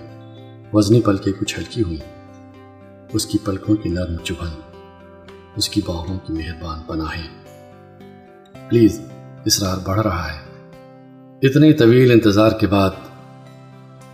وزنی 0.72 1.00
پلکیں 1.00 1.32
کچھ 1.40 1.58
ہلکی 1.58 1.82
ہوئی۔ 1.82 1.98
اس 3.12 3.26
کی 3.26 3.38
پلکوں 3.44 3.76
کی 3.76 3.88
نرم 3.88 4.16
چبھن، 4.24 4.60
اس 5.56 5.68
کی 5.68 5.80
باہوں 5.86 6.18
کی 6.18 6.32
مہربان 6.32 6.80
پناہیں۔ 6.86 7.28
پلیز، 8.68 9.00
اسرار 9.44 9.76
بڑھ 9.76 10.00
رہا 10.00 10.32
ہے۔ 10.32 10.38
اتنی 11.42 11.72
طویل 11.72 12.10
انتظار 12.10 12.52
کے 12.60 12.66
بعد 12.66 12.90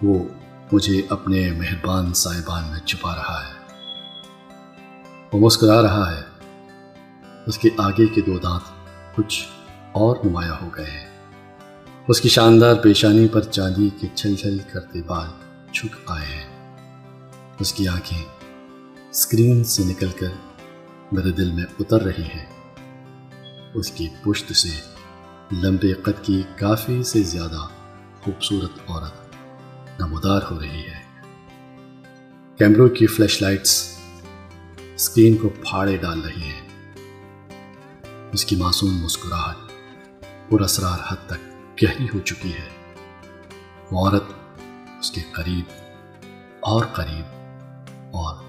وہ 0.02 0.24
مجھے 0.72 1.02
اپنے 1.08 1.52
مہربان 1.52 2.14
صاحبان 2.14 2.64
میں 2.70 2.80
چھپا 2.80 3.14
رہا 3.16 3.40
ہے۔ 3.48 3.74
وہ 5.32 5.46
مسکرا 5.46 5.82
رہا 5.82 6.12
ہے۔ 6.16 6.22
اس 7.46 7.58
کے 7.58 7.68
آگے 7.78 8.06
کے 8.06 8.20
دو 8.20 8.38
دانت 8.38 8.62
کچھ 9.16 9.44
اور 9.92 10.16
نمایاں 10.24 10.56
ہو 10.62 10.68
گئے 10.76 10.90
ہیں۔ 10.90 11.13
اس 12.08 12.20
کی 12.20 12.28
شاندار 12.28 12.74
پیشانی 12.74 13.28
پر 13.28 13.40
چاندی 13.40 13.88
کے 14.00 14.06
چھل 14.14 14.34
چھل 14.34 14.58
کرتے 14.72 15.02
بال 15.02 15.28
چھک 15.72 15.96
آئے 16.06 16.26
ہیں۔ 16.26 16.76
اس 17.60 17.72
کی 17.72 17.88
آنکھیں 17.88 18.24
اسکرین 19.10 19.64
سے 19.64 19.84
نکل 19.84 20.08
کر 20.08 20.28
میرے 21.12 21.30
دل 21.30 21.50
میں 21.50 21.64
اتر 21.80 22.02
رہی 22.02 22.22
ہیں۔ 22.22 22.46
اس 23.74 23.90
کی 23.90 24.08
پشت 24.22 24.56
سے 24.56 24.68
لمبے 25.52 25.92
قد 25.92 26.24
کی 26.24 26.42
کافی 26.56 27.02
سے 27.02 27.22
زیادہ 27.22 27.66
خوبصورت 28.22 28.90
عورت 28.90 29.12
نمودار 30.00 30.40
ہو 30.50 30.60
رہی 30.60 30.80
ہے۔ 30.80 31.22
کیمروں 32.58 32.88
کی 32.88 33.06
فلیش 33.06 33.42
لائٹس 33.42 33.96
اسکرین 34.94 35.36
کو 35.36 35.48
پھاڑے 35.48 35.96
ڈال 35.96 36.20
رہی 36.20 36.42
ہے 36.42 36.68
اس 38.32 38.44
کی 38.44 38.56
معصوم 38.56 39.04
مسکراہٹ 39.04 39.56
پر 40.50 40.60
اسرار 40.60 40.98
حد 41.08 41.26
تک 41.26 41.53
گہری 41.82 42.06
ہو 42.14 42.18
چکی 42.18 42.50
ہے۔ 42.50 42.68
وہ 43.90 44.06
عورت 44.06 44.24
اس 45.00 45.10
کے 45.10 45.20
قریب 45.32 45.64
اور 46.60 46.84
قریب 46.84 47.24
اور 48.12 48.44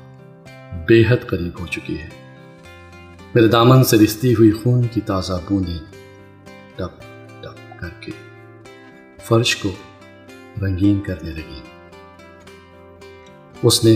بے 0.87 1.03
حد 1.09 1.27
قریب 1.27 1.59
ہو 1.59 1.67
چکی 1.67 2.01
ہے۔ 2.01 2.09
میرے 3.35 3.47
دامن 3.47 3.83
سے 3.83 3.97
رشتی 3.97 4.33
ہوئی 4.33 4.51
خون 4.51 4.87
کی 4.87 5.01
تازہ 5.01 5.33
بوندیں 5.49 5.77
ٹپ 6.75 7.01
ٹپ 7.41 7.79
کر 7.79 7.89
کے 7.99 8.11
فرش 9.23 9.55
کو 9.55 9.69
رنگین 10.61 11.01
کرنے 11.01 11.29
لگی 11.29 11.61
اس 13.63 13.85
نے 13.85 13.95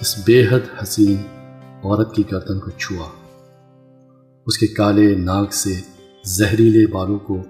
اس 0.00 0.18
بے 0.26 0.46
حد 0.46 0.82
حسین 0.82 1.22
عورت 1.84 2.14
کی 2.14 2.22
گردن 2.32 2.60
کو 2.60 2.70
چھوا۔ 2.70 3.08
اس 4.46 4.58
کے 4.58 4.66
کالے 4.66 5.14
ناک 5.14 5.54
سے 5.54 5.80
زہریلے 6.24 6.86
بالوں 6.86 7.18
کو 7.18 7.42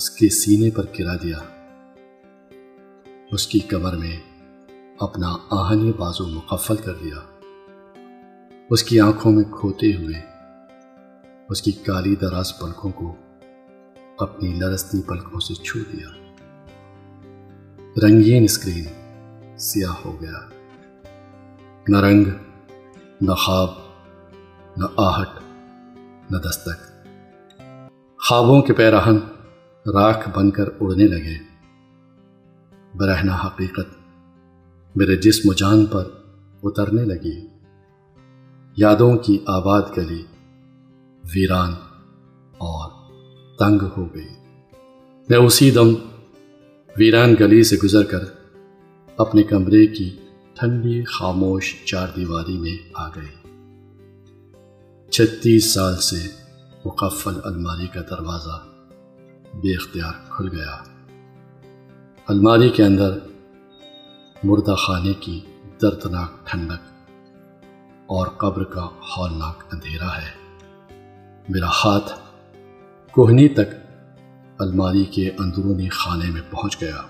اس 0.00 0.10
کے 0.10 0.28
سینے 0.28 0.70
پر 0.70 0.82
گرا 0.98 1.16
دیا۔ 1.22 1.38
اس 3.32 3.46
کی 3.46 3.58
کمر 3.58 3.96
میں 3.96 4.16
اپنا 5.00 5.36
آہنی 5.50 5.92
بازو 5.92 6.26
مقفل 6.26 6.76
کر 6.76 6.94
دیا۔ 6.94 7.16
اس 8.70 8.82
کی 8.82 9.00
آنکھوں 9.00 9.32
میں 9.32 9.44
کھوتے 9.44 9.86
ہوئے 9.86 10.20
اس 11.48 11.62
کی 11.62 11.72
کالی 11.72 12.14
دراز 12.14 12.58
پلکوں 12.58 12.92
کو 12.92 13.16
اپنی 14.18 14.54
لرستی 14.54 15.02
پلکوں 15.02 15.40
سے 15.40 15.54
چھو 15.54 15.80
دیا۔ 15.92 16.08
رنگین 18.02 18.44
اسکرین 18.44 18.84
سیاہ 19.58 19.94
ہو 20.04 20.20
گیا۔ 20.20 20.48
نہ 21.88 21.96
رنگ، 21.96 22.24
نہ 23.20 23.32
خواب، 23.32 23.68
نہ 24.76 24.84
آہٹ، 24.96 25.28
نہ 26.30 26.38
دستک۔ 26.38 27.08
خوابوں 28.28 28.62
کے 28.62 28.72
پیراہن 28.72 29.16
راکھ 29.86 30.38
بن 30.38 30.50
کر 30.50 30.64
اڑنے 30.80 31.06
لگے۔ 31.06 31.38
برہنا 32.94 33.36
حقیقت 33.44 33.86
میرے 34.96 35.16
جسم 35.16 35.48
و 35.48 35.52
جان 35.52 35.86
پر 35.86 36.04
اترنے 36.62 37.04
لگی۔ 37.04 37.46
یادوں 38.76 39.16
کی 39.16 39.38
آباد 39.46 39.82
گلی 39.96 40.22
ویران 41.34 41.74
اور 42.58 42.90
تنگ 43.58 43.82
ہو 43.96 44.14
گئی۔ 44.14 44.28
میں 45.28 45.38
اسی 45.38 45.70
دم 45.70 45.94
ویران 46.96 47.34
گلی 47.40 47.62
سے 47.62 47.76
گزر 47.84 48.04
کر 48.04 48.24
اپنے 49.16 49.42
کمرے 49.42 49.86
کی 49.86 50.16
ٹھنڈی 50.54 51.04
خاموش 51.04 51.84
چار 51.84 52.08
دیواری 52.16 52.58
میں 52.58 52.76
آ 52.94 53.08
گئی۔ 53.08 53.50
چھتیس 55.10 55.74
سال 55.74 55.96
سے 55.96 56.28
مقفل 56.84 57.40
الماری 57.44 57.86
کا 57.86 58.00
دروازہ 58.00 58.69
بے 59.54 59.76
اختیار 59.76 60.12
کھل 60.28 60.48
گیا۔ 60.52 60.76
الماری 62.26 62.70
کے 62.70 62.84
اندر 62.84 63.18
مردہ 64.44 64.74
خانے 64.74 65.12
کی 65.14 65.40
دردناک 65.82 66.46
ٹھنڈک 66.46 67.10
اور 68.06 68.26
قبر 68.26 68.64
کا 68.64 68.84
ہولناک 68.84 69.64
اندھیرا 69.72 70.22
ہے۔ 70.22 70.56
میرا 71.48 71.68
ہاتھ 71.68 72.12
کوہنی 73.10 73.48
تک 73.48 73.98
الماری 74.58 75.04
کے 75.04 75.30
اندرونی 75.38 75.88
خانے 75.88 76.30
میں 76.30 76.42
پہنچ 76.50 76.80
گیا۔ 76.80 77.02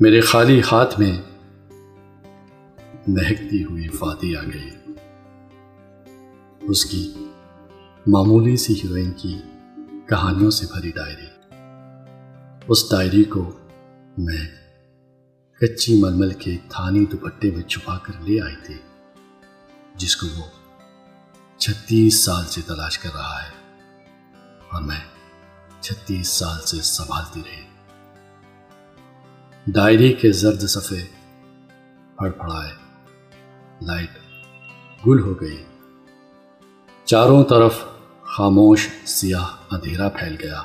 میرے 0.00 0.20
خالی 0.20 0.60
ہاتھ 0.72 1.00
میں 1.00 1.22
مہکتی 3.08 3.64
ہوئی 3.64 3.88
فاتح 3.88 4.26
آ 4.26 4.42
گئی۔ 4.42 4.70
اس 6.60 6.84
کی 6.84 7.12
معمولی 8.06 8.56
سی 8.56 8.74
ہیروئن 8.74 9.12
کی 9.12 9.38
کہانیوں 10.08 10.50
سے 10.50 10.66
بھری 10.66 10.90
ڈائری۔ 10.90 11.26
اس 12.68 12.90
ڈائری 12.90 13.24
کو 13.24 13.58
میں 14.18 14.46
کچی 15.60 16.02
ململ 16.02 16.34
کے 16.34 16.56
تھانی 16.68 17.06
دوپٹے 17.06 17.50
میں 17.50 17.62
چھپا 17.62 17.98
کر 17.98 18.12
لے 18.20 18.40
آئی 18.40 18.56
تھی، 18.66 18.74
جس 19.94 20.16
کو 20.16 20.26
وہ 20.26 20.44
چھتیس 21.56 22.24
سال 22.24 22.44
سے 22.44 22.60
تلاش 22.66 22.98
کر 22.98 23.10
رہا 23.14 23.42
ہے 23.42 23.74
اور 24.72 24.82
میں 24.82 25.04
چھتیس 25.80 26.28
سال 26.28 26.60
سے 26.66 26.76
سنبھالتی 26.76 27.40
رہی۔ 27.40 27.62
ڈائری 29.66 30.12
کے 30.12 30.32
زرد 30.32 30.60
صفحے 30.60 31.04
پھڑ 32.16 32.30
پھڑائے، 32.30 32.72
لائٹ 33.82 34.10
گل 35.06 35.20
ہو 35.20 35.40
گئی۔ 35.40 35.64
چاروں 37.04 37.44
طرف 37.44 37.84
خاموش، 38.22 38.88
سیاہ 39.06 39.57
اندھیرا 39.70 40.08
پھیل 40.08 40.36
گیا۔ 40.42 40.62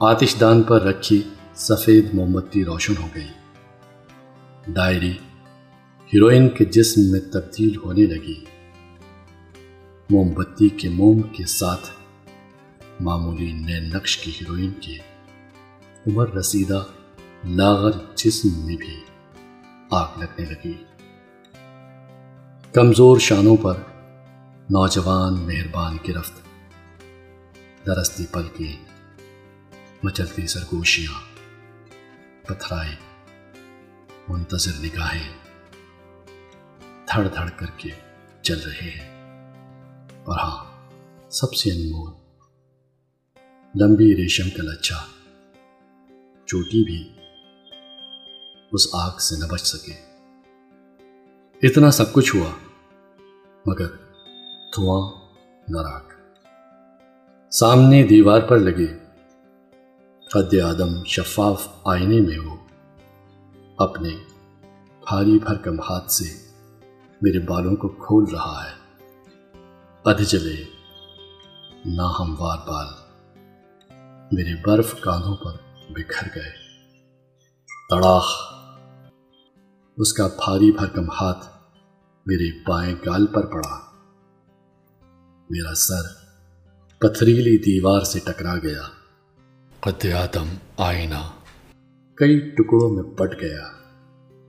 آتش 0.00 0.36
دان 0.40 0.62
پر 0.62 0.82
رکھی 0.82 1.22
سفید 1.54 2.14
مومبتی 2.14 2.64
روشن 2.64 2.94
ہو 3.02 3.08
گئی۔ 3.14 3.28
ڈائری 4.68 5.12
ہیروئن 6.14 6.48
کے 6.48 6.64
جسم 6.64 7.00
میں 7.00 7.20
تبدیل 7.20 7.76
ہونے 7.76 8.02
لگی۔ 8.02 8.44
موم 10.10 10.32
بتی 10.32 10.68
کے 10.68 10.88
موم 10.88 11.22
کے 11.22 11.44
ساتھ 11.44 11.90
معمولی 13.00 13.52
نئے 13.52 13.80
نقش 13.80 14.16
کی 14.16 14.30
ہیروئن 14.30 14.70
کی 14.80 14.98
عمر 16.06 16.32
رسیدہ 16.32 16.84
لاغر 17.44 17.90
جسم 18.14 18.48
میں 18.66 18.76
بھی 18.76 19.00
آگ 19.90 20.18
لگنے 20.18 20.44
لگی۔ 20.44 20.84
کمزور 22.72 23.18
شانوں 23.18 23.56
پر 23.56 23.74
نوجوان 24.70 25.34
مہربان 25.34 25.96
گرفت 26.08 26.43
درستی 27.86 28.26
پل 28.26 28.48
مچلتی 30.02 30.46
سرگوشیاں 30.46 31.20
پتھرائی 32.42 32.96
منتظر 34.28 34.80
نگاہیں 34.80 35.32
دھڑ 37.06 37.28
دھڑ 37.28 37.50
کر 37.56 37.66
کے 37.76 37.90
چل 38.42 38.60
رہے 38.60 38.90
ہیں۔ 38.90 39.14
اور 40.24 40.38
ہاں 40.38 40.90
سب 41.30 41.54
سے 41.54 41.70
انمول، 41.70 42.12
لمبی 43.74 44.16
ریشم 44.16 44.50
کا 44.50 44.62
لچھا، 44.62 45.06
چوٹی 46.46 46.84
بھی 46.84 47.12
اس 48.72 48.88
آگ 48.92 49.18
سے 49.18 49.36
نہ 49.36 49.44
بچ 49.44 49.60
سکے۔ 49.60 49.92
اتنا 51.62 51.90
سب 51.90 52.12
کچھ 52.12 52.36
ہوا، 52.36 52.50
مگر 53.66 53.86
دھواں 54.76 55.10
نہ 55.68 55.80
راک 55.80 56.13
سامنے 57.58 58.02
دیوار 58.02 58.40
پر 58.40 58.58
لگے۔ 58.58 58.86
قد 60.32 60.54
آدم 60.60 61.04
شفاف 61.04 61.68
آئینے 61.84 62.20
میں 62.20 62.38
ہو۔ 62.38 62.56
اپنے 63.78 64.08
بھاری 65.00 65.38
بھرکم 65.38 65.80
ہاتھ 65.80 66.10
سے 66.10 66.24
میرے 67.22 67.38
بالوں 67.38 67.76
کو 67.76 67.88
کھول 67.88 68.24
رہا 68.32 68.62
ہے۔ 68.64 69.02
ادھ 70.04 70.22
جلے۔ 70.22 70.64
نہ 71.84 72.12
ہموار 72.20 72.58
بال۔ 72.66 72.86
میرے 74.32 74.62
برف 74.66 75.00
کاندھوں 75.00 75.36
پر 75.36 75.52
بکھر 75.90 76.28
گئے۔ 76.34 76.52
تڑاخ۔ 77.90 78.26
اس 79.96 80.12
کا 80.12 80.26
بھاری 80.26 80.72
بھرکم 80.72 81.10
ہاتھ 81.10 81.46
میرے 82.26 82.58
بائیں 82.66 82.94
گال 83.06 83.26
پر 83.26 83.46
پڑا۔ 83.46 83.80
میرا 85.50 85.74
سر 85.74 86.23
پتھریلی 86.98 87.58
دیوار 87.58 88.00
سے 88.00 88.18
ٹکرا 88.18 88.58
گیا۔ 88.58 88.82
قد 89.80 90.06
آدم 90.06 90.46
آئینہ۔ 90.76 91.30
کئی 92.14 92.50
ٹکڑوں 92.50 92.90
میں 92.90 93.02
پٹ 93.02 93.40
گیا 93.40 93.64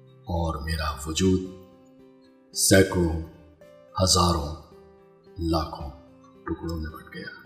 اور 0.07 0.61
میرا 0.61 1.09
وجود 1.09 1.41
سینکڑوں، 2.55 3.21
ہزاروں، 4.03 4.55
لاکھوں 5.39 5.89
ٹکڑوں 6.43 6.77
میں 6.77 6.91
پٹ 6.91 7.15
گیا۔ 7.15 7.45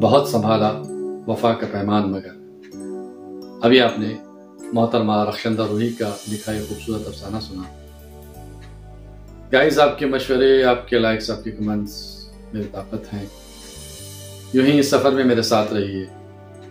بہت 0.00 0.28
سنبھالا، 0.28 0.72
وفا 1.26 1.54
کا 1.54 1.66
پیمان 1.72 2.12
مگر۔ 2.12 2.37
ابھی 3.62 3.80
آپ 3.80 3.98
نے 3.98 4.14
محترمہ 4.72 5.24
رخشندہ 5.24 5.62
روحی 5.62 5.92
کا 5.92 6.16
لکھا 6.32 6.52
یہ 6.52 6.60
خوبصورت 6.68 7.06
افسانہ 7.06 7.36
سنا۔ 7.40 7.62
گائز 9.52 9.78
آپ 9.78 9.98
کے 9.98 10.06
مشورے، 10.06 10.64
آپ 10.64 10.88
کے 10.88 10.98
لائکس 10.98 11.30
آپ 11.30 11.44
کے 11.44 11.50
کمنٹس 11.50 12.24
میری 12.52 12.68
طاقت 12.72 13.14
ہیں۔ 13.14 13.26
یوں 14.52 14.66
ہی 14.66 14.78
اس 14.78 14.90
سفر 14.90 15.12
میں 15.12 15.24
میرے 15.24 15.42
ساتھ 15.42 15.72
رہیے 15.72 16.06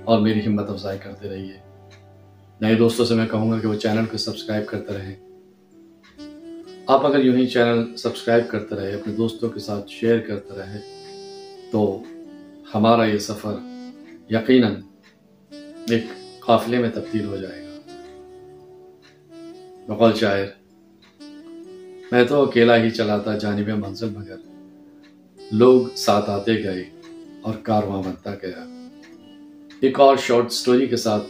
اور 0.04 0.20
میری 0.20 0.48
ہمت 0.48 0.70
افزائی 0.70 0.98
کرتے 1.04 1.30
رہیے۔ 1.30 1.54
نئے 2.62 2.76
دوستوں 2.76 3.06
سے 3.06 3.16
میں 3.16 3.28
کہوں 3.28 3.52
گا 3.52 3.60
کہ 3.60 3.68
وہ 3.68 3.76
چینل 3.76 4.06
کو 4.06 4.18
سبسکرائب 4.18 4.66
کرتے 4.66 4.94
رہیں۔ 4.94 5.16
آپ 6.88 7.06
اگر 7.06 7.26
یوں 7.26 7.36
ہی 7.36 7.48
چینل 7.48 7.98
سبسکرائب 7.98 8.50
کرتے 8.50 8.76
رہے، 8.76 8.94
اپنے 8.94 9.14
دوستوں 9.14 9.50
کے 9.50 9.60
ساتھ 9.60 9.90
شیئر 9.90 10.20
کرتے 10.20 10.54
رہے، 10.58 10.80
تو 11.72 12.04
ہمارا 12.76 13.06
یہ 13.06 13.18
سفر 13.18 13.56
یقیناً 14.30 14.76
ایک 15.90 16.06
قافلے 16.48 16.78
میں 16.78 16.90
تبدیل 16.90 17.26
ہو 17.26 17.38
جائے 17.38 17.64
گا۔ 17.64 17.78
بقول 19.88 20.14
شاعر، 20.16 20.46
میں 22.12 22.24
تو 22.24 22.44
اکیلا 22.44 22.84
ہی 22.84 22.90
چلاتا 22.90 23.38
جانب 23.38 23.70
منزل 23.70 24.10
مگر 24.10 24.36
لوگ 25.52 25.88
ساتھ 25.96 26.30
آتے 26.30 26.64
گئے 26.64 26.90
اور 27.42 27.54
کارواں 27.64 28.04
بنتا 28.04 28.36
گیا۔ 28.36 28.90
ایک 29.80 30.00
اور 30.00 30.18
شارٹ 30.18 30.52
سٹوری 30.52 30.88
کے 30.88 30.98
ساتھ، 30.98 31.24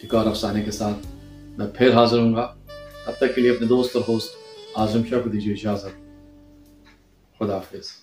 ایک 0.00 0.14
اور 0.14 0.26
افسانے 0.26 0.62
کے 0.62 0.70
ساتھ 0.70 1.06
میں 1.58 1.66
پھر 1.78 1.94
حاضر 1.94 2.18
ہوں 2.18 2.34
گا۔ 2.34 2.54
تب 3.06 3.12
تک 3.16 3.34
کے 3.34 3.40
لیے 3.40 3.50
اپنے 3.50 3.66
دوست 3.66 3.96
اور 3.96 4.04
ہوسٹ 4.08 4.30
آزم 4.74 5.02
شاہ 5.10 5.20
کو 5.20 5.28
دیجیے 5.28 5.54
اجازت۔ 5.54 6.02
خدا 7.38 7.54
حافظ۔ 7.54 8.01